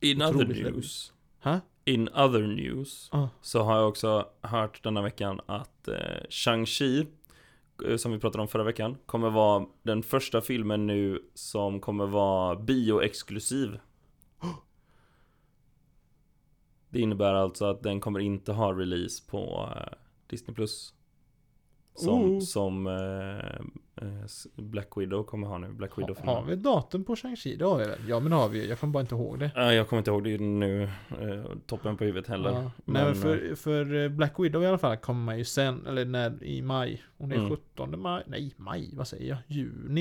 In 0.00 0.22
other 0.22 0.46
news 0.46 1.12
Ha? 1.40 1.60
In 1.84 2.08
other 2.08 2.46
news 2.46 3.08
Ah. 3.12 3.28
Så 3.40 3.62
har 3.62 3.76
jag 3.76 3.88
också 3.88 4.28
hört 4.40 4.82
denna 4.82 5.02
veckan 5.02 5.40
att 5.46 5.88
eh, 5.88 5.94
Shang-Chi 6.30 7.06
eh, 7.86 7.96
Som 7.96 8.12
vi 8.12 8.18
pratade 8.18 8.42
om 8.42 8.48
förra 8.48 8.64
veckan 8.64 8.96
Kommer 9.06 9.30
vara 9.30 9.66
den 9.82 10.02
första 10.02 10.40
filmen 10.40 10.86
nu 10.86 11.22
Som 11.34 11.80
kommer 11.80 12.06
vara 12.06 12.56
bioexklusiv 12.56 13.78
Det 16.88 17.00
innebär 17.00 17.34
alltså 17.34 17.64
att 17.64 17.82
den 17.82 18.00
kommer 18.00 18.20
inte 18.20 18.52
ha 18.52 18.72
release 18.72 19.30
på 19.30 19.72
eh, 19.76 19.98
Disney 20.26 20.54
Plus 20.54 20.94
Som, 21.98 22.22
Oh. 22.36 22.40
som 22.40 22.86
eh, 22.86 24.04
eh, 24.06 24.24
Black 24.56 24.88
Widow 24.96 25.22
kommer 25.24 25.46
ha 25.46 25.58
nu 25.58 25.68
Black 25.72 25.92
Ha, 25.92 26.06
Widow 26.06 26.26
har 26.26 26.44
vi 26.44 26.56
datum 26.56 27.04
på 27.04 27.14
Shang-Chi? 27.14 27.56
Det 27.58 27.64
har 27.64 27.78
vi 27.78 27.84
väl? 27.84 27.98
Ja 28.08 28.20
men 28.20 28.30
det 28.30 28.36
har 28.36 28.48
vi 28.48 28.68
Jag 28.68 28.80
kommer 28.80 28.92
bara 28.92 29.00
inte 29.00 29.14
ihåg 29.14 29.38
det. 29.38 29.50
Ja, 29.54 29.72
Jag 29.74 29.88
kommer 29.88 29.98
inte 29.98 30.10
ihåg 30.10 30.24
det 30.24 30.38
nu 30.38 30.82
eh, 30.82 31.44
Toppen 31.66 31.96
på 31.96 32.04
huvudet 32.04 32.28
heller 32.28 32.50
Ja. 32.50 32.60
Nej 32.62 32.70
Men, 32.84 33.04
men 33.04 33.14
för, 33.14 33.54
för 33.54 33.94
eh, 33.94 34.08
Black 34.08 34.34
Widow 34.38 34.62
i 34.62 34.66
alla 34.66 34.78
fall 34.78 34.96
kommer 34.96 35.34
ju 35.36 35.44
sen, 35.44 35.86
eller 35.86 36.04
när, 36.04 36.44
i 36.44 36.62
maj. 36.62 37.02
Det 37.18 37.24
är 37.34 37.38
Mm. 37.38 37.50
17 37.50 38.00
maj, 38.00 38.22
nej 38.26 38.54
maj, 38.56 38.90
vad 38.94 39.08
säger 39.08 39.28
jag? 39.28 39.38
Juni. 39.46 40.00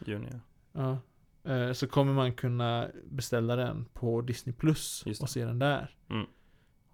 eh, 0.00 0.08
juni, 0.08 0.28
ja. 0.72 0.98
Eh, 1.52 1.72
Så 1.72 1.86
kommer 1.86 2.12
man 2.12 2.32
kunna 2.32 2.88
beställa 3.10 3.56
den 3.56 3.84
på 3.92 4.20
Disney 4.20 4.54
Plus 4.54 5.04
och 5.20 5.28
se 5.30 5.44
den 5.44 5.58
där. 5.58 5.94
Mm. 6.10 6.26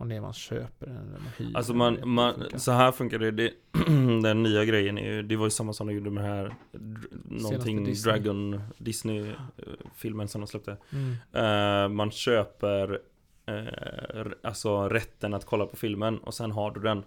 Om 0.01 0.09
det 0.09 0.17
är 0.17 0.21
man 0.21 0.33
köper 0.33 0.87
den 0.87 0.97
eller 0.97 1.11
man 1.19 1.33
hyr 1.37 1.57
Alltså 1.57 1.75
man, 1.75 1.99
man 2.09 2.45
så 2.57 2.73
här 2.73 2.93
funkar 2.93 3.19
det, 3.19 3.31
det 3.31 3.53
Den 4.23 4.43
nya 4.43 4.65
grejen 4.65 4.99
är 4.99 5.13
ju, 5.13 5.23
det 5.23 5.37
var 5.37 5.47
ju 5.47 5.51
samma 5.51 5.73
som 5.73 5.87
de 5.87 5.95
gjorde 5.95 6.11
med 6.11 6.25
här 6.25 6.55
Någonting 7.25 7.85
Disney. 7.85 8.13
Dragon 8.13 8.61
Disney-filmen 8.79 10.29
som 10.29 10.41
de 10.41 10.47
släppte 10.47 10.77
Mm. 10.93 11.15
Eh, 11.33 11.89
Man 11.89 12.11
köper 12.11 13.01
r- 13.47 14.35
Alltså 14.43 14.89
rätten 14.89 15.35
att 15.35 15.45
kolla 15.45 15.67
på 15.67 15.77
filmen 15.77 16.19
och 16.19 16.35
sen 16.35 16.51
har 16.51 16.71
du 16.71 16.81
den 16.81 17.03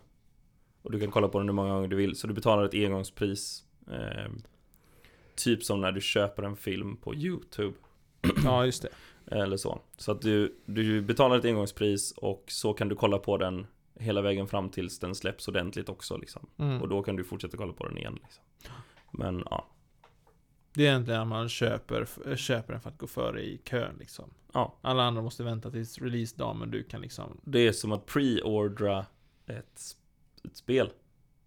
Och 0.81 0.91
du 0.91 0.99
kan 0.99 1.11
kolla 1.11 1.27
på 1.27 1.37
den 1.39 1.47
hur 1.47 1.53
många 1.55 1.73
gånger 1.73 1.87
du 1.87 1.95
vill, 1.95 2.15
så 2.15 2.27
du 2.27 2.33
betalar 2.33 2.63
ett 2.65 2.73
engångspris 2.73 3.63
eh, 3.91 4.31
Typ 5.35 5.63
som 5.63 5.81
när 5.81 5.91
du 5.91 6.01
köper 6.01 6.43
en 6.43 6.55
film 6.55 6.97
på 6.97 7.15
YouTube 7.15 7.73
Ja 8.43 8.65
just 8.65 8.81
det. 8.81 8.89
Eller 9.27 9.57
så. 9.57 9.81
Så 9.97 10.11
att 10.11 10.21
du, 10.21 10.55
du 10.65 11.01
betalar 11.01 11.37
ett 11.37 11.45
engångspris 11.45 12.11
och 12.11 12.43
så 12.47 12.73
kan 12.73 12.89
du 12.89 12.95
kolla 12.95 13.17
på 13.17 13.37
den 13.37 13.67
hela 13.95 14.21
vägen 14.21 14.47
fram 14.47 14.69
tills 14.69 14.99
den 14.99 15.15
släpps 15.15 15.47
ordentligt 15.47 15.89
också 15.89 16.17
liksom. 16.17 16.47
Mm. 16.57 16.81
Och 16.81 16.89
då 16.89 17.03
kan 17.03 17.15
du 17.15 17.23
fortsätta 17.23 17.57
kolla 17.57 17.73
på 17.73 17.87
den 17.87 17.97
igen 17.97 18.19
liksom. 18.23 18.43
Men 19.11 19.43
ja, 19.49 19.67
Det 20.73 20.83
är 20.83 20.89
egentligen 20.89 21.21
att 21.21 21.27
man 21.27 21.49
köper, 21.49 22.35
köper 22.35 22.73
den 22.73 22.81
för 22.81 22.89
att 22.89 22.97
gå 22.97 23.07
före 23.07 23.41
i 23.41 23.57
kön 23.57 23.95
liksom. 23.99 24.29
ja. 24.53 24.75
Alla 24.81 25.03
andra 25.03 25.21
måste 25.21 25.43
vänta 25.43 25.71
tills 25.71 25.99
releasedag 25.99 26.55
men 26.55 26.71
du 26.71 26.83
kan 26.83 27.01
liksom 27.01 27.39
Det 27.43 27.67
är 27.67 27.71
som 27.71 27.91
att 27.91 28.05
pre-ordra 28.05 29.05
ett, 29.45 29.81
ett 30.43 30.57
spel. 30.57 30.89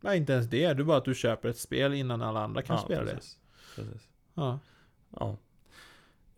Nej 0.00 0.18
inte 0.18 0.32
ens 0.32 0.46
det, 0.46 0.74
du 0.74 0.84
bara 0.84 0.96
att 0.96 1.04
du 1.04 1.14
köper 1.14 1.48
ett 1.48 1.58
spel 1.58 1.94
innan 1.94 2.22
alla 2.22 2.40
andra 2.40 2.62
kan 2.62 2.76
ja, 2.76 2.82
spela 2.82 3.02
precis. 3.04 3.38
Precis. 3.74 4.02
det. 4.02 4.08
Ja. 4.34 4.58
Ja. 5.10 5.36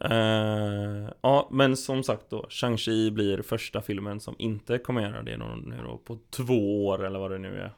Eh, 0.04 1.10
ja, 1.20 1.48
men 1.50 1.76
som 1.76 2.02
sagt 2.02 2.30
då, 2.30 2.46
Shang-Chi 2.50 3.10
blir 3.10 3.42
första 3.42 3.82
filmen 3.82 4.20
som 4.20 4.34
inte 4.38 4.78
kommer 4.78 5.02
göra 5.02 5.22
det 5.22 5.36
nu 5.36 5.80
då 5.84 5.98
på 5.98 6.18
två 6.30 6.86
år 6.86 7.04
eller 7.06 7.18
vad 7.18 7.30
det 7.30 7.38
nu 7.38 7.60
är. 7.60 7.72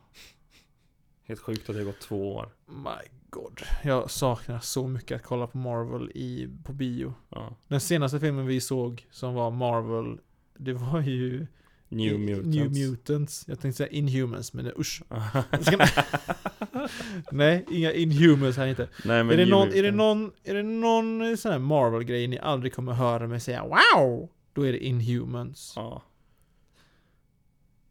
Helt 1.25 1.41
sjukt 1.41 1.69
att 1.69 1.75
det 1.75 1.81
har 1.81 1.87
gått 1.87 2.01
två 2.01 2.35
år. 2.35 2.49
My 2.67 3.09
god. 3.31 3.61
Jag 3.85 4.11
saknar 4.11 4.59
så 4.59 4.87
mycket 4.87 5.17
att 5.17 5.23
kolla 5.23 5.47
på 5.47 5.59
Marvel 5.59 6.11
i, 6.15 6.49
på 6.65 6.73
bio. 6.73 7.15
Ja. 7.29 7.57
Den 7.69 7.81
senaste 7.81 8.21
filmen 8.21 8.47
vi 8.47 8.61
såg 8.61 9.07
som 9.11 9.35
var 9.35 9.51
Marvel, 9.51 10.19
det 10.57 10.73
var 10.73 11.01
ju 11.01 11.47
New 11.93 12.19
Mutants. 12.21 12.57
New 12.57 12.71
Mutants. 12.91 13.45
Jag 13.49 13.61
tänkte 13.61 13.77
säga 13.77 13.89
Inhumans, 13.91 14.53
men 14.53 14.73
usch. 14.79 15.03
Nej, 17.33 17.65
inga 17.71 17.93
Inhumans 17.93 18.57
här 18.57 18.67
inte. 18.67 18.89
Nej 19.05 19.25
men 19.25 19.31
Är 19.31 19.37
det, 19.37 19.47
någon, 19.47 19.69
är, 19.69 19.83
det 19.83 19.91
någon, 19.91 20.33
är 20.45 20.55
det 20.55 20.63
någon 20.63 21.37
sån 21.37 21.53
här 21.53 21.59
Marvel-grej 21.59 22.27
ni 22.29 22.39
aldrig 22.39 22.75
kommer 22.75 22.93
höra 22.93 23.27
mig 23.27 23.41
säga 23.41 23.65
Wow! 23.65 24.29
Då 24.53 24.67
är 24.67 24.73
det 24.73 24.85
Inhumans. 24.85 25.73
Ja. 25.77 26.03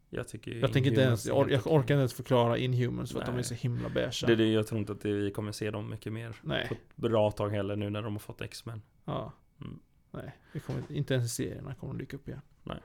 Jag 0.10 0.28
tycker 0.28 0.52
Jag 0.52 0.74
tänker 0.74 0.90
inte 0.90 1.02
ens, 1.02 1.26
jag, 1.26 1.38
or, 1.38 1.46
orkar 1.66 1.80
inte 1.80 1.94
ens 1.94 2.14
förklara 2.14 2.58
Inhumans 2.58 3.12
för 3.12 3.20
att 3.20 3.26
de 3.26 3.32
är 3.32 3.36
Nej. 3.36 3.44
så 3.44 3.54
himla 3.54 3.90
beiga. 3.90 4.12
Det 4.26 4.32
är 4.32 4.36
det, 4.36 4.52
jag 4.52 4.68
tror 4.68 4.80
inte 4.80 4.92
att 4.92 5.02
det, 5.02 5.14
vi 5.14 5.32
kommer 5.32 5.52
se 5.52 5.72
dem 5.72 5.90
mycket 5.90 6.14
mer 6.14 6.30
på 6.32 6.48
Nej, 6.48 6.68
ett 6.72 6.96
bra 6.96 7.32
tag 7.32 7.50
heller 7.50 7.76
nu 7.76 7.90
när 7.90 8.02
de 8.02 8.14
har 8.14 8.20
fått 8.20 8.42
X-Men. 8.42 8.82
ja. 9.06 9.34
Mm. 9.62 9.80
Nej, 10.12 10.36
vi 10.52 10.60
kommer, 10.60 10.84
inte- 10.90 11.14
ens 11.14 11.36
serierna 11.36 11.76
kommer 11.76 11.94
de 11.94 12.00
dyka 12.00 12.18
upp 12.18 12.28
igen. 12.28 12.42
Nej. 12.64 12.80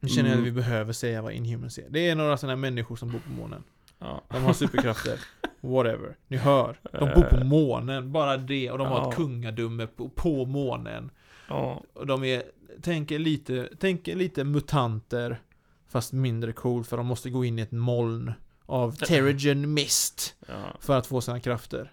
Nu 0.00 0.08
känner 0.08 0.28
jag 0.28 0.34
att 0.34 0.42
Mm. 0.42 0.54
vi 0.54 0.60
behöver 0.60 0.92
säga 0.92 1.22
vad 1.22 1.32
Inhumans 1.32 1.78
är. 1.78 1.86
Det 1.90 2.08
är 2.08 2.14
några 2.14 2.36
sådana 2.36 2.56
människor 2.56 2.96
som 2.96 3.08
bor 3.12 3.18
på 3.18 3.30
månen. 3.32 3.62
Ja. 3.98 4.22
De 4.28 4.42
har 4.42 4.52
superkrafter. 4.52 5.20
Whatever. 5.60 6.16
Ni 6.28 6.36
hör. 6.36 6.80
De 6.92 6.98
bor 7.14 7.22
på 7.22 7.36
Eh. 7.36 7.44
månen. 7.44 8.12
Bara 8.12 8.36
det. 8.36 8.70
Och 8.70 8.78
de 8.78 8.86
har 8.86 9.08
ett 9.10 9.16
kungadöme 9.16 9.86
på, 9.86 10.08
på 10.08 10.44
månen. 10.44 11.10
Ja. 11.48 11.82
Och 11.92 12.06
de 12.06 12.24
är, 12.24 12.42
tänk 12.82 13.10
er 13.10 13.18
lite, 13.18 13.68
tänk 13.80 14.08
er 14.08 14.16
lite 14.16 14.44
mutanter. 14.44 15.40
Fast 15.88 16.12
mindre 16.12 16.52
coolt 16.52 16.88
för 16.88 16.96
de 16.96 17.06
måste 17.06 17.30
gå 17.30 17.44
in 17.44 17.58
i 17.58 17.62
ett 17.62 17.72
moln 17.72 18.32
av 18.66 18.92
Terrigen 19.06 19.74
Mist. 19.74 20.34
Ja. 20.48 20.54
För 20.80 20.98
att 20.98 21.06
få 21.06 21.20
sina 21.20 21.40
krafter. 21.40 21.92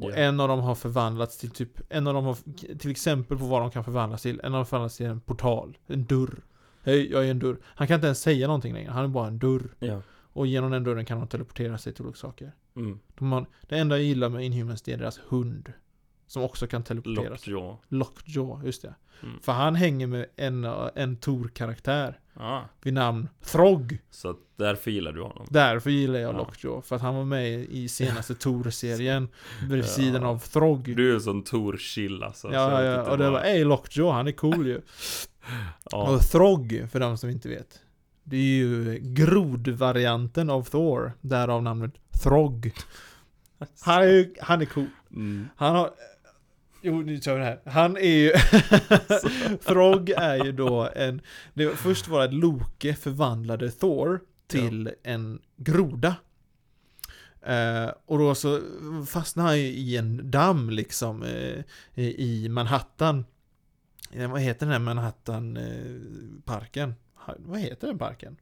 Och 0.00 0.10
Ja. 0.10 0.14
en 0.14 0.40
av 0.40 0.48
dem 0.48 0.60
har 0.60 0.74
förvandlats 0.74 1.38
till 1.38 1.50
typ, 1.50 1.80
en 1.92 2.06
av 2.06 2.14
dem 2.14 2.24
har, 2.24 2.36
till 2.78 2.90
exempel 2.90 3.38
på 3.38 3.44
vad 3.44 3.62
de 3.62 3.70
kan 3.70 3.84
förvandlas 3.84 4.22
till, 4.22 4.40
en 4.44 4.46
av 4.54 4.58
dem 4.58 4.66
förvandlats 4.66 4.96
till 4.96 5.06
en 5.06 5.20
portal, 5.20 5.78
en 5.86 6.04
dörr. 6.04 6.40
Hej, 6.86 7.10
jag 7.10 7.26
är 7.26 7.30
en 7.30 7.38
dörr. 7.38 7.58
Han 7.64 7.86
kan 7.86 7.94
inte 7.94 8.06
ens 8.06 8.20
säga 8.20 8.46
någonting 8.46 8.74
längre, 8.74 8.90
han 8.90 9.04
är 9.04 9.08
bara 9.08 9.28
en 9.28 9.38
dörr. 9.38 9.74
Ja. 9.78 10.02
Och 10.32 10.46
genom 10.46 10.70
den 10.70 10.84
dörren 10.84 11.04
kan 11.04 11.18
de 11.18 11.28
teleportera 11.28 11.78
sig 11.78 11.92
till 11.92 12.04
olika 12.04 12.18
saker. 12.18 12.52
Mm. 12.76 12.98
De 13.18 13.32
har, 13.32 13.46
det 13.68 13.78
enda 13.78 13.96
jag 13.96 14.04
gillar 14.04 14.28
med 14.28 14.44
Inhumans 14.44 14.82
det 14.82 14.92
är 14.92 14.96
deras 14.96 15.20
hund. 15.28 15.72
Som 16.26 16.42
också 16.42 16.66
kan 16.66 16.82
teleportera 16.82 17.36
sig. 17.36 17.52
Lockjaw. 17.52 17.76
Lockjaw, 17.88 18.66
just 18.66 18.82
det. 18.82 18.94
Mm. 19.22 19.40
För 19.42 19.52
han 19.52 19.74
hänger 19.74 20.06
med 20.06 20.26
en, 20.36 20.64
en 20.94 21.16
Tor-karaktär. 21.16 22.20
Ja. 22.38 22.64
Vid 22.82 22.94
namn 22.94 23.28
Throg. 23.44 23.98
Så 24.10 24.36
därför 24.56 24.90
gillar 24.90 25.12
du 25.12 25.22
honom. 25.22 25.46
Därför 25.50 25.90
gillar 25.90 26.18
jag 26.18 26.34
Ja. 26.34 26.38
Lockjaw. 26.38 26.82
För 26.88 26.96
att 26.96 27.02
han 27.02 27.14
var 27.14 27.24
med 27.24 27.50
i 27.52 27.88
senaste 27.88 28.34
Tor-serien. 28.44 29.28
Vid 29.68 29.78
Ja. 29.78 29.82
sidan 29.86 30.24
av 30.24 30.38
Throg. 30.38 30.96
Du 30.96 31.10
är 31.10 31.14
en 31.14 31.20
sån 31.20 31.42
Tor-chill 31.42 32.22
alltså. 32.22 32.52
Ja, 32.52 32.82
ja, 32.82 33.10
och 33.10 33.18
det 33.18 33.30
var 33.30 33.40
ej 33.40 33.64
Lockjaw, 33.64 34.12
han 34.16 34.26
är 34.28 34.32
cool 34.32 34.66
ju. 34.66 34.80
Ja. 35.90 36.10
Och 36.10 36.20
Throg, 36.20 36.86
för 36.92 37.00
de 37.00 37.18
som 37.18 37.30
inte 37.30 37.48
vet. 37.48 37.80
Det 38.24 38.36
är 38.36 38.40
ju 38.56 38.98
grodvarianten 39.02 40.50
av 40.50 40.62
Thor. 40.62 41.12
Därav 41.20 41.62
namnet 41.62 41.92
Throg. 42.22 42.72
Han 43.80 44.02
är, 44.02 44.42
han 44.42 44.60
är 44.60 44.64
cool. 44.66 44.86
Mm. 45.10 45.48
Han 45.56 45.76
har... 45.76 45.90
Jo, 46.86 47.02
nu 47.02 47.20
kör 47.20 47.34
vi 47.34 47.40
det 47.40 47.44
här. 47.44 47.60
Han 47.64 47.96
är 47.96 48.00
ju... 48.00 48.30
Throg 49.66 50.10
är 50.10 50.44
ju 50.44 50.52
då 50.52 50.90
en... 50.96 51.20
Det, 51.54 51.76
först 51.76 52.08
var 52.08 52.18
det 52.18 52.24
att 52.24 52.34
Loke 52.34 52.94
förvandlade 52.94 53.70
Thor 53.70 54.20
till 54.46 54.90
en 55.02 55.42
groda. 55.56 56.16
Eh, 57.42 57.90
och 58.06 58.18
då 58.18 58.34
så 58.34 58.60
fastnade 59.08 59.48
han 59.48 59.58
ju 59.58 59.66
i 59.66 59.96
en 59.96 60.30
damm 60.30 60.70
liksom 60.70 61.22
eh, 61.22 61.64
i 62.04 62.48
Manhattan. 62.48 63.24
Eh, 64.12 64.30
vad 64.30 64.40
heter 64.40 64.66
den 64.66 64.72
här 64.72 64.78
Manhattan-parken? 64.78 66.94
vad 67.38 67.60
heter 67.60 67.86
den 67.86 67.98
parken? 67.98 68.36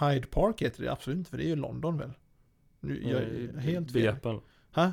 Hyde 0.00 0.26
Park 0.26 0.62
heter 0.62 0.82
det 0.82 0.92
absolut 0.92 1.18
inte, 1.18 1.30
för 1.30 1.38
det 1.38 1.44
är 1.44 1.48
ju 1.48 1.56
London 1.56 1.98
väl? 1.98 2.12
Nu, 2.80 3.02
jag 3.02 3.22
är 3.22 3.58
helt 3.58 3.92
fel. 3.92 4.16
Ha? 4.74 4.92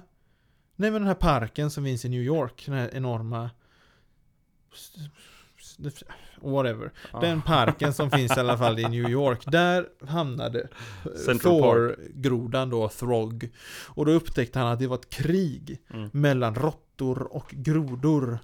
Nej 0.81 0.91
men 0.91 1.01
den 1.01 1.07
här 1.07 1.15
parken 1.15 1.71
som 1.71 1.83
finns 1.83 2.05
i 2.05 2.09
New 2.09 2.21
York, 2.21 2.63
den 2.65 2.75
här 2.75 2.89
enorma 2.93 3.49
whatever. 6.41 6.91
Ja. 7.13 7.19
Den 7.19 7.41
parken 7.41 7.93
som 7.93 8.11
finns 8.11 8.37
i 8.37 8.39
alla 8.39 8.57
fall 8.57 8.79
i 8.79 8.83
New 8.89 9.09
York, 9.09 9.43
där 9.51 9.87
hamnade 10.07 10.67
eh, 11.27 11.37
Thor-grodan 11.37 12.69
då, 12.69 12.89
Throg. 12.89 13.49
Och 13.87 14.05
då 14.05 14.11
upptäckte 14.11 14.59
han 14.59 14.67
att 14.67 14.79
det 14.79 14.87
var 14.87 14.95
ett 14.95 15.09
krig 15.09 15.77
Mm. 15.93 16.09
mellan 16.13 16.55
råttor 16.55 17.35
och 17.35 17.49
grodor. 17.51 18.39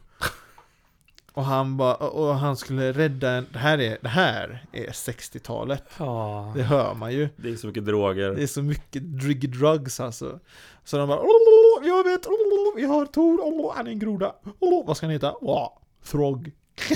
Och 1.38 1.46
han 1.46 1.78
bara, 1.78 1.96
och 1.96 2.36
han 2.36 2.58
skulle 2.58 2.92
rädda 2.92 3.32
en, 3.32 3.46
det 3.54 3.60
här 3.60 3.78
är, 3.78 3.98
det 4.02 4.10
här 4.10 4.66
är 4.72 4.88
60-talet. 4.88 5.84
Ja. 6.00 6.54
Det 6.56 6.64
hör 6.64 6.94
man 6.94 7.14
ju. 7.14 7.30
Det 7.36 7.50
är 7.50 7.56
så 7.56 7.68
mycket 7.68 7.86
droger. 7.86 8.32
Det 8.32 8.44
är 8.44 8.48
så 8.48 8.62
mycket 8.62 9.04
drug 9.04 9.50
drugs 9.50 10.00
alltså. 10.00 10.40
Så 10.84 10.98
de 10.98 11.08
bara 11.08 11.20
Jag 11.84 12.04
vet, 12.04 12.28
vi 12.76 12.86
har 12.86 13.06
Tor, 13.06 13.74
han 13.76 13.88
är 13.88 13.92
en 13.92 14.00
groda. 14.00 14.36
Vad 14.60 14.98
ska 14.98 15.06
han 15.06 15.14
heta? 15.14 15.36
Wow, 15.42 15.72
Throg. 16.12 16.52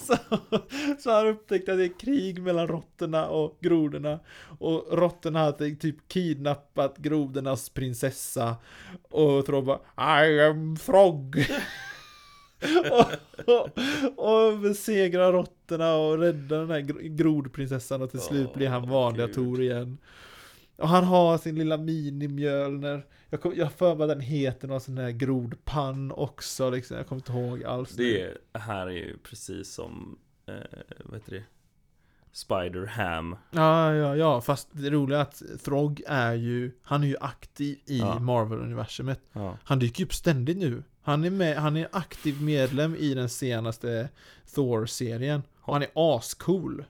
så, 0.00 0.16
så 0.98 1.10
han 1.10 1.26
upptäckte 1.26 1.72
att 1.72 1.78
det 1.78 1.84
är 1.84 1.98
krig 2.00 2.42
mellan 2.42 2.68
råttorna 2.68 3.28
och 3.28 3.58
grodorna. 3.60 4.20
Och 4.58 4.98
råttorna 4.98 5.38
hade 5.38 5.74
typ 5.74 6.08
kidnappat 6.08 6.96
grodornas 6.98 7.68
prinsessa. 7.68 8.56
Och 9.10 9.46
Throg 9.46 9.64
bara 9.64 10.26
I 10.26 10.40
am 10.40 10.76
Frog. 10.76 11.46
och, 12.90 13.06
och, 14.16 14.52
och 14.52 14.58
besegra 14.58 15.32
råttorna 15.32 15.94
och 15.96 16.18
rädda 16.18 16.58
den 16.58 16.70
här 16.70 16.80
gro- 16.80 17.00
grodprinsessan 17.16 18.02
och 18.02 18.10
till 18.10 18.20
slut 18.20 18.54
blir 18.54 18.68
han 18.68 18.88
vanliga. 18.88 19.28
Tor 19.28 19.62
igen. 19.62 19.98
Och 20.76 20.88
han 20.88 21.04
har 21.04 21.38
sin 21.38 21.54
lilla 21.58 21.76
minimjölner. 21.76 23.06
Jag, 23.30 23.40
kom, 23.40 23.52
jag 23.56 23.72
för 23.72 23.94
mig 23.94 24.08
den 24.08 24.20
heter 24.20 24.68
någon 24.68 24.80
sån 24.80 24.98
här 24.98 25.10
grodpann 25.10 26.12
också 26.12 26.70
liksom. 26.70 26.96
Jag 26.96 27.06
kommer 27.06 27.20
inte 27.20 27.32
ihåg 27.32 27.64
alls. 27.64 27.90
Det 27.90 28.22
är, 28.22 28.38
här 28.58 28.86
är 28.86 28.90
ju 28.90 29.16
precis 29.18 29.72
som, 29.72 30.18
eh, 30.46 30.54
vad 31.04 31.14
heter 31.14 31.32
det? 31.32 31.42
Spider 32.32 32.86
Ham. 32.86 33.36
Ja, 33.50 33.94
ja, 33.94 34.16
ja. 34.16 34.40
Fast 34.40 34.68
det 34.72 34.90
roliga 34.90 35.18
är 35.18 35.22
att 35.22 35.42
Throg 35.64 36.02
är 36.06 36.34
ju, 36.34 36.72
han 36.82 37.02
är 37.02 37.06
ju 37.06 37.16
aktiv 37.20 37.78
i 37.86 37.98
Ja. 37.98 38.18
Marvel-universumet. 38.18 39.20
Ja. 39.32 39.58
Han 39.64 39.78
dyker 39.78 40.04
upp 40.04 40.14
ständigt 40.14 40.56
nu. 40.56 40.82
Han 41.06 41.24
är 41.24 41.30
med, 41.30 41.56
han 41.56 41.76
är 41.76 41.88
aktiv 41.92 42.42
medlem 42.42 42.96
i 42.96 43.14
den 43.14 43.28
senaste 43.28 44.08
Thor-serien. 44.54 45.42
Och 45.60 45.72
han 45.72 45.82
är 45.82 45.88
ascool. 45.94 46.84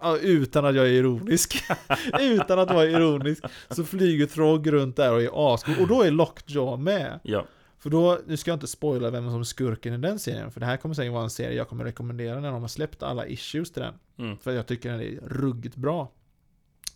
Ja, 0.00 0.18
utan 0.18 0.64
att 0.64 0.74
jag 0.74 0.86
är 0.86 0.92
ironisk. 0.92 1.64
utan 2.20 2.58
att 2.58 2.70
vara 2.70 2.84
ironisk. 2.84 3.44
Så 3.70 3.84
flyger 3.84 4.26
Throg 4.26 4.72
runt 4.72 4.96
där 4.96 5.12
och 5.12 5.22
är 5.22 5.54
ascool. 5.54 5.74
Och 5.80 5.88
då 5.88 6.02
är 6.02 6.10
Lockjaw 6.10 6.82
med. 6.82 7.20
ja. 7.22 7.46
För 7.78 7.90
då, 7.90 8.18
nu 8.26 8.36
ska 8.36 8.50
jag 8.50 8.56
inte 8.56 8.66
spoila 8.66 9.10
vem 9.10 9.30
som 9.30 9.40
är 9.40 9.44
skurken 9.44 9.94
i 9.94 9.98
den 9.98 10.18
serien. 10.18 10.50
För 10.50 10.60
det 10.60 10.66
här 10.66 10.76
kommer 10.76 10.94
säkert 10.94 11.12
vara 11.12 11.24
en 11.24 11.30
serie 11.30 11.56
jag 11.56 11.68
kommer 11.68 11.84
rekommendera 11.84 12.40
när 12.40 12.52
de 12.52 12.60
har 12.60 12.68
släppt 12.68 13.02
alla 13.02 13.26
issues 13.26 13.72
till 13.72 13.82
den. 13.82 13.94
Mm. 14.18 14.38
För 14.38 14.52
jag 14.52 14.66
tycker 14.66 14.90
den 14.90 15.00
är 15.00 15.20
ruggigt 15.26 15.76
bra. 15.76 16.10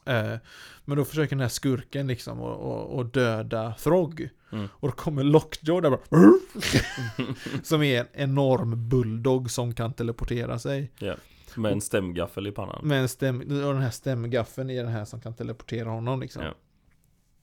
Eh, 0.08 0.38
men 0.84 0.98
då 0.98 1.04
försöker 1.04 1.36
den 1.36 1.40
här 1.40 1.48
skurken 1.48 2.06
liksom 2.06 2.40
och, 2.40 2.56
och, 2.56 2.98
och 2.98 3.06
döda 3.06 3.74
Throg. 3.78 4.28
Mm. 4.52 4.68
Och 4.72 4.88
då 4.88 4.92
kommer 4.92 5.22
Lockjaw 5.22 5.80
där 5.80 5.90
bara 5.90 6.32
Som 7.62 7.82
är 7.82 8.00
en 8.00 8.06
enorm 8.12 8.88
bulldog 8.88 9.50
som 9.50 9.74
kan 9.74 9.92
teleportera 9.92 10.58
sig. 10.58 10.92
Med 11.56 11.72
en 11.72 11.80
stämgaffel 11.80 12.46
i 12.46 12.52
pannan. 12.52 12.80
Med 12.82 13.00
en 13.00 13.08
stäm, 13.08 13.40
och 13.40 13.74
den 13.74 13.82
här 13.82 13.90
stämgaffeln 13.90 14.70
är 14.70 14.82
den 14.82 14.92
här 14.92 15.04
som 15.04 15.20
kan 15.20 15.34
teleportera 15.34 15.88
honom 15.90 16.20
liksom. 16.20 16.42
Ja. 16.42 16.54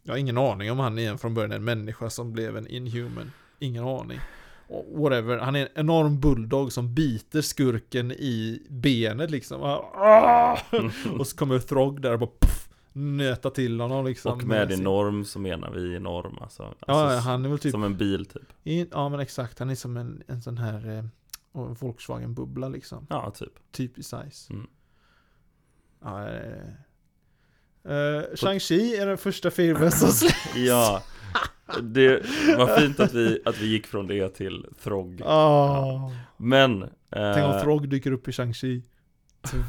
Jag 0.04 0.14
har 0.14 0.18
ingen 0.18 0.38
aning 0.38 0.72
om 0.72 0.80
han 0.80 1.00
är 1.00 1.10
en 1.10 1.18
från 1.18 1.34
början 1.34 1.52
en 1.52 1.64
människa 1.64 2.10
som 2.10 2.34
blev 2.34 2.58
en 2.58 2.68
inhuman. 2.68 3.32
Ingen 3.60 3.84
aning. 3.84 4.20
Och 4.68 4.86
whatever, 5.02 5.38
han 5.38 5.56
är 5.56 5.62
en 5.62 5.68
enorm 5.76 6.20
bulldog 6.20 6.72
som 6.74 6.94
biter 6.96 7.42
skurken 7.42 8.12
i 8.12 8.62
benet 8.70 9.32
liksom. 9.32 9.62
Ah! 9.64 10.58
Och 11.20 11.28
så 11.28 11.38
kommer 11.38 11.60
Throg 11.60 12.02
där 12.02 12.14
och 12.14 12.20
bara 12.20 12.30
puff, 12.40 12.70
nöta 12.94 13.50
till 13.50 13.80
honom 13.80 14.06
liksom. 14.06 14.32
Och 14.32 14.44
med 14.44 14.72
enorm 14.72 15.26
så 15.26 15.40
menar 15.40 15.72
vi 15.72 15.96
enorm 15.96 16.38
alltså. 16.42 16.64
Ja, 16.88 16.94
alltså 16.94 17.30
han 17.30 17.46
är 17.46 17.50
väl 17.50 17.60
typ 17.60 17.72
Som 17.72 17.84
en 17.84 17.98
bil 17.98 18.26
typ. 18.26 18.54
i, 18.64 18.88
Ja 18.92 19.10
men 19.10 19.20
exakt, 19.20 19.60
han 19.60 19.70
är 19.70 19.76
som 19.76 19.98
en, 19.98 20.24
en 20.28 20.42
sån 20.42 20.58
här 20.58 20.98
eh, 20.98 21.06
och 21.52 21.78
Volkswagen-bubbla 21.82 22.70
liksom. 22.70 23.08
Ja, 23.10 23.32
typ. 23.32 23.54
Typ 23.72 23.98
i 23.98 24.04
size. 24.04 24.54
Mm. 24.54 24.68
Ja, 26.04 26.28
eh, 26.30 26.68
eh, 27.84 28.24
Shang-Chi 28.36 28.96
är 29.02 29.06
den 29.06 29.18
första 29.18 29.52
filmen 29.52 29.92
som 29.92 30.10
släpps. 30.12 30.56
Ja. 30.56 31.04
Det 31.82 32.26
var 32.58 32.80
fint 32.80 33.00
att 33.00 33.14
vi, 33.14 33.40
att 33.46 33.62
vi 33.62 33.68
gick 33.68 33.88
från 33.88 34.08
det 34.08 34.30
till 34.30 34.66
Throg. 34.84 35.22
Ah. 35.26 36.12
Men... 36.38 36.84
Eh, 36.84 36.90
Tänk 37.34 37.54
om 37.54 37.62
Throg 37.62 37.90
dyker 37.90 38.12
upp 38.12 38.28
i 38.28 38.32
Shang-Chi. 38.32 38.82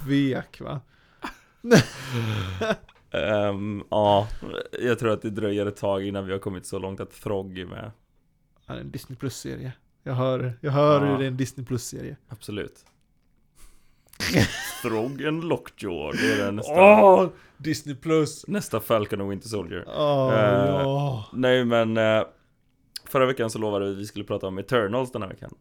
Tvek 0.04 0.60
va? 0.60 0.80
ehm, 3.10 3.82
ja, 3.90 4.28
jag 4.82 4.98
tror 4.98 5.10
att 5.12 5.22
det 5.22 5.30
dröjer 5.30 5.66
ett 5.66 5.76
tag 5.76 6.06
innan 6.06 6.26
vi 6.26 6.32
har 6.32 6.38
kommit 6.38 6.66
så 6.66 6.78
långt 6.78 7.00
att 7.00 7.10
Throg 7.22 7.58
är 7.58 7.66
med. 7.66 7.90
Han 8.66 8.76
är 8.76 8.80
en 8.80 8.90
Disney 8.90 9.16
Plus-serie. 9.18 9.72
Jag 10.02 10.14
hör, 10.14 10.58
jag 10.60 10.72
hör 10.72 11.04
Ja. 11.06 11.10
hur 11.12 11.18
det 11.18 11.24
är 11.24 11.28
en 11.28 11.36
Disney 11.36 11.66
Plus-serie. 11.66 12.16
Absolut. 12.28 12.84
Throg 14.82 15.24
and 15.24 15.44
Lockjaw, 15.44 16.12
det 16.22 16.42
är 16.42 16.52
nästa, 16.52 16.72
Åh! 17.04 17.28
Disney 17.56 17.94
Plus! 17.96 18.44
nästa 18.48 18.80
Falcon 18.80 19.20
och 19.20 19.30
Winter 19.32 19.48
Soldier. 19.48 19.84
Åh, 19.86 20.34
Eh. 20.34 21.24
Nej 21.32 21.64
men, 21.64 21.96
eh, 21.96 22.22
förra 23.04 23.26
veckan 23.26 23.50
så 23.50 23.58
lovade 23.58 23.84
vi 23.86 23.92
att 23.92 23.98
vi 23.98 24.06
skulle 24.06 24.24
prata 24.24 24.46
om 24.46 24.58
Eternals 24.58 25.12
den 25.12 25.22
här 25.22 25.28
veckan. 25.28 25.54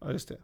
ja, 0.00 0.12
just 0.12 0.28
det. 0.28 0.36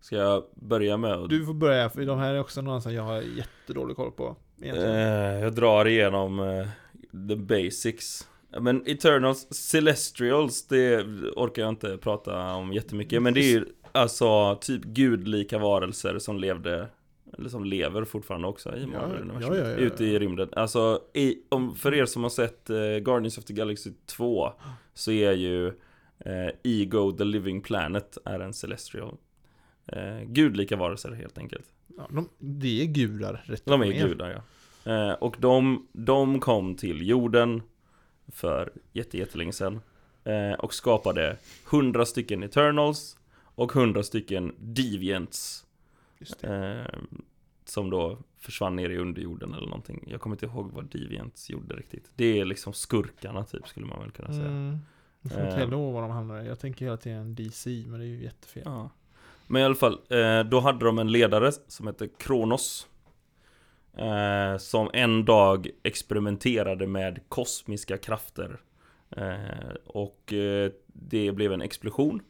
Ska 0.00 0.16
jag 0.16 0.44
börja 0.54 0.96
med 0.96 1.12
att 1.12 1.28
Du 1.30 1.46
får 1.46 1.54
börja, 1.54 1.90
för 1.90 2.04
de 2.04 2.18
här 2.18 2.34
är 2.34 2.40
också 2.40 2.62
några 2.62 2.80
som 2.80 2.94
jag 2.94 3.02
har 3.02 3.20
jättedålig 3.22 3.96
koll 3.96 4.12
på. 4.12 4.36
Egentligen. 4.62 4.90
Eh, 4.94 5.40
jag 5.40 5.54
drar 5.54 5.88
igenom 5.88 6.40
eh, 6.40 6.66
the 7.28 7.36
basics. 7.36 8.28
Men 8.60 8.82
Eternals, 8.86 9.46
Celestials, 9.54 10.66
det 10.66 11.02
orkar 11.36 11.62
jag 11.62 11.68
inte 11.68 11.96
prata 11.98 12.54
om 12.54 12.72
jättemycket. 12.72 13.22
Men 13.22 13.34
det 13.34 13.40
är 13.40 13.50
ju 13.50 13.66
alltså 13.92 14.58
typ 14.60 14.84
gudlika 14.84 15.58
varelser 15.58 16.18
som 16.18 16.38
levde, 16.38 16.88
eller 17.38 17.48
som 17.48 17.64
lever 17.64 18.04
fortfarande 18.04 18.48
också 18.48 18.76
i 18.76 18.86
Marvel-universumet. 18.86 19.58
ja, 19.58 19.64
ja, 19.64 19.70
ja. 19.70 19.76
Ute 19.76 20.04
i 20.04 20.18
rymden. 20.18 20.48
Alltså, 20.52 21.00
i, 21.14 21.38
om, 21.48 21.74
för 21.76 21.94
er 21.94 22.06
som 22.06 22.22
har 22.22 22.30
sett 22.30 22.70
eh, 22.70 22.76
Guardians 22.76 23.38
of 23.38 23.44
the 23.44 23.52
Galaxy 23.54 23.90
2 24.06 24.52
så 24.94 25.12
är 25.12 25.32
ju 25.32 25.66
eh, 26.18 26.48
Ego 26.62 27.12
the 27.12 27.24
Living 27.24 27.62
Planet 27.62 28.18
är 28.24 28.40
en 28.40 28.52
Celestial. 28.54 29.16
Eh, 29.86 30.20
gudlika 30.26 30.76
varelser 30.76 31.12
helt 31.12 31.38
enkelt. 31.38 31.66
Ja, 31.96 32.06
de, 32.10 32.28
det 32.38 32.82
är 32.82 32.86
gudar, 32.86 33.42
rätt 33.46 33.62
De 33.64 33.82
är 33.82 33.86
ner. 33.86 34.08
gudar 34.08 34.30
ja. 34.30 34.42
Eh, 34.92 35.12
och 35.12 35.36
de, 35.38 35.88
de 35.92 36.40
kom 36.40 36.74
till 36.74 37.08
jorden 37.08 37.62
för 38.32 38.72
jätte, 38.92 39.18
jättelänge 39.18 39.52
sedan. 39.52 39.80
Eh, 40.24 40.52
och 40.52 40.74
skapade 40.74 41.36
100 41.70 42.04
stycken 42.06 42.42
Eternals 42.42 43.17
och 43.58 43.76
100 43.76 44.02
stycken 44.02 44.54
Deviants. 44.58 45.66
Eh, 46.42 46.82
som 47.64 47.90
då 47.90 48.18
försvann 48.38 48.76
ner 48.76 48.90
i 48.90 48.96
underjorden 48.98 49.54
eller 49.54 49.66
någonting. 49.66 50.04
Jag 50.06 50.20
kommer 50.20 50.36
inte 50.36 50.46
ihåg 50.46 50.70
vad 50.72 50.84
Deviants 50.84 51.50
gjorde 51.50 51.76
riktigt. 51.76 52.10
Det 52.16 52.40
är 52.40 52.44
liksom 52.44 52.72
skurkarna 52.72 53.44
typ 53.44 53.68
skulle 53.68 53.86
man 53.86 54.00
väl 54.00 54.10
kunna 54.10 54.28
säga. 54.28 54.46
Mm. 54.46 54.78
Jag 55.20 55.32
får 55.32 55.40
inte 55.40 55.52
Eh. 55.52 55.58
heller 55.58 55.72
ihåg 55.72 55.92
var 55.92 56.02
de 56.02 56.10
hamnar. 56.10 56.42
Jag 56.42 56.58
tänker 56.60 56.84
hela 56.84 56.96
tiden 56.96 57.34
DC, 57.34 57.84
men 57.86 58.00
det 58.00 58.06
är 58.06 58.08
ju 58.08 58.22
jättefel. 58.22 58.62
Ja. 58.64 58.90
Men 59.46 59.62
i 59.62 59.64
alla 59.64 59.74
fall, 59.74 60.00
eh, 60.10 60.40
då 60.44 60.60
hade 60.60 60.84
de 60.84 60.98
en 60.98 61.12
ledare 61.12 61.52
som 61.52 61.86
hette 61.86 62.08
Kronos. 62.08 62.88
Eh, 63.96 64.56
som 64.58 64.90
en 64.92 65.24
dag 65.24 65.68
experimenterade 65.82 66.86
med 66.86 67.20
kosmiska 67.28 67.98
krafter. 67.98 68.60
Och 69.86 70.32
det 70.86 71.32
blev 71.32 71.52
en 71.52 71.62
explosion. 71.62 72.22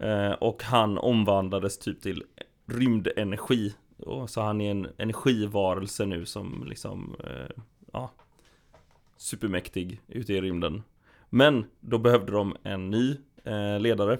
Eh, 0.00 0.32
och 0.32 0.62
han 0.62 0.98
omvandlades 0.98 1.78
typ 1.78 2.00
till 2.00 2.22
rymdenergi. 2.66 3.74
Så 4.28 4.40
han 4.40 4.60
är 4.60 4.70
en 4.70 4.88
energivarelse 4.98 6.06
nu 6.06 6.26
som 6.26 6.64
liksom, 6.66 7.16
eh, 7.24 7.62
ja, 7.92 8.10
supermäktig 9.16 10.00
ute 10.08 10.32
i 10.32 10.40
rymden. 10.40 10.82
Men 11.30 11.64
då 11.80 11.98
behövde 11.98 12.32
de 12.32 12.56
en 12.62 12.90
ny 12.90 13.16
eh, 13.44 13.80
ledare. 13.80 14.18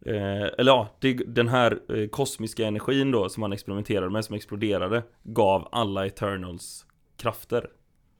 Eh, 0.00 0.46
eller 0.58 0.72
ja, 0.72 0.88
det, 1.00 1.14
den 1.14 1.48
här 1.48 1.80
eh, 1.96 2.08
kosmiska 2.08 2.66
energin 2.66 3.10
då 3.10 3.28
som 3.28 3.42
han 3.42 3.52
experimenterade 3.52 4.10
med, 4.10 4.24
som 4.24 4.34
exploderade, 4.34 5.02
gav 5.22 5.68
alla 5.72 6.06
Eternals 6.06 6.86
krafter. 7.16 7.70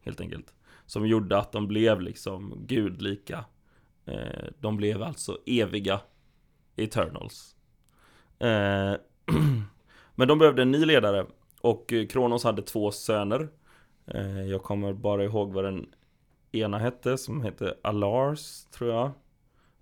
Helt 0.01 0.21
enkelt. 0.21 0.55
Som 0.87 1.07
gjorde 1.07 1.39
att 1.39 1.53
de 1.53 1.69
blev 1.69 2.01
liksom 2.01 2.67
gudlika. 2.67 3.45
Eh, 4.05 4.45
de 4.61 4.77
blev 4.77 5.03
alltså 5.03 5.39
eviga 5.47 6.01
Eternals. 6.77 7.57
Eh, 8.39 8.95
men 10.15 10.29
de 10.29 10.39
behövde 10.39 10.63
en 10.63 10.71
ny 10.71 10.85
ledare. 10.85 11.27
Och 11.61 11.93
eh, 11.93 12.07
Kronos 12.07 12.45
hade 12.45 12.63
två 12.63 12.91
söner. 12.91 13.49
Eh, 14.07 14.43
jag 14.43 14.63
kommer 14.63 14.93
bara 14.93 15.25
ihåg 15.25 15.53
vad 15.53 15.65
den 15.65 15.87
ena 16.53 16.79
hette, 16.79 17.19
som 17.19 17.43
hette 17.43 17.75
Alars, 17.83 18.65
tror 18.65 18.91
jag. 18.93 19.11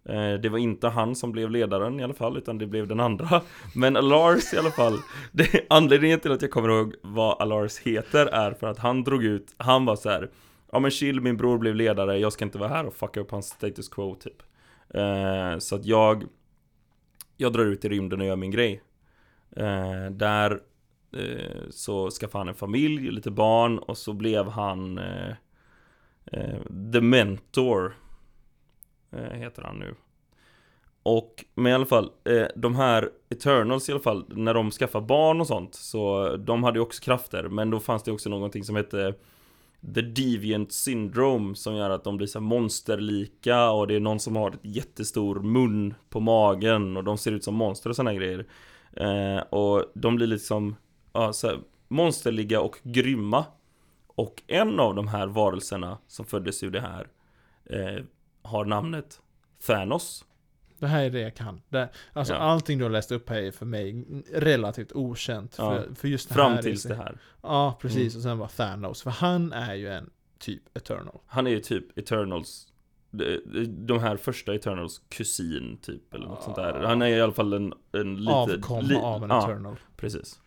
Eh, 0.04 0.40
Det 0.40 0.48
var 0.48 0.58
inte 0.58 0.88
han 0.88 1.14
som 1.16 1.32
blev 1.32 1.50
ledaren 1.50 2.00
i 2.00 2.04
alla 2.04 2.14
fall, 2.14 2.36
utan 2.36 2.58
det 2.58 2.66
blev 2.66 2.88
den 2.88 3.00
andra. 3.00 3.42
Men 3.74 3.96
Alars 3.96 4.54
i 4.54 4.58
alla 4.58 4.70
fall, 4.70 4.98
det, 5.32 5.66
anledningen 5.70 6.20
till 6.20 6.32
att 6.32 6.42
jag 6.42 6.50
kommer 6.50 6.68
ihåg 6.68 6.94
vad 7.02 7.40
Alars 7.42 7.78
heter 7.78 8.26
är 8.26 8.52
för 8.52 8.66
att 8.66 8.78
han 8.78 9.04
drog 9.04 9.24
ut, 9.24 9.54
han 9.56 9.84
var 9.84 9.96
så 9.96 10.08
här. 10.10 10.30
Ja 10.72 10.78
men 10.78 10.90
chill, 10.90 11.20
min 11.20 11.36
bror 11.36 11.58
blev 11.58 11.74
ledare, 11.74 12.18
jag 12.18 12.32
ska 12.32 12.44
inte 12.44 12.58
vara 12.58 12.68
här 12.68 12.86
och 12.86 12.94
fucka 12.94 13.20
upp 13.20 13.30
hans 13.30 13.46
status 13.46 13.88
quo 13.88 14.14
typ. 14.14 14.42
Eh, 14.94 15.58
så 15.58 15.76
att 15.76 15.84
jag, 15.84 16.24
jag 17.36 17.52
drar 17.52 17.64
ut 17.64 17.84
i 17.84 17.88
rymden 17.88 18.20
och 18.20 18.26
gör 18.26 18.36
min 18.36 18.50
grej. 18.50 18.82
Eh, 19.56 20.10
där 20.10 20.60
eh, 21.16 21.68
så 21.70 22.10
skaffade 22.10 22.40
han 22.40 22.48
en 22.48 22.54
familj, 22.54 23.10
lite 23.10 23.30
barn 23.30 23.78
och 23.78 23.98
så 23.98 24.12
blev 24.12 24.48
han 24.48 24.98
eh, 24.98 25.34
eh, 26.24 26.58
The 26.92 27.00
Mentor 27.00 27.96
eh, 29.10 29.38
Heter 29.38 29.62
han 29.62 29.78
nu 29.78 29.94
Och 31.02 31.44
men 31.54 31.72
i 31.72 31.74
alla 31.74 31.86
fall, 31.86 32.10
eh, 32.24 32.46
de 32.56 32.74
här 32.76 33.10
Eternals 33.30 33.88
i 33.88 33.92
alla 33.92 34.00
fall 34.00 34.24
När 34.28 34.54
de 34.54 34.70
skaffar 34.70 35.00
barn 35.00 35.40
och 35.40 35.46
sånt 35.46 35.74
Så 35.74 36.36
de 36.36 36.64
hade 36.64 36.78
ju 36.78 36.82
också 36.82 37.02
krafter 37.02 37.48
Men 37.48 37.70
då 37.70 37.80
fanns 37.80 38.02
det 38.02 38.12
också 38.12 38.30
någonting 38.30 38.64
som 38.64 38.76
hette 38.76 39.14
The 39.94 40.02
Deviant 40.02 40.72
Syndrome 40.72 41.54
Som 41.54 41.76
gör 41.76 41.90
att 41.90 42.04
de 42.04 42.16
blir 42.16 42.26
så 42.26 42.38
här 42.38 42.46
monsterlika 42.46 43.70
Och 43.70 43.86
det 43.86 43.94
är 43.94 44.00
någon 44.00 44.20
som 44.20 44.36
har 44.36 44.50
ett 44.50 44.58
jättestor 44.62 45.40
mun 45.40 45.94
på 46.08 46.20
magen 46.20 46.96
Och 46.96 47.04
de 47.04 47.18
ser 47.18 47.32
ut 47.32 47.44
som 47.44 47.54
monster 47.54 47.90
och 47.90 47.96
sådana 47.96 48.14
grejer 48.14 48.46
eh, 48.92 49.38
Och 49.50 49.84
de 49.94 50.16
blir 50.16 50.26
liksom 50.26 50.76
ja, 51.12 51.32
så 51.32 51.46
här, 51.46 51.58
monsterliga 51.88 52.60
och 52.60 52.78
grymma 52.82 53.44
och 54.06 54.42
en 54.46 54.80
av 54.80 54.94
de 54.94 55.08
här 55.08 55.26
varelserna 55.26 55.98
som 56.06 56.26
föddes 56.26 56.62
ur 56.62 56.70
det 56.70 56.80
här 56.80 57.08
eh, 57.64 58.04
har 58.42 58.64
namnet 58.64 59.20
Thanos. 59.66 60.24
Det 60.84 60.88
här 60.88 61.04
är 61.04 61.10
det 61.10 61.20
jag 61.20 61.34
kan. 61.34 61.60
Det, 61.68 61.88
alltså 62.12 62.32
Ja. 62.32 62.38
allting 62.38 62.78
du 62.78 62.84
har 62.84 62.90
läst 62.90 63.12
upp 63.12 63.28
här 63.30 63.36
är 63.42 63.50
för 63.50 63.66
mig 63.66 64.04
relativt 64.32 64.92
okänt. 64.92 65.54
Ja. 65.58 65.70
För, 65.70 65.94
för 65.94 66.08
just 66.08 66.28
det 66.28 66.34
Fram 66.34 66.50
här 66.52 66.58
är 66.58 66.62
tills 66.62 66.82
det 66.82 66.94
här. 66.94 67.18
Ja, 67.42 67.78
precis. 67.80 68.14
Mm. 68.14 68.16
Och 68.18 68.22
sen 68.22 68.38
var 68.38 68.48
Thanos. 68.48 69.02
För 69.02 69.10
han 69.10 69.52
är 69.52 69.74
ju 69.74 69.88
en 69.88 70.10
typ 70.38 70.76
Eternal. 70.76 71.18
Han 71.26 71.46
är 71.46 71.50
ju 71.50 71.60
typ 71.60 71.98
Eternals 71.98 72.68
de, 73.66 73.98
här 74.00 74.16
första 74.16 74.54
Eternals 74.54 75.00
kusin 75.08 75.78
typ 75.82 76.14
eller 76.14 76.26
något 76.26 76.42
sånt 76.42 76.56
där. 76.56 76.72
Han 76.82 77.02
är 77.02 77.06
i 77.08 77.20
alla 77.20 77.32
fall 77.32 77.52
en, 77.52 77.72
en 77.92 78.16
lite... 78.16 78.32
Avkomma 78.32 78.80
li- 78.80 78.96
av 78.96 79.24
en 79.24 79.30
ja, 79.30 79.44
Eternal. 79.44 79.76
precis. 79.96 80.40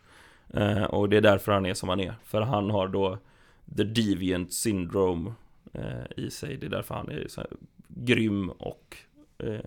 Eh, 0.54 0.84
och 0.84 1.10
det 1.10 1.18
är 1.18 1.22
därför 1.22 1.52
han 1.52 1.66
är 1.66 1.74
som 1.74 1.90
han 1.90 2.00
är. 2.00 2.16
För 2.24 2.42
han 2.42 2.70
har 2.70 2.88
då 2.88 3.18
The 3.78 3.84
Deviant 3.84 4.54
Syndrome 4.54 5.34
eh, 5.74 5.84
i 6.18 6.30
sig. 6.32 6.58
Det 6.58 6.66
är 6.66 6.70
därför 6.70 6.96
han 6.96 7.10
är 7.10 7.28
så 7.28 7.42
här 7.42 7.50
grym 7.88 8.50
och 8.50 8.98
eh, 9.38 9.60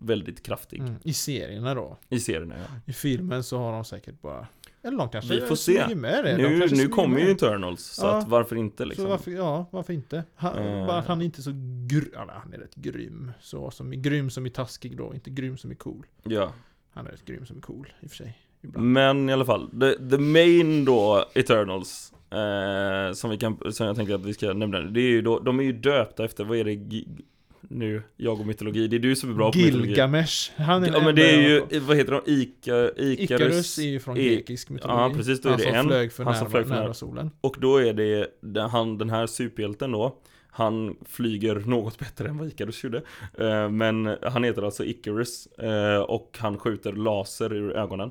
väldigt 0.00 0.42
kraftig. 0.42 0.80
Mm. 0.80 0.94
I 1.02 1.12
serierna 1.12 1.74
då. 1.74 1.96
I 2.08 2.20
serierna 2.20 2.54
ja. 2.58 2.80
I 2.86 2.92
filmen 2.92 3.44
så 3.44 3.58
har 3.58 3.72
de 3.72 3.84
säkert 3.84 4.20
bara... 4.20 4.46
Eller 4.82 4.98
de 4.98 5.08
kanske 5.08 5.34
Vi 5.34 5.40
får 5.40 5.56
se. 5.56 5.94
med 5.94 6.24
det. 6.24 6.36
De 6.36 6.42
Nu, 6.42 6.60
kanske 6.60 6.76
nu 6.76 6.88
kommer 6.88 7.20
ju 7.20 7.30
Eternals, 7.30 7.80
så 7.84 8.06
Ja. 8.06 8.10
att 8.16 8.28
varför 8.28 8.56
inte 8.56 8.84
liksom? 8.84 9.04
Så 9.04 9.08
varför, 9.10 9.30
ja, 9.30 9.66
varför 9.70 9.92
inte? 9.92 10.24
Han, 10.34 10.58
Eh. 10.58 10.86
Bara 10.86 10.98
att 10.98 11.06
han 11.06 11.20
är 11.20 11.24
inte 11.24 11.42
så 11.42 11.50
gr- 11.50 12.08
ja, 12.12 12.26
han 12.42 12.52
är 12.52 12.58
rätt 12.58 12.74
grym. 12.74 13.32
Så 13.40 13.70
som, 13.70 13.90
grym 14.02 14.30
som 14.30 14.46
är 14.46 14.50
taskig 14.50 14.96
då, 14.96 15.14
inte 15.14 15.30
grym 15.30 15.56
som 15.56 15.70
är 15.70 15.74
cool. 15.74 16.06
Ja. 16.22 16.52
Han 16.92 17.06
är 17.06 17.10
rätt 17.10 17.24
grym 17.24 17.46
som 17.46 17.56
är 17.56 17.60
cool, 17.60 17.92
i 18.00 18.06
och 18.06 18.10
för 18.10 18.16
sig. 18.16 18.38
Ibland. 18.62 18.86
Men 18.92 19.28
i 19.28 19.32
alla 19.32 19.44
fall, 19.44 19.70
the, 19.80 20.10
the 20.10 20.18
main 20.18 20.84
då, 20.84 21.24
Eternals 21.34 22.12
eh, 22.30 23.12
som, 23.14 23.30
vi 23.30 23.36
kan, 23.38 23.72
som 23.72 23.86
jag 23.86 23.96
tänker 23.96 24.14
att 24.14 24.24
vi 24.24 24.34
ska 24.34 24.52
nämna 24.52 24.80
Det 24.80 25.00
är 25.00 25.10
ju 25.10 25.22
då, 25.22 25.38
de 25.38 25.58
är 25.58 25.64
ju 25.64 25.72
döpta 25.72 26.24
efter, 26.24 26.44
vad 26.44 26.58
är 26.58 26.64
det? 26.64 27.04
Nu, 27.62 28.02
jag 28.16 28.40
och 28.40 28.46
mytologi, 28.46 28.88
det 28.88 28.96
är 28.96 29.00
du 29.00 29.16
som 29.16 29.30
är 29.30 29.34
bra 29.34 29.52
på 29.52 29.58
mytologi 29.58 29.88
Gilgamesh. 29.88 30.50
Han 30.56 30.84
är 30.84 30.92
Ja 30.92 31.04
men 31.04 31.14
det 31.14 31.30
är 31.30 31.48
ju, 31.48 31.80
vad 31.80 31.96
heter 31.96 32.12
de? 32.12 32.32
Ika, 32.32 32.90
Ikarus 32.90 33.20
Ikarus 33.20 33.78
är 33.78 33.82
ju 33.82 34.00
från 34.00 34.14
grekisk 34.14 34.70
mytologi. 34.70 35.00
Ja, 35.00 35.12
precis, 35.16 35.40
då 35.40 35.48
är 35.48 35.52
han 35.52 35.58
det 35.60 35.64
som 35.66 35.74
en. 35.74 35.86
flög 35.86 36.12
för 36.12 36.24
Han 36.24 36.34
som 36.34 36.50
flög 36.50 36.66
för 36.66 36.74
nära 36.74 36.82
nära. 36.82 36.94
solen. 36.94 37.30
Och 37.40 37.56
då 37.60 37.76
är 37.76 37.94
det 37.94 38.60
han, 38.62 38.98
den 38.98 39.10
här 39.10 39.26
superhjälten 39.26 39.92
då 39.92 40.16
Han 40.50 40.96
flyger 41.08 41.54
något 41.56 41.98
bättre 41.98 42.28
än 42.28 42.38
vad 42.38 42.48
Icarus 42.48 42.84
gjorde 42.84 43.02
eh, 43.38 43.68
Men 43.70 44.16
han 44.22 44.44
heter 44.44 44.62
alltså 44.62 44.84
Icarus 44.84 45.46
eh, 45.46 45.98
Och 46.00 46.36
han 46.40 46.58
skjuter 46.58 46.92
laser 46.92 47.52
ur 47.52 47.76
ögonen 47.76 48.10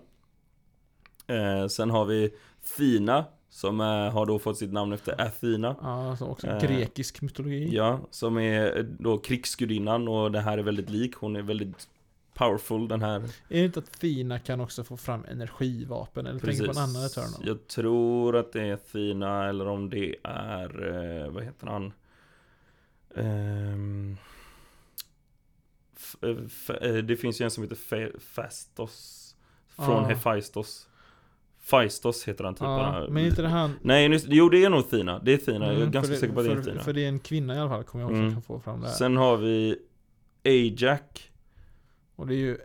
eh, 1.27 1.67
Sen 1.67 1.89
har 1.89 2.05
vi 2.05 2.29
Thina 2.77 3.25
Som 3.49 3.79
eh, 3.81 3.85
har 3.87 4.25
då 4.25 4.39
fått 4.39 4.57
sitt 4.57 4.73
namn 4.73 4.93
efter 4.93 5.21
Athena 5.21 5.75
Ja, 5.81 6.09
alltså 6.09 6.25
också 6.25 6.47
Eh, 6.47 6.59
grekisk 6.61 7.21
mytologi. 7.21 7.75
Ja, 7.75 7.99
som 8.11 8.37
är 8.37 8.83
då 8.99 9.17
krigsgudinnan 9.17 10.07
och 10.07 10.31
det 10.31 10.39
här 10.41 10.57
är 10.57 10.61
väldigt 10.63 10.89
lik 10.89 11.15
Hon 11.15 11.35
är 11.35 11.41
väldigt 11.41 11.89
powerful 12.33 12.87
den 12.87 13.01
här 13.01 13.19
Är 13.19 13.29
det 13.47 13.65
inte 13.65 13.79
att 13.79 13.91
Thina 13.99 14.39
kan 14.39 14.61
också 14.61 14.83
få 14.83 14.97
fram 14.97 15.25
energivapen? 15.25 16.27
Eller 16.27 16.39
tänker 16.39 16.65
på 16.65 16.71
en 16.71 16.77
annan 16.77 17.05
Eternal? 17.05 17.41
Jag 17.45 17.67
tror 17.67 18.35
att 18.35 18.51
det 18.53 18.61
är 18.61 18.73
Athena 18.73 19.45
eller 19.49 19.67
om 19.67 19.89
det 19.89 20.15
är, 20.23 20.93
eh, 21.23 21.29
vad 21.31 21.43
heter 21.43 21.67
han? 21.67 21.93
F- 25.97 26.15
eh, 26.21 26.35
f- 26.45 26.69
eh, 26.81 26.95
det 26.95 27.17
finns 27.17 27.41
ju 27.41 27.43
en 27.43 27.51
som 27.51 27.63
heter 27.63 27.75
Fe- 27.75 28.19
Fastos 28.19 29.35
Från 29.67 30.03
Ah. 30.03 30.07
Hephaistos 30.07 30.88
Phaistos 31.69 32.27
heter 32.27 32.43
han 32.43 32.53
typ 32.55 32.61
ja, 32.61 32.77
bara. 32.77 33.07
men 33.09 33.25
inte 33.25 33.41
det 33.41 33.47
han... 33.47 33.73
Nej, 33.81 34.09
nu- 34.09 34.19
jo 34.27 34.49
det 34.49 34.63
är 34.65 34.69
nog 34.69 34.89
Thina, 34.89 35.19
det 35.19 35.33
är 35.33 35.37
Thina, 35.37 35.65
jag 35.65 35.73
är 35.73 35.77
Mm, 35.79 35.91
ganska 35.91 36.13
det, 36.13 36.19
säker 36.19 36.33
på 36.33 36.39
att 36.39 36.45
det 36.45 36.51
är 36.51 36.55
för, 36.55 36.63
Thina 36.63 36.83
För 36.83 36.93
det 36.93 37.03
är 37.03 37.07
en 37.09 37.19
kvinna 37.19 37.55
i 37.55 37.59
alla 37.59 37.69
fall, 37.69 37.83
kommer 37.83 38.03
jag 38.03 38.09
också 38.11 38.21
Mm. 38.21 38.33
kan 38.33 38.41
få 38.41 38.59
fram 38.59 38.81
det 38.81 38.87
här. 38.87 38.93
Sen 38.93 39.17
har 39.17 39.37
vi 39.37 39.75
Ajax 40.45 41.03
Och 42.15 42.27
det 42.27 42.33
är 42.33 42.37
ju 42.37 42.57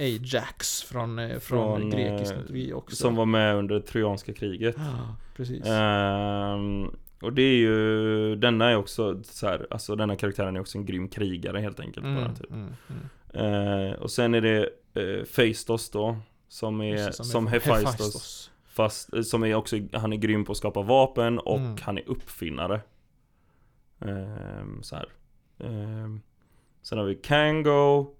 Ajax 0.00 0.82
från, 0.82 1.18
eh, 1.18 1.28
från, 1.38 1.40
Från, 1.40 1.90
grekisk 1.90 2.32
eh, 2.32 2.38
mytologi 2.38 2.72
också. 2.72 2.96
Som 2.96 3.14
var 3.16 3.26
med 3.26 3.56
under 3.56 3.80
Trojanska 3.80 4.32
kriget 4.32 4.74
Ja, 4.78 5.16
precis. 5.36 5.66
Ehm, 5.66 6.90
och 7.20 7.32
det 7.32 7.42
är 7.42 7.56
ju, 7.56 8.36
denna 8.36 8.70
är 8.70 8.76
också 8.76 9.22
så 9.24 9.46
här, 9.46 9.66
alltså 9.70 9.96
denna 9.96 10.16
karaktären 10.16 10.56
är 10.56 10.60
också 10.60 10.78
en 10.78 10.86
grym 10.86 11.08
krigare 11.08 11.58
helt 11.60 11.80
enkelt 11.80 12.06
bara 12.06 12.18
Mm, 12.24 12.34
typ. 12.34 12.50
mm, 12.50 12.68
mm. 12.88 13.90
Eh, 13.90 13.92
och 13.94 14.10
sen 14.10 14.34
är 14.34 14.40
det 14.40 14.68
uh, 15.00 15.24
Phaistos 15.24 15.90
då, 15.90 16.16
som 16.54 16.80
är 16.80 16.94
det, 16.96 17.12
som, 17.12 17.46
är 17.46 17.50
Hephaistos, 17.50 17.90
Hephaistos. 17.92 18.50
fast 18.64 19.14
eh, 19.14 19.22
som 19.22 19.44
är 19.44 19.54
också, 19.54 19.76
han 19.92 20.12
är 20.12 20.16
grym 20.16 20.44
på 20.44 20.52
att 20.52 20.58
skapa 20.58 20.82
vapen 20.82 21.38
och 21.38 21.58
Mm. 21.58 21.76
han 21.82 21.98
är 21.98 22.08
uppfinnare. 22.08 22.80
Ehm, 24.00 24.82
så 24.82 24.96
här. 24.96 25.08
Ehm, 25.58 26.20
sen 26.82 26.98
har 26.98 27.04
vi 27.04 27.14
Kango, 27.14 28.14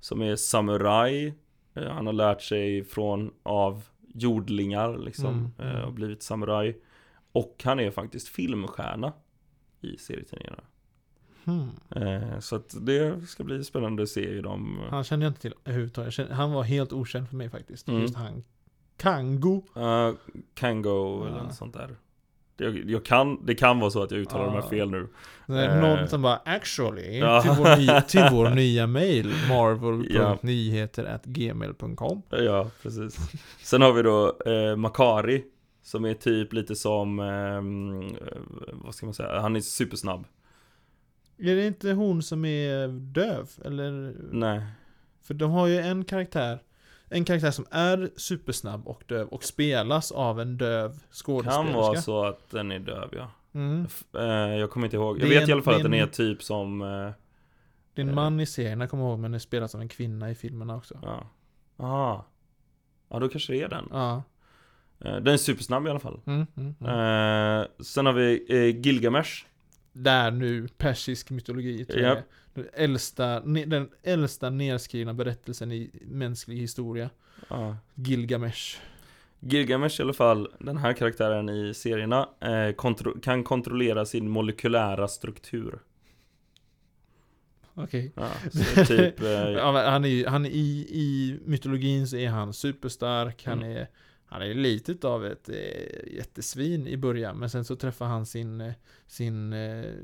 som 0.00 0.22
är 0.22 0.36
samuraj. 0.36 1.34
Eh, 1.74 1.88
han 1.90 2.06
har 2.06 2.12
lärt 2.12 2.42
sig 2.42 2.84
från, 2.84 3.32
av 3.42 3.82
jordlingar 4.14 4.98
liksom, 4.98 5.26
Mm, 5.26 5.50
mm. 5.58 5.76
eh, 5.76 5.82
och 5.82 5.92
blivit 5.92 6.22
samuraj. 6.22 6.80
Och 7.32 7.62
han 7.64 7.80
är 7.80 7.90
faktiskt 7.90 8.28
filmstjärna 8.28 9.12
i 9.80 9.96
serietidningarna. 9.98 10.62
Hmm. 11.46 11.70
Eh, 11.96 12.38
så 12.40 12.56
att 12.56 12.74
det 12.86 13.26
ska 13.28 13.44
bli 13.44 13.64
spännande 13.64 14.02
att 14.02 14.08
se 14.08 14.26
hur 14.28 14.42
de... 14.42 14.80
Han 14.90 15.04
kände 15.04 15.24
jag 15.26 15.30
inte 15.30 15.40
till 15.40 15.54
överhuvudtaget. 15.64 16.12
Kände- 16.14 16.34
Han 16.34 16.52
var 16.52 16.62
helt 16.62 16.92
okänd 16.92 17.28
för 17.28 17.36
mig 17.36 17.50
faktiskt. 17.50 17.88
Mm. 17.88 18.00
Just 18.00 18.16
han. 18.16 18.44
Kango. 18.96 19.62
Uh, 19.76 20.10
Kango 20.54 21.24
eller 21.26 21.36
Ja. 21.36 21.42
något 21.42 21.54
sånt 21.54 21.74
där. 21.74 21.96
Jag, 22.58 22.90
jag 22.90 23.04
kan, 23.04 23.46
det 23.46 23.54
kan 23.54 23.80
vara 23.80 23.90
så 23.90 24.02
att 24.02 24.10
jag 24.10 24.20
uttalar 24.20 24.44
de 24.44 24.54
här 24.54 24.62
fel 24.62 24.90
nu. 24.90 25.08
Det 25.46 25.54
är 25.66 25.82
Eh. 25.84 25.96
Någon 25.96 26.08
som 26.08 26.22
bara 26.22 26.40
'Actually' 26.46 27.18
Ja. 27.20 27.42
till, 27.42 27.50
vår 27.58 27.76
nya, 27.76 28.00
till 28.02 28.24
vår 28.32 28.50
nya 28.50 28.86
mail 28.86 29.32
marvel.nyheter.gmail.com 29.48 32.22
Ja, 32.30 32.70
precis. 32.82 33.16
Sen 33.62 33.82
har 33.82 33.92
vi 33.92 34.02
då 34.02 34.36
eh, 34.46 34.76
Makari. 34.76 35.44
Som 35.82 36.04
är 36.04 36.14
typ 36.14 36.52
lite 36.52 36.76
som, 36.76 37.18
ehm, 37.20 38.00
eh, 38.02 38.08
vad 38.72 38.94
ska 38.94 39.06
man 39.06 39.14
säga, 39.14 39.40
han 39.40 39.56
är 39.56 39.60
supersnabb. 39.60 40.24
Är 41.38 41.56
det 41.56 41.66
inte 41.66 41.92
hon 41.92 42.22
som 42.22 42.44
är 42.44 42.88
döv? 42.88 43.50
Eller? 43.64 44.14
Nej. 44.32 44.62
För 45.22 45.34
de 45.34 45.50
har 45.50 45.66
ju 45.66 45.78
en 45.78 46.04
karaktär 46.04 46.58
En 47.10 47.24
karaktär 47.24 47.50
som 47.50 47.66
är 47.70 48.10
supersnabb 48.16 48.86
och 48.88 49.02
döv 49.06 49.28
och 49.28 49.44
spelas 49.44 50.12
av 50.12 50.40
en 50.40 50.56
döv 50.56 50.98
skådespelerska 51.10 51.64
Kan 51.72 51.74
vara 51.74 51.96
så 52.00 52.24
att 52.24 52.50
den 52.50 52.72
är 52.72 52.78
döv 52.78 53.08
ja. 53.12 53.30
mm. 53.52 53.86
Eh, 54.18 54.56
jag 54.58 54.70
kommer 54.70 54.86
inte 54.86 54.96
ihåg. 54.96 55.20
Jag 55.22 55.28
vet 55.28 55.32
i 55.40 55.44
en- 55.44 55.52
alla 55.52 55.62
fall 55.62 55.74
att 55.74 55.82
den 55.82 55.94
en- 55.94 56.02
är 56.02 56.06
typ 56.06 56.42
som, 56.42 56.82
eh, 56.82 56.86
är 56.88 57.14
en 57.94 58.14
man 58.14 58.40
i 58.40 58.46
serien, 58.46 58.80
jag 58.80 58.90
kommer 58.90 59.04
ihåg, 59.04 59.18
men 59.18 59.32
det 59.32 59.40
spelas 59.40 59.74
av 59.74 59.80
en 59.80 59.88
kvinna 59.88 60.30
i 60.30 60.34
filmerna 60.34 60.76
också 60.76 60.98
ja. 61.02 61.26
Ah. 61.76 62.24
Ja, 63.08 63.18
då 63.18 63.28
kanske 63.28 63.52
det 63.52 63.62
är 63.62 63.68
den. 63.68 63.88
Ja 63.90 64.22
Eh, 65.04 65.16
den 65.16 65.26
är 65.26 65.36
supersnabb 65.36 65.86
i 65.86 65.90
alla 65.90 65.98
fall. 66.00 66.20
mm, 66.26 66.46
mm, 66.56 66.74
mm. 66.80 67.60
Eh, 67.60 67.66
sen 67.80 68.06
har 68.06 68.12
vi 68.12 68.44
eh, 68.48 68.80
Gilgamesh. 68.86 69.44
Där 69.98 70.30
nu, 70.30 70.68
persisk 70.68 71.30
mytologi 71.30 71.84
tror 71.84 72.00
jag 72.02 72.16
Japp. 72.16 72.18
är. 72.54 72.62
den 72.62 72.68
äldsta, 72.72 73.40
den 73.40 73.88
äldsta 74.02 74.50
nedskrivna 74.50 75.14
berättelsen 75.14 75.72
i 75.72 75.90
mänsklig 76.02 76.56
historia 76.56 77.10
Ja. 77.48 77.76
Gilgamesh 77.94 78.78
Gilgamesh 79.40 80.00
i 80.00 80.02
alla 80.02 80.12
fall, 80.12 80.48
den 80.60 80.76
här 80.76 80.92
karaktären 80.92 81.48
i 81.48 81.74
serierna, 81.74 82.28
eh, 82.40 82.48
kontro- 82.74 83.20
kan 83.20 83.44
kontrollera 83.44 84.04
sin 84.04 84.28
molekylära 84.30 85.08
struktur. 85.08 85.78
okej. 87.74 88.12
Ja, 88.16 88.30
så 88.52 88.84
typ, 88.84 89.20
eh, 89.22 89.28
Ja, 89.28 89.90
han 89.90 90.04
är 90.04 90.26
han 90.26 90.44
är 90.46 90.50
i, 90.50 90.86
i 90.90 91.38
mytologin 91.44 92.06
så 92.08 92.16
är 92.16 92.28
han 92.28 92.52
superstark, 92.52 93.44
han 93.46 93.58
Mm. 93.62 93.76
är 93.76 93.86
han 94.26 94.42
är 94.42 94.54
lite 94.54 95.08
av 95.08 95.26
ett 95.26 95.48
eh, 95.48 96.14
jättesvin 96.16 96.86
i 96.86 96.96
början, 96.96 97.38
men 97.38 97.50
sen 97.50 97.64
så 97.64 97.76
träffar 97.76 98.06
han 98.06 98.26
sin, 98.26 98.60
eh, 98.60 98.72
sin, 99.06 99.52
eh, 99.52 99.94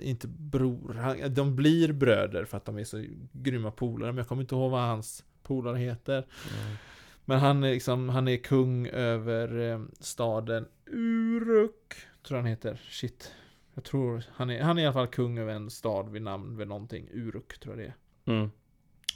inte 0.00 0.28
bror, 0.28 0.94
han, 0.94 1.34
de 1.34 1.56
blir 1.56 1.92
bröder 1.92 2.44
för 2.44 2.56
att 2.56 2.64
de 2.64 2.78
är 2.78 2.84
så 2.84 3.04
grymma 3.32 3.70
polare, 3.70 4.12
men 4.12 4.18
jag 4.18 4.28
kommer 4.28 4.42
inte 4.42 4.54
ihåg 4.54 4.70
vad 4.70 4.80
hans 4.80 5.24
polare 5.42 5.78
heter. 5.78 6.16
mm. 6.18 6.76
Men 7.24 7.38
han 7.38 7.64
är 7.64 7.72
liksom, 7.72 8.08
han 8.08 8.28
är 8.28 8.36
kung 8.36 8.86
över 8.86 9.70
eh, 9.70 9.80
staden 10.00 10.68
Uruk, 10.86 11.94
tror 12.22 12.36
han 12.36 12.46
heter. 12.46 12.80
Shit. 12.90 13.32
Jag 13.74 13.84
tror, 13.84 14.24
han 14.30 14.50
är, 14.50 14.62
han 14.62 14.78
är 14.78 14.82
i 14.82 14.86
alla 14.86 14.92
fall 14.92 15.06
kung 15.06 15.38
över 15.38 15.54
en 15.54 15.70
stad 15.70 16.08
vid 16.08 16.22
namn 16.22 16.56
vid 16.56 16.68
någonting. 16.68 17.08
Uruk 17.12 17.58
tror 17.58 17.80
jag 17.80 17.86
det 17.86 17.94
är. 18.32 18.34
Mm. 18.34 18.50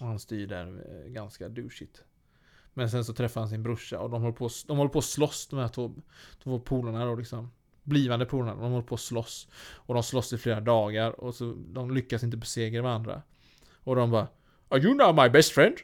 Och 0.01 0.07
han 0.07 0.19
styr 0.19 0.47
där 0.47 0.67
eh, 0.67 1.11
ganska 1.13 1.49
douchigt. 1.49 2.05
Men 2.79 2.91
sen 2.91 3.05
så 3.05 3.15
träffar 3.15 3.41
han 3.41 3.51
sin 3.51 3.63
brorsa 3.63 3.99
och 3.99 4.11
de 4.11 4.23
håller 4.23 4.35
på, 4.35 4.51
de 4.67 4.77
håller 4.77 4.91
på 4.91 4.99
att 4.99 5.05
slåss 5.05 5.47
de 5.47 5.59
här 5.59 5.69
två, 5.69 5.95
två 6.43 6.61
polarna 6.61 7.05
då 7.05 7.15
liksom. 7.15 7.51
Blivande 7.83 8.27
polarna, 8.27 8.63
de 8.63 8.73
håller 8.73 8.87
på 8.87 8.95
att 8.95 9.01
slåss. 9.01 9.49
Och 9.75 9.95
de 9.95 10.03
slåss 10.03 10.33
i 10.33 10.39
flera 10.39 10.61
dagar 10.61 11.21
och 11.21 11.35
så 11.35 11.55
de 11.69 11.91
lyckas 11.91 12.23
inte 12.23 12.37
besegra 12.37 12.83
varandra. 12.83 13.23
Och 13.85 13.97
de 13.97 14.11
bara 14.11 14.29
Are 14.69 14.81
you 14.81 14.95
now 14.95 15.15
my 15.15 15.29
best 15.29 15.53
friend? 15.53 15.77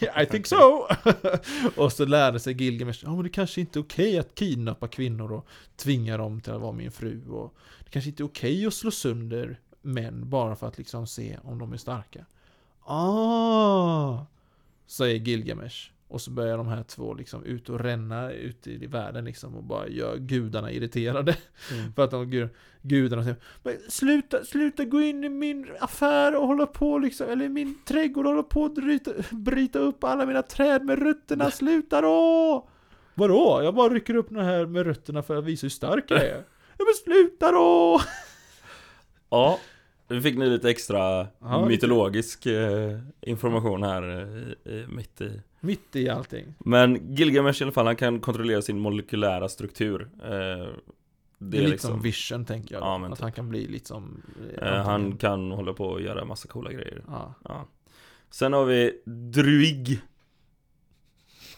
I 0.22 0.26
think 0.26 0.46
so! 0.46 0.86
och 1.76 1.92
så 1.92 2.04
lärde 2.04 2.40
sig 2.40 2.62
Gilgamesh, 2.62 3.04
ja 3.04 3.14
men 3.14 3.22
det 3.22 3.30
kanske 3.30 3.60
inte 3.60 3.78
är 3.78 3.82
okej 3.82 4.18
att 4.18 4.34
kidnappa 4.34 4.88
kvinnor 4.88 5.32
och 5.32 5.46
tvinga 5.76 6.16
dem 6.16 6.40
till 6.40 6.52
att 6.52 6.60
vara 6.60 6.72
min 6.72 6.92
fru 6.92 7.28
och 7.28 7.54
det 7.84 7.90
kanske 7.90 8.10
inte 8.10 8.22
är 8.22 8.24
okej 8.24 8.66
att 8.66 8.74
slå 8.74 8.90
sönder 8.90 9.60
män 9.82 10.30
bara 10.30 10.56
för 10.56 10.68
att 10.68 10.78
liksom 10.78 11.06
se 11.06 11.38
om 11.42 11.58
de 11.58 11.72
är 11.72 11.76
starka. 11.76 12.26
Ah! 12.84 14.26
Säger 14.86 15.16
Gilgamesh. 15.16 15.91
Och 16.12 16.20
så 16.20 16.30
börjar 16.30 16.56
de 16.56 16.68
här 16.68 16.82
två 16.82 17.14
liksom 17.14 17.44
ut 17.44 17.68
och 17.68 17.80
ränna 17.80 18.32
ut 18.32 18.66
i 18.66 18.86
världen 18.86 19.24
liksom 19.24 19.54
och 19.54 19.64
bara 19.64 19.88
gör 19.88 20.16
gudarna 20.16 20.70
irriterade. 20.72 21.36
Mm. 21.72 21.92
För 21.96 22.04
att 22.04 22.10
de 22.10 22.24
gu- 22.32 22.48
gudarna 22.82 23.22
säger 23.22 23.36
Men 23.62 23.76
sluta, 23.88 24.44
sluta 24.44 24.84
gå 24.84 25.00
in 25.00 25.24
i 25.24 25.28
min 25.28 25.68
affär 25.80 26.36
och 26.36 26.46
hålla 26.46 26.66
på 26.66 26.98
liksom, 26.98 27.28
eller 27.28 27.44
i 27.44 27.48
min 27.48 27.78
trädgård 27.84 28.26
och 28.26 28.32
hålla 28.32 28.42
på 28.42 28.62
och 28.62 28.72
bryta, 28.72 29.10
bryta 29.30 29.78
upp 29.78 30.04
alla 30.04 30.26
mina 30.26 30.42
träd 30.42 30.84
med 30.84 30.98
rötterna, 31.02 31.50
sluta 31.50 32.00
då! 32.00 32.68
Vadå? 33.14 33.60
Jag 33.64 33.74
bara 33.74 33.94
rycker 33.94 34.14
upp 34.14 34.28
den 34.28 34.44
här 34.44 34.66
med 34.66 34.86
rötterna 34.86 35.22
för 35.22 35.36
att 35.36 35.44
visa 35.44 35.64
hur 35.64 35.70
stark 35.70 36.04
jag 36.10 36.20
är. 36.24 36.44
Ja 36.78 36.84
men 36.84 36.94
sluta 37.14 37.52
då! 37.52 38.00
Ja, 39.30 39.58
nu 40.12 40.22
fick 40.22 40.38
ni 40.38 40.48
lite 40.48 40.70
extra 40.70 41.26
lite. 41.40 41.66
mytologisk 41.68 42.46
eh, 42.46 42.98
information 43.20 43.82
här 43.82 44.20
i, 44.20 44.70
i, 44.70 44.86
mitt 44.88 45.20
i. 45.20 45.40
Mitt 45.60 45.96
i 45.96 46.08
allting. 46.08 46.54
Men 46.58 47.14
Gilgamesh 47.14 47.62
i 47.62 47.64
alla 47.64 47.72
fall, 47.72 47.86
han 47.86 47.96
kan 47.96 48.20
kontrollera 48.20 48.62
sin 48.62 48.78
molekylära 48.78 49.48
struktur. 49.48 50.08
Eh, 50.24 50.66
Det 51.38 51.58
är, 51.58 51.62
lite 51.62 51.78
som 51.78 52.02
vision 52.02 52.44
tänker 52.44 52.74
jag. 52.74 52.82
Ja, 52.82 52.98
men 52.98 53.12
att 53.12 53.18
typ. 53.18 53.22
han 53.22 53.32
kan 53.32 53.48
bli 53.48 53.66
lite 53.66 53.88
som... 53.88 54.22
eh, 54.58 54.68
eh, 54.68 54.84
han 54.84 55.16
kan 55.16 55.50
hålla 55.50 55.72
på 55.72 55.86
och 55.86 56.00
göra 56.00 56.24
massa 56.24 56.48
coola 56.48 56.72
grejer. 56.72 57.02
Ja. 57.08 57.34
Ja. 57.44 57.66
Sen 58.30 58.52
har 58.52 58.64
vi 58.64 59.02
Druig. 59.04 60.00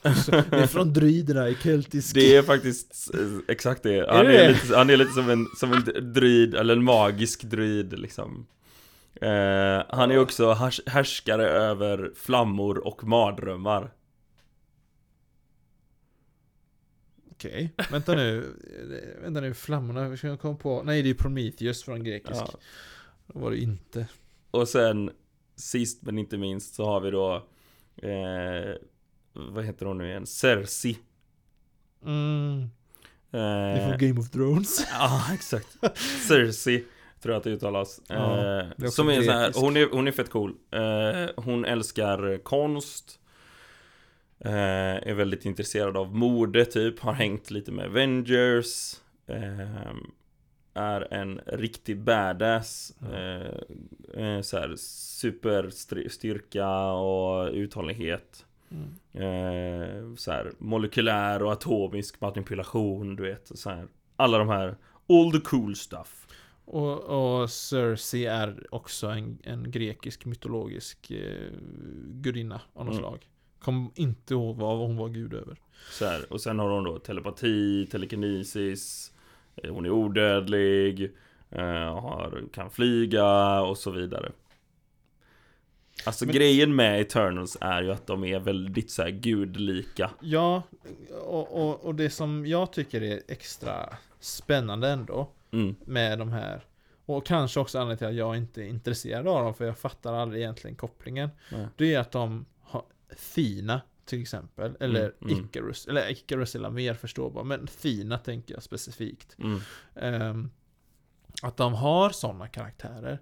Det 0.05 0.57
är 0.57 0.67
från 0.67 0.93
druiderna 0.93 1.49
i 1.49 1.55
keltisk... 1.55 2.15
Det 2.15 2.37
är 2.37 2.43
faktiskt 2.43 3.11
eh, 3.15 3.21
exakt 3.49 3.83
det. 3.83 4.07
Han 4.11 4.27
Är 4.27 4.31
är, 4.31 4.49
det? 4.49 4.53
lite, 4.53 4.77
han 4.77 4.91
är 4.91 4.97
lite 4.97 5.13
som 5.13 5.31
en, 5.31 5.47
som 5.57 5.73
en 5.73 6.13
druid, 6.13 6.55
eller 6.55 6.77
en 6.77 6.85
magisk 6.85 7.43
druid 7.43 7.99
liksom. 7.99 8.47
Eh, 9.15 9.83
han 9.89 10.11
är 10.11 10.19
också 10.19 10.53
härs 10.53 10.81
härskare 10.87 11.49
över 11.49 12.13
flammor 12.17 12.87
och 12.87 13.05
mardrömmar. 13.05 13.95
Okej, 17.31 17.73
vänta 17.91 18.15
nu. 18.15 18.39
Eh, 18.39 19.23
Vänta 19.23 19.41
nu, 19.41 19.55
flammorna, 19.55 20.17
ska 20.17 20.27
jag 20.27 20.41
komma 20.41 20.57
på? 20.57 20.83
Nej, 20.83 21.03
det 21.03 21.11
är 21.11 21.15
Prometheus 21.15 21.83
från 21.85 22.05
grekisk. 22.05 22.43
Ja. 22.47 22.59
Det 23.27 23.39
var 23.39 23.51
det 23.51 23.59
inte. 23.59 24.07
Och 24.51 24.69
sen 24.69 25.11
sist 25.57 26.03
men 26.03 26.19
inte 26.19 26.39
minst 26.39 26.75
så 26.75 26.85
har 26.85 27.01
vi 27.01 27.11
då 27.11 27.35
eh, 27.97 28.75
Vad 29.35 29.65
heter 29.65 29.87
hon 29.87 29.99
nu 29.99 30.09
igen? 30.09 30.27
Cersei. 30.27 30.99
Mm, 32.05 32.61
eh, 33.31 33.89
från 33.89 33.99
Game 33.99 34.21
of 34.21 34.31
Thrones. 34.31 34.87
Ja 34.93 35.23
exakt. 35.35 35.77
Cersei 36.29 36.85
Tror 37.25 37.33
jag 37.33 37.39
att 37.39 37.45
det 37.45 37.51
uttalas. 37.51 38.01
Ja, 38.09 38.37
eh, 38.39 38.67
det 38.77 38.87
är 38.87 38.91
Som 38.91 39.09
är 39.09 39.23
så 39.23 39.31
här, 39.31 39.53
hon 39.55 39.77
är, 39.77 39.89
hon 39.93 40.09
är 40.09 40.13
fett 40.13 40.31
cool. 40.31 40.55
Eh, 40.71 41.27
Hon 41.37 41.65
älskar 41.65 42.39
konst. 42.43 43.21
Eh, 44.41 45.09
Är 45.09 45.15
väldigt 45.15 45.45
intresserad 45.45 45.97
av 45.97 46.15
mode 46.17 46.65
typ. 46.65 47.01
Har 47.01 47.13
hängt 47.13 47.51
lite 47.51 47.73
med 47.73 47.87
Avengers. 47.87 48.95
Är 50.75 51.13
en 51.15 51.41
riktig 51.47 52.01
badass. 52.01 52.93
Eh, 54.15 54.41
så 54.41 54.59
här, 54.59 54.77
Superstyrka 54.77 56.69
och 56.93 57.53
uthållighet 57.53 58.45
Mm. 58.75 58.95
eh, 59.13 60.15
så 60.17 60.31
här, 60.33 60.53
Molekylär 60.59 61.43
och 61.43 61.53
atomisk 61.53 62.21
manipulation 62.21 63.17
du 63.17 63.23
vet 63.23 63.51
så 63.59 63.71
här, 63.71 63.87
Alla 64.17 64.39
de 64.39 64.49
här 64.49 64.77
All 65.09 65.33
the 65.33 65.41
cool 65.41 65.77
stuff 65.77 66.27
Och, 66.65 67.01
och 67.43 67.51
Cersei 67.51 68.27
är 68.27 68.67
också 68.71 69.07
en, 69.07 69.39
en 69.43 69.71
grekisk 69.71 70.25
mytologisk 70.25 71.11
eh, 71.11 71.51
gudinna 72.13 72.61
av 72.75 72.85
något 72.87 72.93
Mm. 72.95 73.03
slag. 73.03 73.29
Kom 73.59 73.91
inte 73.95 74.35
ihåg 74.35 74.57
vad 74.57 74.79
hon 74.79 74.97
var 74.97 75.09
gud 75.09 75.35
över. 75.35 75.57
så 75.91 76.05
här, 76.05 76.33
Och 76.33 76.41
sen 76.41 76.59
har 76.59 76.71
hon 76.71 76.85
då 76.85 76.99
telepati, 76.99 77.87
telekinesis 77.87 79.13
eh, 79.57 79.75
Hon 79.75 79.85
är 79.87 79.91
odödlig 79.91 81.13
eh, 81.51 81.65
har, 82.01 82.43
Kan 82.53 82.71
flyga 82.71 83.61
och 83.61 83.79
så 83.79 83.91
vidare 83.91 84.33
Alltså 86.05 86.25
Men- 86.27 86.35
grejen 86.35 86.75
med 86.75 87.01
Eternals 87.01 87.57
är 87.61 87.83
ju 87.83 87.93
att 87.93 88.07
de 88.07 88.25
är 88.25 88.39
väldigt 88.39 88.91
så 88.91 89.03
här 89.03 89.11
gudlika 89.11 90.11
Ja, 90.21 90.63
och, 91.25 91.69
och, 91.69 91.85
och 91.85 91.95
det 91.95 92.11
som 92.11 92.47
jag 92.47 92.73
tycker 92.73 93.03
är 93.03 93.21
extra 93.29 93.97
spännande 94.21 94.89
ändå 94.89 95.31
mm. 95.51 95.75
med 95.85 96.19
de 96.19 96.33
här 96.33 96.65
och 97.07 97.27
kanske 97.27 97.61
också 97.61 97.79
anledningen 97.79 97.99
till 97.99 98.07
att 98.07 98.15
jag 98.15 98.37
inte 98.37 98.63
är 98.63 98.67
intresserad 98.67 99.29
av 99.29 99.45
dem 99.45 99.55
för 99.55 99.65
jag 99.65 99.79
fattar 99.79 100.15
aldrig 100.15 100.43
egentligen 100.43 100.77
kopplingen. 100.77 101.31
Nej. 101.53 101.67
Det 101.77 101.95
är 101.95 101.99
att 101.99 102.13
de 102.13 102.47
har 102.61 102.83
Fina 103.17 103.81
till 104.05 104.23
exempel, 104.23 104.77
eller 104.81 105.01
Mm, 105.21 105.33
mm. 105.35 105.45
Icarus, 105.45 105.87
eller 105.87 106.11
Icarus 106.11 106.55
är 106.55 106.71
mer 106.71 106.95
förståbar, 106.95 107.45
men 107.45 107.67
Fina 107.67 108.19
tänker 108.19 108.55
jag 108.55 108.63
specifikt. 108.63 109.37
Mm. 109.39 109.61
Ehm, 109.95 110.51
att 111.43 111.57
de 111.57 111.75
har 111.75 112.11
sådana 112.11 112.49
karaktärer. 112.49 113.19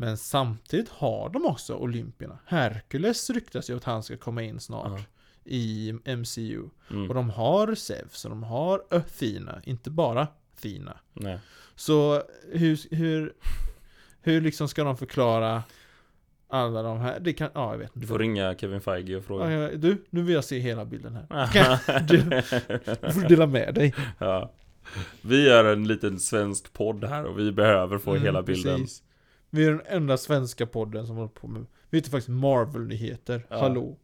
Men 0.00 0.16
samtidigt 0.16 0.88
har 0.88 1.28
de 1.30 1.46
också 1.46 1.74
Olympierna. 1.74 2.38
Hercules 2.46 3.30
ryktas 3.30 3.70
ju 3.70 3.76
att 3.76 3.84
han 3.84 4.02
ska 4.02 4.16
komma 4.16 4.42
in 4.42 4.60
snart 4.60 4.92
Ja. 4.98 5.04
i 5.44 5.92
MCU. 6.16 6.62
Mm. 6.90 7.08
Och 7.08 7.14
de 7.14 7.30
har 7.30 7.74
Zeus 7.74 8.24
och 8.24 8.30
de 8.30 8.42
har 8.42 8.82
Athena, 8.90 9.60
inte 9.64 9.90
bara 9.90 10.28
Fina. 10.56 10.96
Nej. 11.12 11.38
Så 11.74 12.22
hur, 12.52 12.94
hur, 12.96 13.32
hur 14.22 14.40
liksom 14.40 14.68
ska 14.68 14.84
de 14.84 14.96
förklara 14.96 15.62
alla 16.48 16.82
de 16.82 16.98
här? 16.98 17.20
Det 17.20 17.32
kan, 17.32 17.50
ja 17.54 17.70
jag 17.72 17.78
vet 17.78 17.90
Du 17.94 17.98
inte. 18.00 18.08
får 18.08 18.18
ringa 18.18 18.54
Kevin 18.58 18.80
Feige 18.80 19.16
och 19.16 19.24
fråga 19.24 19.50
ja, 19.50 19.70
Du, 19.76 20.04
nu 20.10 20.22
vill 20.22 20.34
jag 20.34 20.44
se 20.44 20.58
hela 20.58 20.84
bilden 20.84 21.18
här. 21.30 22.00
Du- 22.08 22.18
Du 23.06 23.12
får 23.12 23.28
dela 23.28 23.46
med 23.46 23.74
dig. 23.74 23.94
ja. 24.18 24.52
Vi 25.20 25.48
är 25.48 25.64
en 25.64 25.88
liten 25.88 26.18
svensk 26.20 26.72
podd 26.72 27.04
här 27.04 27.24
och 27.24 27.38
vi 27.38 27.52
behöver 27.52 27.98
få 27.98 28.10
Mm, 28.10 28.22
hela 28.22 28.42
bilden 28.42 28.80
precis. 28.80 29.02
Vi 29.50 29.64
är 29.64 29.70
den 29.70 29.82
enda 29.86 30.16
svenska 30.16 30.66
podden 30.66 31.06
som 31.06 31.16
håller 31.16 31.28
på 31.28 31.46
med 31.48 31.66
Vi 31.90 31.98
heter 31.98 32.10
faktiskt 32.10 32.28
Marvel-nyheter. 32.28 33.46
Ja. 33.50 33.58
Hallå. 33.60 33.98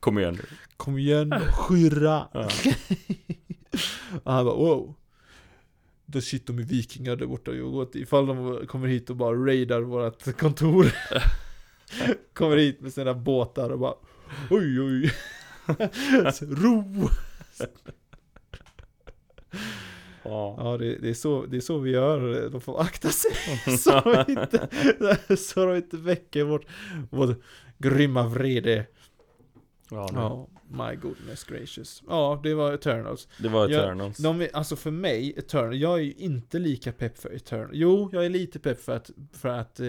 Kom 0.00 0.18
igen 0.18 0.34
nu 0.34 0.44
Kom 0.76 0.98
igen 0.98 1.28
då, 1.30 1.38
skyrra. 1.38 2.28
Ja. 2.32 2.48
och 4.22 4.32
han 4.32 4.44
bara 4.44 4.54
wow. 4.56 4.94
Då 6.06 6.20
shit 6.20 6.46
de 6.46 6.58
är 6.58 6.62
vikingar 6.62 7.16
där 7.16 7.26
borta. 7.26 7.50
Jag 7.52 7.72
går 7.72 7.84
till- 7.84 8.02
Ifall 8.02 8.26
de 8.26 8.66
kommer 8.66 8.88
hit 8.88 9.10
och 9.10 9.16
bara 9.16 9.34
raidar 9.46 9.80
vårat 9.80 10.36
kontor. 10.38 10.86
kommer 12.32 12.56
hit 12.56 12.80
med 12.80 12.92
sina 12.92 13.14
båtar 13.14 13.70
och 13.70 13.78
bara 13.78 13.94
oj 14.50 14.80
oj. 14.80 15.12
Ro. 16.40 17.08
Ja. 20.22 20.56
Ja 20.58 20.76
det, 20.76 20.96
det, 20.96 21.08
är 21.08 21.14
så, 21.14 21.46
det 21.46 21.56
är 21.56 21.60
så 21.60 21.78
vi 21.78 21.90
gör. 21.90 22.50
De 22.50 22.60
får 22.60 22.80
akta 22.80 23.08
sig. 23.08 23.30
så, 23.78 24.00
de 24.00 24.32
inte, 24.32 24.68
så 25.36 25.66
de 25.66 25.76
inte 25.76 25.96
väcker 25.96 26.44
vårt, 26.44 26.66
vårt 27.10 27.38
grymma 27.78 28.26
vrede. 28.26 28.86
Ja. 29.90 30.46
My 30.72 30.96
goodness 30.96 31.44
gracious. 31.44 32.02
Ja, 32.08 32.40
det 32.42 32.54
var 32.54 32.72
Eternals. 32.72 33.28
Det 33.38 33.48
var 33.48 33.68
Eternals. 33.68 34.18
De, 34.18 34.40
är- 34.40 34.56
alltså 34.56 34.76
för 34.76 34.90
mig, 34.90 35.34
Eternal, 35.36 35.76
jag 35.80 35.98
är 35.98 36.02
ju 36.02 36.12
inte 36.12 36.58
lika 36.58 36.92
pepp 36.92 37.18
för 37.18 37.34
Eternal. 37.36 37.70
Jo, 37.72 38.10
jag 38.12 38.24
är 38.24 38.28
lite 38.28 38.58
pepp 38.58 38.80
för 38.80 38.96
att, 38.96 39.10
för 39.32 39.48
att 39.48 39.80
eh, 39.80 39.86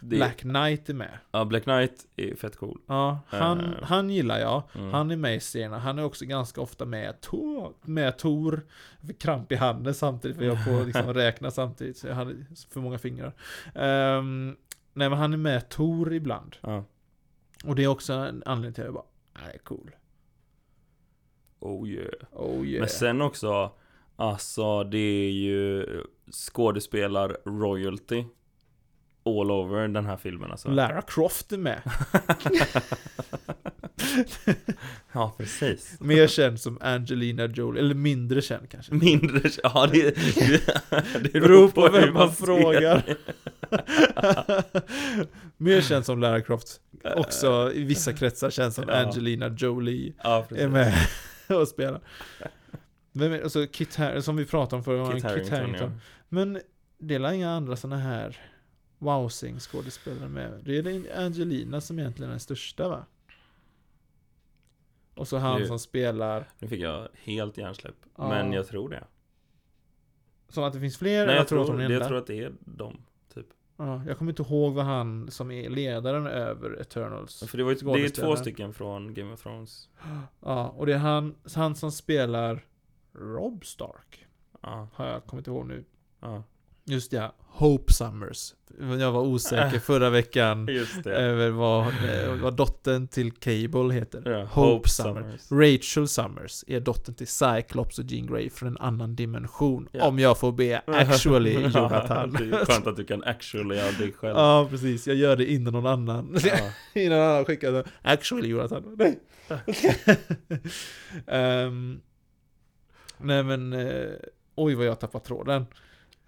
Black 0.00 0.36
Knight 0.36 0.88
är 0.88 0.94
med. 0.94 1.18
Ja, 1.30 1.44
Black 1.44 1.62
Knight 1.62 2.06
är 2.16 2.34
fett 2.34 2.56
cool. 2.56 2.80
Ja, 2.86 3.18
han, 3.26 3.60
Eh. 3.60 3.82
han 3.82 4.10
gillar 4.10 4.38
jag. 4.38 4.62
Mm. 4.74 4.92
Han 4.92 5.10
är 5.10 5.16
med 5.16 5.36
i 5.36 5.40
serierna. 5.40 5.78
Han 5.78 5.98
är 5.98 6.04
också 6.04 6.24
ganska 6.24 6.60
ofta 6.60 6.84
med 6.84 7.20
Tor. 7.20 7.72
Med 7.82 8.18
Tor. 8.18 8.66
Jag 9.00 9.18
kramp 9.18 9.52
i 9.52 9.54
handen 9.54 9.94
samtidigt 9.94 10.36
för 10.36 10.44
jag 10.44 10.64
får 10.64 10.84
liksom 10.86 11.14
räkna 11.14 11.50
samtidigt. 11.50 11.96
Så 11.98 12.06
jag 12.06 12.14
hade 12.14 12.34
för 12.70 12.80
många 12.80 12.98
fingrar. 12.98 13.32
Ehm, 13.74 14.56
nej 14.92 15.08
men 15.08 15.18
han 15.18 15.32
är 15.32 15.36
med 15.36 15.68
Tor 15.68 16.12
ibland. 16.12 16.56
Ja. 16.60 16.84
Och 17.64 17.74
det 17.76 17.84
är 17.84 17.88
också 17.88 18.12
en 18.12 18.42
anledning 18.46 18.72
till 18.74 18.82
att 18.82 18.86
jag 18.86 18.94
bara, 18.94 19.04
nej 19.46 19.58
cool. 19.64 19.90
Oh 21.64 21.88
yeah. 21.88 22.08
Oh 22.32 22.66
yeah. 22.66 22.80
Men 22.80 22.88
sen 22.88 23.20
också, 23.20 23.72
alltså 24.16 24.84
det 24.84 24.98
är 24.98 25.30
ju 25.30 25.86
skådespelar 26.30 27.36
royalty 27.44 28.24
all 29.24 29.50
over 29.50 29.88
den 29.88 30.06
här 30.06 30.16
filmen 30.16 30.50
alltså. 30.50 30.70
Lara 30.70 31.02
Croft 31.02 31.52
är 31.52 31.58
med. 31.58 31.82
ja, 35.12 35.34
precis. 35.38 35.96
Mer 36.00 36.26
känd 36.26 36.60
som 36.60 36.78
Angelina 36.80 37.46
Jolie, 37.46 37.80
eller 37.80 37.94
mindre 37.94 38.42
känd 38.42 38.70
kanske. 38.70 38.94
Mindre, 38.94 39.50
ja 39.62 39.88
det, 39.92 40.10
det, 40.34 40.62
det 41.32 41.40
Beror 41.40 41.68
på 41.68 41.88
vem 41.88 42.14
man 42.14 42.32
frågar. 42.32 43.16
Mer 45.56 45.80
känd 45.80 46.06
som 46.06 46.20
Lara 46.20 46.40
Croft. 46.40 46.80
Också 47.16 47.72
i 47.74 47.84
vissa 47.84 48.12
kretsar 48.12 48.50
känd 48.50 48.74
som 48.74 48.84
Ja. 48.88 48.94
Angelina 48.94 49.48
Jolie. 49.48 50.14
Ja, 50.22 50.46
precis. 50.48 50.64
är 50.64 50.68
med 50.68 50.94
och 51.60 51.68
spelar. 51.68 52.00
Vem 53.12 53.32
är, 53.32 53.42
alltså 53.42 53.66
Kit 53.66 53.96
Harington, 53.96 54.22
som 54.22 54.36
vi 54.36 54.46
pratade 54.46 54.76
om 54.76 54.84
förra 54.84 54.98
gången, 54.98 55.12
Kit 55.12 55.22
Kit 55.22 55.30
Harington, 55.32 55.58
Harington. 55.58 56.00
Men 56.28 56.60
det 56.98 57.14
är 57.14 57.32
inga 57.32 57.50
andra 57.50 57.76
sådana 57.76 57.96
här 58.02 58.40
wowsing 58.98 59.60
skådespelare 59.60 60.28
med. 60.28 60.60
Det 60.64 60.78
är 60.78 60.82
det 60.82 61.14
Angelina 61.16 61.80
som 61.80 61.98
egentligen 61.98 62.28
är 62.28 62.32
den 62.32 62.40
största 62.40 62.88
va? 62.88 63.06
Och 65.14 65.28
så 65.28 65.36
han 65.36 65.60
Det- 65.60 65.66
som 65.66 65.78
spelar, 65.78 66.40
ja. 66.40 66.46
Nu 66.58 66.68
fick 66.68 66.80
jag 66.80 67.08
helt 67.14 67.58
hjärnsläpp. 67.58 67.96
Ja. 68.16 68.28
Men 68.28 68.52
jag 68.52 68.66
tror 68.66 68.88
det. 68.88 69.04
som 70.48 70.64
att 70.64 70.72
det 70.72 70.80
finns 70.80 70.98
fler, 70.98 71.26
Nej, 71.26 71.36
jag, 71.36 71.48
tror, 71.48 71.58
tror, 71.58 71.74
att 71.74 71.80
hon 71.82 71.90
är 71.92 71.98
jag 71.98 72.08
tror 72.08 72.18
att 72.18 72.26
det 72.26 72.42
är 72.44 72.52
dem. 72.60 73.02
Ja, 73.76 74.02
jag 74.06 74.18
kommer 74.18 74.32
inte 74.32 74.42
ihåg 74.42 74.74
vad 74.74 74.84
han 74.84 75.30
som 75.30 75.50
är 75.50 75.70
ledaren 75.70 76.26
över 76.26 76.80
Eternals. 76.80 77.44
För 77.50 77.58
det, 77.58 77.64
var 77.64 77.70
ju, 77.70 77.76
det 77.76 78.04
är 78.04 78.08
två 78.08 78.36
stycken 78.36 78.74
från 78.74 79.14
Game 79.14 79.32
of 79.32 79.42
Thrones. 79.42 79.88
Ja, 80.40 80.68
och 80.68 80.86
det 80.86 80.94
är 80.94 80.98
han, 80.98 81.34
han 81.54 81.74
som 81.74 81.92
spelar 81.92 82.64
Rob 83.12 83.64
Stark. 83.64 84.26
Ja, 84.60 84.88
Har 84.94 85.06
jag 85.06 85.26
kommit 85.26 85.46
ihåg 85.46 85.66
nu. 85.66 85.84
ja. 86.20 86.42
Just 86.86 87.12
ja, 87.12 87.34
Hope 87.38 87.92
Summers. 87.92 88.54
Jag 88.78 89.12
var 89.12 89.20
osäker 89.20 89.78
förra 89.84 90.10
veckan 90.10 90.68
över 91.04 91.50
vad, 91.50 91.86
eh, 91.86 92.34
vad 92.42 92.56
dottern 92.56 93.08
till 93.08 93.32
Cable 93.32 93.94
heter. 93.94 94.30
Ja, 94.30 94.44
Hope, 94.44 94.88
Summers. 94.88 95.52
Rachel 95.52 96.08
Summers 96.08 96.64
är 96.66 96.80
dottern 96.80 97.14
till 97.14 97.26
Cyclops 97.26 97.98
och 97.98 98.04
Jean 98.04 98.26
Grey 98.26 98.50
från 98.50 98.68
en 98.68 98.78
annan 98.78 99.16
dimension. 99.16 99.88
Ja. 99.92 100.06
Om 100.06 100.18
jag 100.18 100.38
får 100.38 100.52
be 100.52 100.82
actually 100.86 101.52
Jonathan. 101.52 102.32
det 102.32 102.56
är 102.56 102.64
skönt 102.64 102.86
att 102.86 102.96
du 102.96 103.04
kan 103.04 103.24
actually 103.24 103.80
av 103.80 103.94
dig 103.94 104.12
själv. 104.12 104.36
Ja, 104.36 104.66
precis. 104.70 105.06
Jag 105.06 105.16
gör 105.16 105.36
det 105.36 105.52
innan 105.52 105.72
någon 105.72 105.86
annan. 105.86 106.36
Ja. 106.44 106.58
innan 107.00 107.18
någon 107.18 107.28
annan 107.28 107.44
skickar 107.44 107.72
det. 107.72 107.84
Actually 108.02 108.48
Jonathan. 108.48 108.96
Nej. 108.98 109.20
Ehm, 111.26 112.00
nej 113.18 113.42
men, 113.42 113.72
eh, 113.72 114.10
oj 114.54 114.74
vad 114.74 114.86
jag 114.86 115.00
tappar 115.00 115.20
tråden. 115.20 115.66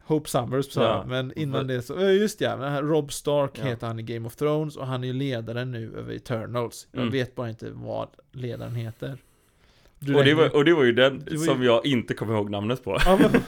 Hope 0.07 0.30
Summers 0.30 0.72
sa 0.72 0.82
Ja. 0.82 1.04
men 1.07 1.32
innan 1.38 1.66
det 1.66 1.82
så, 1.82 2.00
just 2.00 2.40
ja, 2.40 2.80
Rob 2.82 3.12
Stark 3.12 3.50
Ja. 3.59 3.64
heter 3.64 3.86
han 3.86 3.98
i 3.98 4.02
Game 4.02 4.26
of 4.26 4.36
Thrones 4.36 4.76
och 4.76 4.86
han 4.86 5.02
är 5.04 5.09
ju 5.09 5.12
ledaren 5.12 5.72
nu 5.72 5.94
över 5.98 6.14
Eternals. 6.14 6.86
Jag 6.92 7.00
Mm. 7.00 7.12
vet 7.12 7.34
bara 7.34 7.48
inte 7.48 7.70
vad 7.72 8.09
ledaren 8.32 8.74
heter. 8.74 9.18
Du 9.98 10.14
Och 10.14 10.24
det, 10.24 10.34
var, 10.34 10.57
och 10.57 10.64
det 10.64 10.74
var 10.74 10.84
ju 10.84 10.92
den 10.92 11.18
var 11.18 11.30
ju- 11.32 11.38
som 11.38 11.62
jag 11.62 11.86
inte 11.86 12.14
kommer 12.14 12.34
ihåg 12.34 12.50
namnet 12.50 12.84
på. 12.84 12.98
Ja, 13.04 13.18
men... 13.20 13.30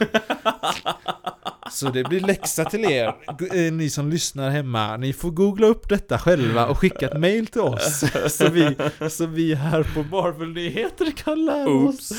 Så 1.70 1.88
det 1.90 2.04
blir 2.04 2.20
läxa 2.20 2.64
till 2.64 2.84
er, 2.84 3.06
eh, 3.54 3.72
ni 3.72 3.90
som 3.90 4.10
lyssnar 4.10 4.50
hemma. 4.50 4.96
Ni 4.96 5.12
får 5.12 5.30
googla 5.30 5.66
upp 5.66 5.88
detta 5.88 6.18
själva 6.18 6.66
och 6.66 6.78
skicka 6.78 7.06
ett 7.08 7.20
mail 7.20 7.46
till 7.46 7.60
oss. 7.60 8.04
Så 8.28 8.50
vi, 8.50 8.76
så 9.10 9.26
vi 9.26 9.54
här 9.54 9.82
på 9.94 10.16
Marvel-nyheter 10.16 11.10
kan 11.10 11.44
lära 11.44 11.68
oss. 11.70 12.12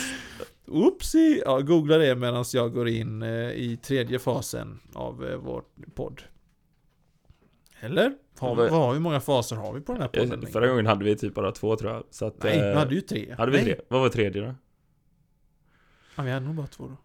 Oops. 0.69 0.93
Oopsie! 0.93 1.41
Ja, 1.45 1.59
googla 1.59 1.97
det 1.97 2.15
medan 2.15 2.45
jag 2.53 2.73
går 2.73 2.87
in 2.87 3.21
eh, 3.21 3.51
i 3.51 3.79
tredje 3.83 4.19
fasen 4.19 4.79
av 4.93 5.25
eh, 5.25 5.37
vår 5.37 5.63
podd. 5.95 6.21
Eller? 7.79 8.13
Har 8.39 8.55
vi, 8.55 8.69
vad, 8.69 8.93
hur 8.93 8.99
många 8.99 9.19
faser 9.19 9.55
har 9.55 9.73
vi 9.73 9.81
på 9.81 9.91
den 9.91 10.01
här 10.01 10.09
podden? 10.09 10.47
Förra 10.47 10.67
gången 10.67 10.85
hade 10.85 11.05
vi 11.05 11.15
typ 11.15 11.33
bara 11.33 11.51
två 11.51 11.75
tror 11.75 11.91
jag. 11.91 12.03
Så 12.09 12.25
att, 12.25 12.43
Nej, 12.43 12.61
vi 12.61 12.69
eh, 12.69 12.77
hade 12.77 12.95
ju 12.95 13.01
tre. 13.01 13.35
Hade 13.37 13.51
vi 13.51 13.57
Nej. 13.57 13.65
tre? 13.65 13.75
Vad 13.87 14.01
var 14.01 14.09
tredje 14.09 14.41
då? 14.41 14.55
Ja, 16.15 16.23
vi 16.23 16.31
hade 16.31 16.45
nog 16.45 16.55
bara 16.55 16.67
två 16.67 16.87
då. 16.87 16.97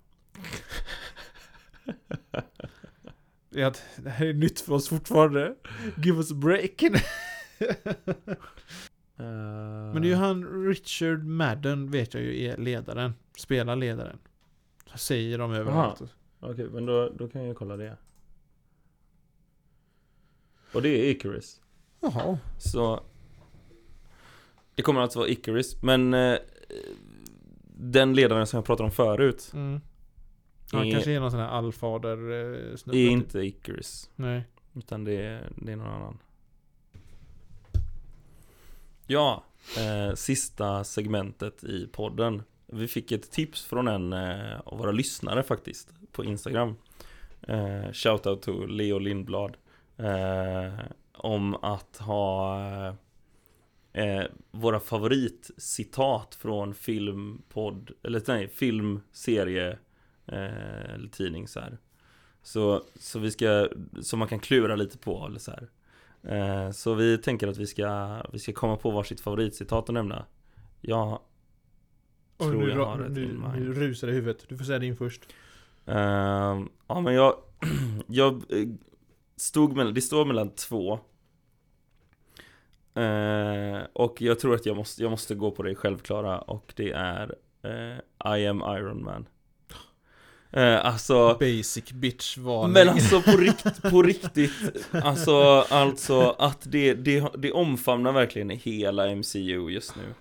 Det 3.51 3.62
är 3.62 3.67
att 3.67 3.83
det 3.97 4.11
här 4.11 4.27
är 4.27 4.35
nytt 4.35 4.61
för 4.61 4.73
oss 4.73 4.89
fortfarande. 4.89 5.55
Give 6.05 6.17
us 6.17 6.33
a 6.33 6.35
break. 6.35 6.83
Men 9.17 10.03
det 10.03 10.09
är 10.09 10.11
ju 10.11 10.15
han 10.15 10.67
Richard 10.67 11.25
Madden 11.25 11.91
vet 11.91 12.15
jag 12.15 12.23
ju 12.23 12.45
är 12.45 12.57
ledaren. 12.57 13.15
Spelar 13.37 13.76
ledaren. 13.76 14.18
Säger 14.95 15.39
de 15.39 15.53
överallt. 15.53 16.03
Okej, 16.41 16.68
men 16.70 16.87
då, 16.87 17.09
då 17.09 17.28
kan 17.28 17.45
jag 17.45 17.57
kolla 17.57 17.76
det. 17.76 17.97
Och 20.74 20.82
det 20.82 20.89
är 20.89 21.11
Icarus. 21.11 21.61
Jaha. 22.01 22.39
Så 22.59 23.01
Det 24.74 24.82
kommer 24.82 25.01
alltså 25.01 25.18
vara 25.18 25.28
Icarus, 25.28 25.82
men 25.82 26.14
eh, 26.14 26.39
Den 27.76 28.14
ledaren 28.14 28.47
som 28.47 28.57
jag 28.57 28.64
pratade 28.64 28.85
om 28.85 28.93
förut 28.93 29.51
Mm. 29.55 29.80
Han 30.72 30.87
är, 30.87 30.93
kanske 30.93 31.12
är 31.12 31.20
någon 31.20 31.30
sån 31.30 31.41
här 31.41 31.49
allfader 31.49 32.16
eh, 32.70 32.76
snubbe. 32.76 32.99
är 32.99 33.05
typ. 33.05 33.12
inte 33.12 33.39
Icarus 33.39 34.11
Nej. 34.16 34.45
Utan 34.74 35.05
det 35.05 35.12
är, 35.12 35.49
det 35.57 35.72
är 35.72 35.76
någon 35.76 35.87
annan 35.95 36.18
Ja, 39.07 39.45
eh, 39.78 40.14
sista 40.14 40.85
segmentet 40.85 41.64
i 41.64 41.87
podden 41.93 42.43
vi 42.75 42.89
fick 42.89 43.12
ett 43.12 43.31
tips 43.31 43.64
från 43.64 43.89
en 43.89 44.12
eh, 44.12 44.61
av 44.64 44.79
våra 44.79 44.93
lyssnare 44.93 45.43
faktiskt 45.43 45.89
På 46.12 46.25
Instagram 46.25 46.77
eh, 47.43 47.93
Shoutout 47.93 48.43
to 48.43 48.66
Leo 48.66 48.99
Lindblad 48.99 49.57
eh, 49.97 50.75
Om 51.12 51.55
att 51.55 51.97
ha 51.97 52.59
eh, 52.61 52.95
eh 53.93 54.25
Våra 54.51 54.81
favoritcitat 54.81 56.35
från 56.35 56.75
film, 56.75 57.43
podd 57.49 57.91
Eller 58.03 58.22
nej, 58.27 58.49
filmserie 58.49 59.79
eh, 60.27 60.95
Eller 60.95 61.09
tidning 61.09 61.49
så 61.49 61.61
här 61.61 61.79
så, 62.45 62.83
så 63.01 63.18
vi 63.18 63.31
ska, 63.31 63.68
som 64.03 64.18
man 64.18 64.29
kan 64.29 64.41
klura 64.41 64.77
lite 64.77 64.99
på 64.99 65.27
eller 65.27 65.39
så 65.39 65.51
här. 65.51 65.68
Eh, 66.22 66.70
så 66.70 66.95
vi 66.95 67.18
tänker 67.18 67.49
att 67.49 67.57
vi 67.57 67.66
ska, 67.66 68.20
vi 68.33 68.39
ska 68.39 68.53
komma 68.53 68.77
på 68.77 68.91
varsitt 68.91 69.20
favoritcitat 69.20 69.89
att 69.89 69.95
nämna. 69.95 70.25
Jag 70.81 71.20
tror 72.51 72.63
nu, 72.63 72.71
jag 72.71 72.85
har 72.85 72.97
nu, 72.97 73.07
ett 73.07 73.61
nu, 73.61 73.75
rusar 73.75 74.09
i 74.09 74.13
huvudet. 74.13 74.45
Du 74.49 74.57
får 74.57 74.65
säga 74.65 74.79
din 74.79 74.97
först. 74.97 75.21
Ehm, 75.87 76.69
ja 76.87 77.01
men 77.01 77.15
jag, 77.15 77.35
jag 78.07 78.35
eh, 78.35 78.69
stod 79.37 79.77
mellan, 79.77 79.95
det 79.95 80.01
står 80.01 80.25
mellan 80.25 80.51
två. 80.51 80.99
Eh, 82.95 83.83
och 83.93 84.23
jag 84.23 84.39
tror 84.39 84.55
att 84.55 84.67
jag 84.67 84.77
måste, 84.77 85.03
jag 85.03 85.11
måste 85.11 85.35
gå 85.35 85.51
på 85.51 85.63
det 85.63 85.75
självklara 85.75 86.39
och 86.39 86.73
det 86.77 86.91
är 86.93 87.35
eh, 87.63 88.37
I 88.39 88.47
am 88.47 88.61
Iron 88.61 89.05
Man. 89.05 89.27
Eh, 90.51 90.87
alltså 90.87 91.37
Basic 91.41 91.93
bitch 91.93 92.39
varning. 92.39 92.73
Men 92.73 92.89
alltså 92.89 93.23
på, 93.23 93.31
rikt, 93.37 93.83
på 93.91 94.03
riktigt 94.03 94.53
Alltså, 94.91 95.35
alltså 95.69 96.37
att 96.39 96.61
det, 96.63 96.95
det, 96.95 97.25
det 97.39 97.53
omfamnar 97.53 98.13
verkligen 98.13 98.51
hela 98.51 99.15
MCU 99.15 99.71
just 99.71 99.97
nu 99.97 100.15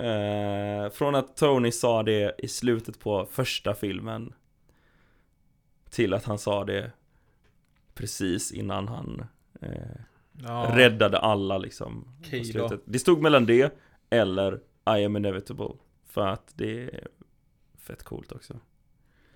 eh, 0.00 0.90
Från 0.90 1.14
att 1.14 1.36
Tony 1.36 1.72
sa 1.72 2.02
det 2.02 2.34
i 2.38 2.48
slutet 2.48 2.98
på 2.98 3.26
första 3.30 3.74
filmen 3.74 4.32
Till 5.90 6.14
att 6.14 6.24
han 6.24 6.38
sa 6.38 6.64
det 6.64 6.92
Precis 7.94 8.52
innan 8.52 8.88
han 8.88 9.24
eh, 9.60 9.70
ja. 10.32 10.72
räddade 10.74 11.18
alla 11.18 11.58
liksom. 11.58 12.14
Det 12.84 12.98
stod 12.98 13.22
mellan 13.22 13.46
det 13.46 13.78
eller 14.10 14.60
I 14.98 15.04
am 15.04 15.16
inevitable 15.16 15.72
För 16.06 16.26
att 16.26 16.52
det 16.54 16.84
är 16.84 17.08
fett 17.78 18.02
coolt 18.02 18.32
också 18.32 18.60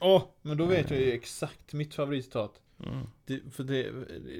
Åh, 0.00 0.22
men 0.42 0.56
då 0.56 0.66
vet 0.66 0.90
jag 0.90 1.00
ju 1.00 1.12
exakt 1.12 1.72
mitt 1.72 1.94
favoritcitat. 1.94 2.60
Mm. 2.86 3.06
Det, 3.26 3.40
för 3.50 3.64
det, 3.64 3.90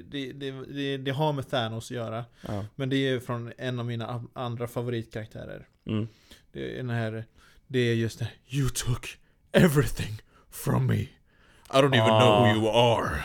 det, 0.03 0.33
det, 0.33 0.97
det, 0.97 1.11
har 1.11 1.33
med 1.33 1.49
Thanos 1.49 1.91
att 1.91 1.97
göra. 1.97 2.25
Ja. 2.47 2.65
Men 2.75 2.89
det 2.89 2.95
är 2.95 3.19
från 3.19 3.53
en 3.57 3.79
av 3.79 3.85
mina 3.85 4.23
andra 4.33 4.67
favoritkaraktärer. 4.67 5.67
Mm. 5.87 6.07
Det 6.53 6.71
är 6.73 6.77
den 6.77 6.89
här, 6.89 7.23
det 7.67 7.79
är 7.79 7.93
just 7.93 8.19
det. 8.19 8.27
You 8.49 8.69
took 8.69 9.17
everything 9.51 10.21
from 10.51 10.87
me. 10.87 10.95
I 10.95 11.07
don't 11.73 11.87
even 11.95 11.99
Ah. 12.01 12.19
know 12.19 12.39
who 12.47 12.55
you 12.65 12.69
are. 12.69 13.23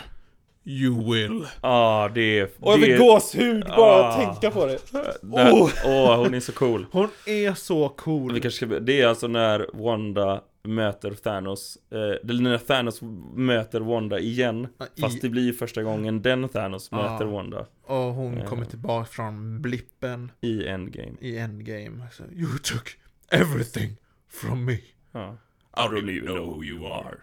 You 0.65 1.13
will. 1.13 1.47
Ah, 1.61 2.09
det 2.09 2.39
är... 2.39 2.49
Och 2.61 2.73
jag 2.73 2.81
fick 2.81 2.99
gåshud 2.99 3.65
bara 3.67 4.07
att 4.09 4.15
Ah. 4.19 4.25
tänka 4.35 4.51
på 4.51 4.67
det. 4.67 4.79
Där- 4.93 5.53
Åh. 5.53 5.71
Åh, 5.85 6.17
hon 6.17 6.35
är 6.35 6.41
så 6.41 6.53
cool. 6.53 6.87
Hon 6.93 7.09
är 7.27 7.55
så 7.55 7.89
cool. 7.89 8.41
Kanske 8.41 8.67
det 8.67 9.01
är 9.01 9.07
alltså 9.07 9.27
när 9.29 9.67
Wanda 9.73 10.41
möter 10.63 11.11
Thanos, 11.15 11.79
eh, 11.91 11.99
eller 12.31 12.43
när 12.43 12.59
Thanos 12.59 13.01
möter 13.35 13.81
Wanda 13.81 14.19
igen. 14.19 14.69
Ja, 14.79 14.87
i- 14.97 15.01
Fast 15.01 15.23
det 15.23 15.29
blir 15.29 15.43
ju 15.43 15.53
första 15.53 15.83
gången 15.83 16.23
den 16.23 16.49
Thanos 16.49 16.91
möter 16.93 17.25
Wanda 17.25 17.67
Och 17.83 17.97
hon 17.97 18.37
Ja. 18.37 18.47
kommer 18.47 18.65
tillbaka 18.65 19.05
från 19.11 19.63
blippen 19.63 20.33
i 20.41 20.67
Endgame. 20.67 21.13
i 21.21 21.39
Endgame. 21.39 22.07
Så, 22.13 22.23
you 22.33 22.59
took 22.63 22.89
everything 23.31 23.97
from 24.29 24.65
me. 24.65 24.79
Ja. 25.13 25.37
I 25.77 25.81
don't 25.81 26.11
even 26.19 26.27
know 26.35 26.47
who 26.55 26.65
you 26.65 26.87
are. 26.93 27.17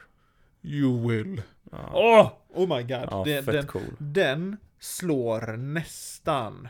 You 0.61 1.07
will. 1.07 1.41
Ja, 1.71 1.89
Oh, 1.93 2.61
oh 2.61 2.77
my 2.77 2.83
god. 2.83 3.25
den, 3.25 3.43
fett 3.43 3.53
den, 3.53 3.67
cool. 3.67 3.81
den 3.99 4.57
slår 4.79 5.57
nästan. 5.57 6.67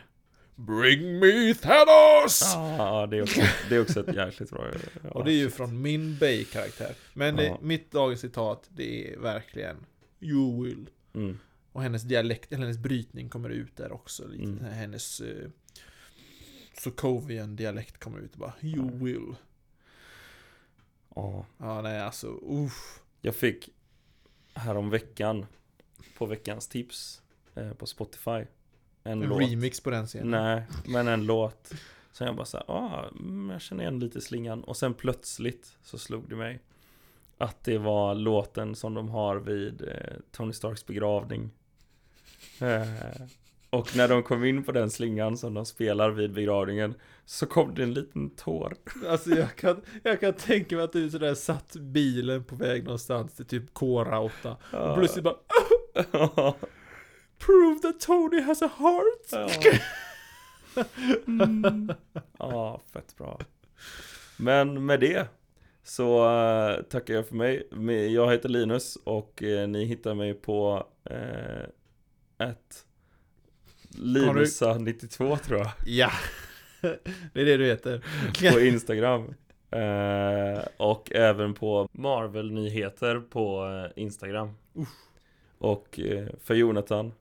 Bring 0.59 1.19
me 1.19 1.53
Thanos! 1.53 2.41
Ja, 2.55 3.07
det 3.07 3.17
är 3.17 3.21
också, 3.23 3.41
det 3.69 3.75
är 3.75 3.81
också 3.81 4.09
ett 4.09 4.15
jäkligt 4.15 4.49
bra. 4.49 4.65
Ja, 5.03 5.09
Och 5.09 5.25
det 5.25 5.31
är 5.31 5.37
ju 5.37 5.49
från 5.49 5.81
min 5.81 6.17
Bay-karaktär. 6.17 6.95
Men 7.13 7.35
det, 7.35 7.57
mitt 7.61 7.91
dagens 7.91 8.21
citat, 8.21 8.69
det 8.69 9.13
är 9.13 9.17
verkligen 9.19 9.85
You 10.19 10.63
will. 10.63 10.89
Mm. 11.13 11.39
Och 11.71 11.81
hennes 11.83 12.03
dialekt, 12.03 12.51
eller 12.51 12.61
hennes 12.63 12.77
brytning 12.77 13.29
kommer 13.29 13.49
ut 13.49 13.75
där 13.77 13.91
också. 13.91 14.27
Lite. 14.27 14.43
Mm. 14.43 14.63
Hennes 14.65 15.21
uh, 15.21 15.49
Sokovian 16.73 17.55
dialekt 17.55 17.97
kommer 17.99 18.19
ut 18.19 18.35
bara 18.35 18.53
You 18.61 18.85
Ja. 18.91 19.05
will. 19.05 19.35
Ja. 21.15 21.45
Ja, 21.57 21.81
nej 21.81 21.99
alltså, 22.01 22.27
uff. 22.41 22.99
Jag 23.21 23.35
fick 23.35 23.69
härom 24.53 24.89
veckan 24.89 25.45
på 26.17 26.25
veckans 26.25 26.67
tips 26.67 27.21
eh, 27.55 27.73
på 27.73 27.85
Spotify 27.85 28.45
en, 29.07 29.19
låt. 29.19 29.41
remix 29.41 29.81
på 29.81 29.89
den 29.89 30.07
scenen. 30.07 30.31
Nej, 30.31 30.63
men 30.85 31.07
en 31.07 31.25
låt. 31.25 31.73
Så 32.11 32.23
jag 32.23 32.35
bara 32.35 32.45
såhär, 32.45 32.71
ah, 32.71 33.05
mm, 33.19 33.49
jag 33.49 33.61
känner 33.61 33.83
igen 33.83 33.99
lite 33.99 34.21
slingan. 34.21 34.63
Och 34.63 34.77
sen 34.77 34.93
plötsligt 34.93 35.77
så 35.83 35.97
slog 35.97 36.29
det 36.29 36.35
mig 36.35 36.59
att 37.37 37.63
det 37.63 37.77
var 37.77 38.15
låten 38.15 38.75
som 38.75 38.93
de 38.93 39.09
har 39.09 39.35
vid 39.35 39.81
eh, 39.81 40.17
Tony 40.31 40.53
Starks 40.53 40.85
begravning. 40.85 41.49
Eh, 42.61 43.21
och 43.69 43.95
när 43.95 44.07
de 44.07 44.23
kom 44.23 44.45
in 44.45 44.63
på 44.63 44.71
den 44.71 44.89
slingan 44.89 45.37
som 45.37 45.53
de 45.53 45.65
spelar 45.65 46.09
vid 46.09 46.33
begravningen 46.33 46.93
så 47.25 47.45
kom 47.45 47.75
det 47.75 47.83
en 47.83 47.93
liten 47.93 48.29
tår. 48.29 48.75
Alltså 49.07 49.29
jag 49.29 49.55
kan, 49.55 49.81
jag 50.03 50.19
kan 50.19 50.33
tänka 50.33 50.75
mig 50.75 50.85
att 50.85 50.93
du 50.93 51.09
sådär 51.09 51.33
satt 51.33 51.75
bilen 51.75 52.43
på 52.43 52.55
väg 52.55 52.83
någonstans 52.83 53.33
till 53.33 53.45
typ 53.45 53.73
Kora 53.73 54.19
8. 54.19 54.57
Och 54.71 54.97
plötsligt 54.97 55.23
bara 55.23 55.35
Prove 57.39 57.79
that 57.81 57.99
Tony 57.99 58.41
has 58.41 58.61
a 58.61 58.69
heart! 58.77 59.27
Ja. 59.31 59.49
Mm. 61.27 61.91
Ja, 62.39 62.81
fett 62.93 63.17
bra. 63.17 63.39
Men 64.38 64.85
med 64.85 64.99
det 64.99 65.27
så 65.83 66.25
eh, 66.39 66.81
tackar 66.83 67.13
jag 67.13 67.27
för 67.27 67.35
mig. 67.35 68.13
Jag 68.13 68.31
heter 68.31 68.49
Linus 68.49 68.95
och 69.03 69.43
eh, 69.43 69.67
ni 69.67 69.85
hittar 69.85 70.13
mig 70.13 70.33
på 70.33 70.88
eh, 71.03 71.63
ett 72.47 72.85
Linusa92 73.89 75.38
tror 75.38 75.59
jag 75.59 75.71
Ja! 75.85 76.11
Det 77.33 77.41
är 77.41 77.45
det 77.45 77.57
du 77.57 77.65
heter. 77.65 78.03
på 78.53 78.59
Instagram. 78.65 79.33
Eh, 79.71 80.59
och 80.77 81.11
även 81.15 81.53
på 81.53 81.89
Marvel-nyheter 81.91 83.19
på 83.19 83.67
Instagram. 83.95 84.53
Och 85.57 85.99
för 86.43 86.53
Jonathan, 86.55 87.13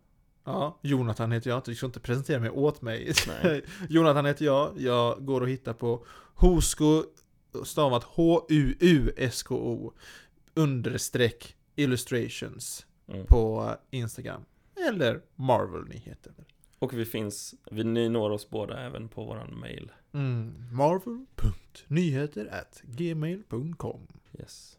Ja, 0.46 0.78
Jonathan 0.82 1.32
heter 1.32 1.50
jag, 1.50 1.62
du 1.64 1.74
ska 1.74 1.86
inte 1.86 2.00
presentera 2.00 2.40
mig 2.40 2.50
åt 2.50 2.82
mig. 2.82 3.12
Nej. 3.42 3.64
Jonathan 3.88 4.26
heter 4.26 4.44
jag, 4.44 4.80
jag 4.80 5.24
går 5.26 5.40
och 5.40 5.48
hittar 5.48 5.72
på 5.72 6.06
Husko, 6.34 7.04
stavat 7.64 8.04
H-U-U-S-K-O, 8.04 9.92
understreck 10.54 11.56
illustrations 11.76 12.86
mm. 13.08 13.26
på 13.26 13.74
Instagram. 13.90 14.44
Eller 14.88 15.22
Marvel-nyheter. 15.34 16.32
och 16.78 16.94
vi 16.94 17.04
finns, 17.04 17.54
vi, 17.70 17.84
ni 17.84 18.08
når 18.08 18.30
oss 18.30 18.50
båda 18.50 18.80
även 18.80 19.08
på 19.08 19.24
våran 19.24 19.58
mail. 19.58 19.92
Mm. 20.12 20.54
Marvel.nyheter 20.72 22.46
at 22.52 22.82
gmail.com 22.84 24.06
Yes. 24.38 24.75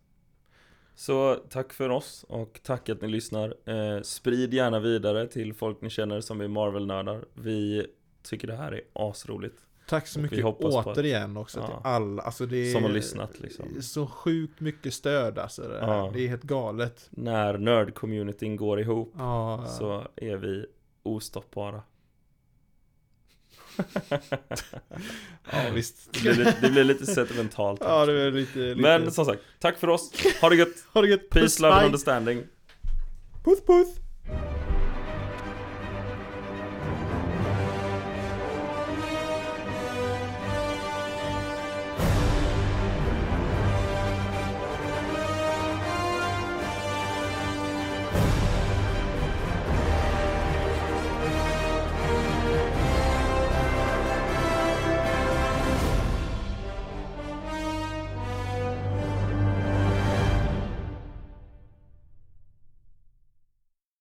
Så 1.00 1.36
tack 1.50 1.74
för 1.74 1.90
oss 1.90 2.26
och 2.30 2.60
tack 2.64 2.90
att 2.90 3.02
ni 3.02 3.08
lyssnar. 3.08 3.56
Eh, 3.66 4.02
sprid 4.02 4.54
gärna 4.54 4.80
vidare 4.80 5.28
till 5.28 5.54
folk 5.54 5.82
ni 5.82 5.90
känner 5.90 6.22
som 6.22 6.42
är 6.42 6.48
Marvel-nördar. 6.48 7.26
Vi 7.34 7.88
tycker 8.24 8.48
det 8.48 8.56
här 8.56 8.72
är 8.72 8.82
asroligt. 8.94 9.56
Tack 9.88 10.08
så 10.08 10.20
Och 10.20 10.24
mycket 10.24 10.42
på 10.42 10.50
att- 10.80 10.88
återigen 10.88 11.38
också 11.38 11.60
till 11.60 11.70
Ja. 11.84 11.90
alla. 11.90 12.22
Alltså 12.22 12.46
det 12.46 12.58
är 12.58 12.74
Som 12.74 12.84
har 12.84 12.90
lyssnat, 12.90 13.40
liksom. 13.40 13.82
Så 13.82 14.08
sjukt 14.08 14.60
mycket 14.60 14.94
stöd 14.94 15.40
alltså. 15.40 15.62
Det. 15.62 15.78
Ja. 15.82 16.12
det 16.14 16.20
är 16.26 16.28
helt 16.28 16.44
galet. 16.44 17.08
När 17.10 17.58
nörd-communityn 17.58 18.56
går 18.56 18.80
ihop 18.80 19.14
Ja, 19.18 19.66
så 19.80 20.08
är 20.16 20.36
vi 20.38 20.66
ostoppbara. 21.04 21.82
ja 25.52 25.70
visst. 25.74 26.14
Det 26.14 26.20
blir, 26.22 26.34
lite- 26.34 26.58
det 26.62 26.70
blir 26.70 26.84
lite 26.84 27.06
sentimentalt. 27.06 27.82
Ja, 27.84 28.06
det 28.06 28.22
är 28.22 28.32
lite, 28.32 28.60
lite... 28.60 28.82
Men 28.82 29.12
som 29.12 29.26
sagt, 29.26 29.42
tack 29.60 29.78
för 29.80 29.88
oss. 29.90 30.12
Ha 30.42 30.50
det 30.50 30.56
gött. 30.56 30.76
ha 30.94 31.02
det 31.02 31.08
gött. 31.08 31.30
Peace, 31.30 31.62
love 31.62 31.74
and 31.74 31.86
understanding. 31.86 32.44
Puss, 33.44 33.62
puss. 33.66 33.88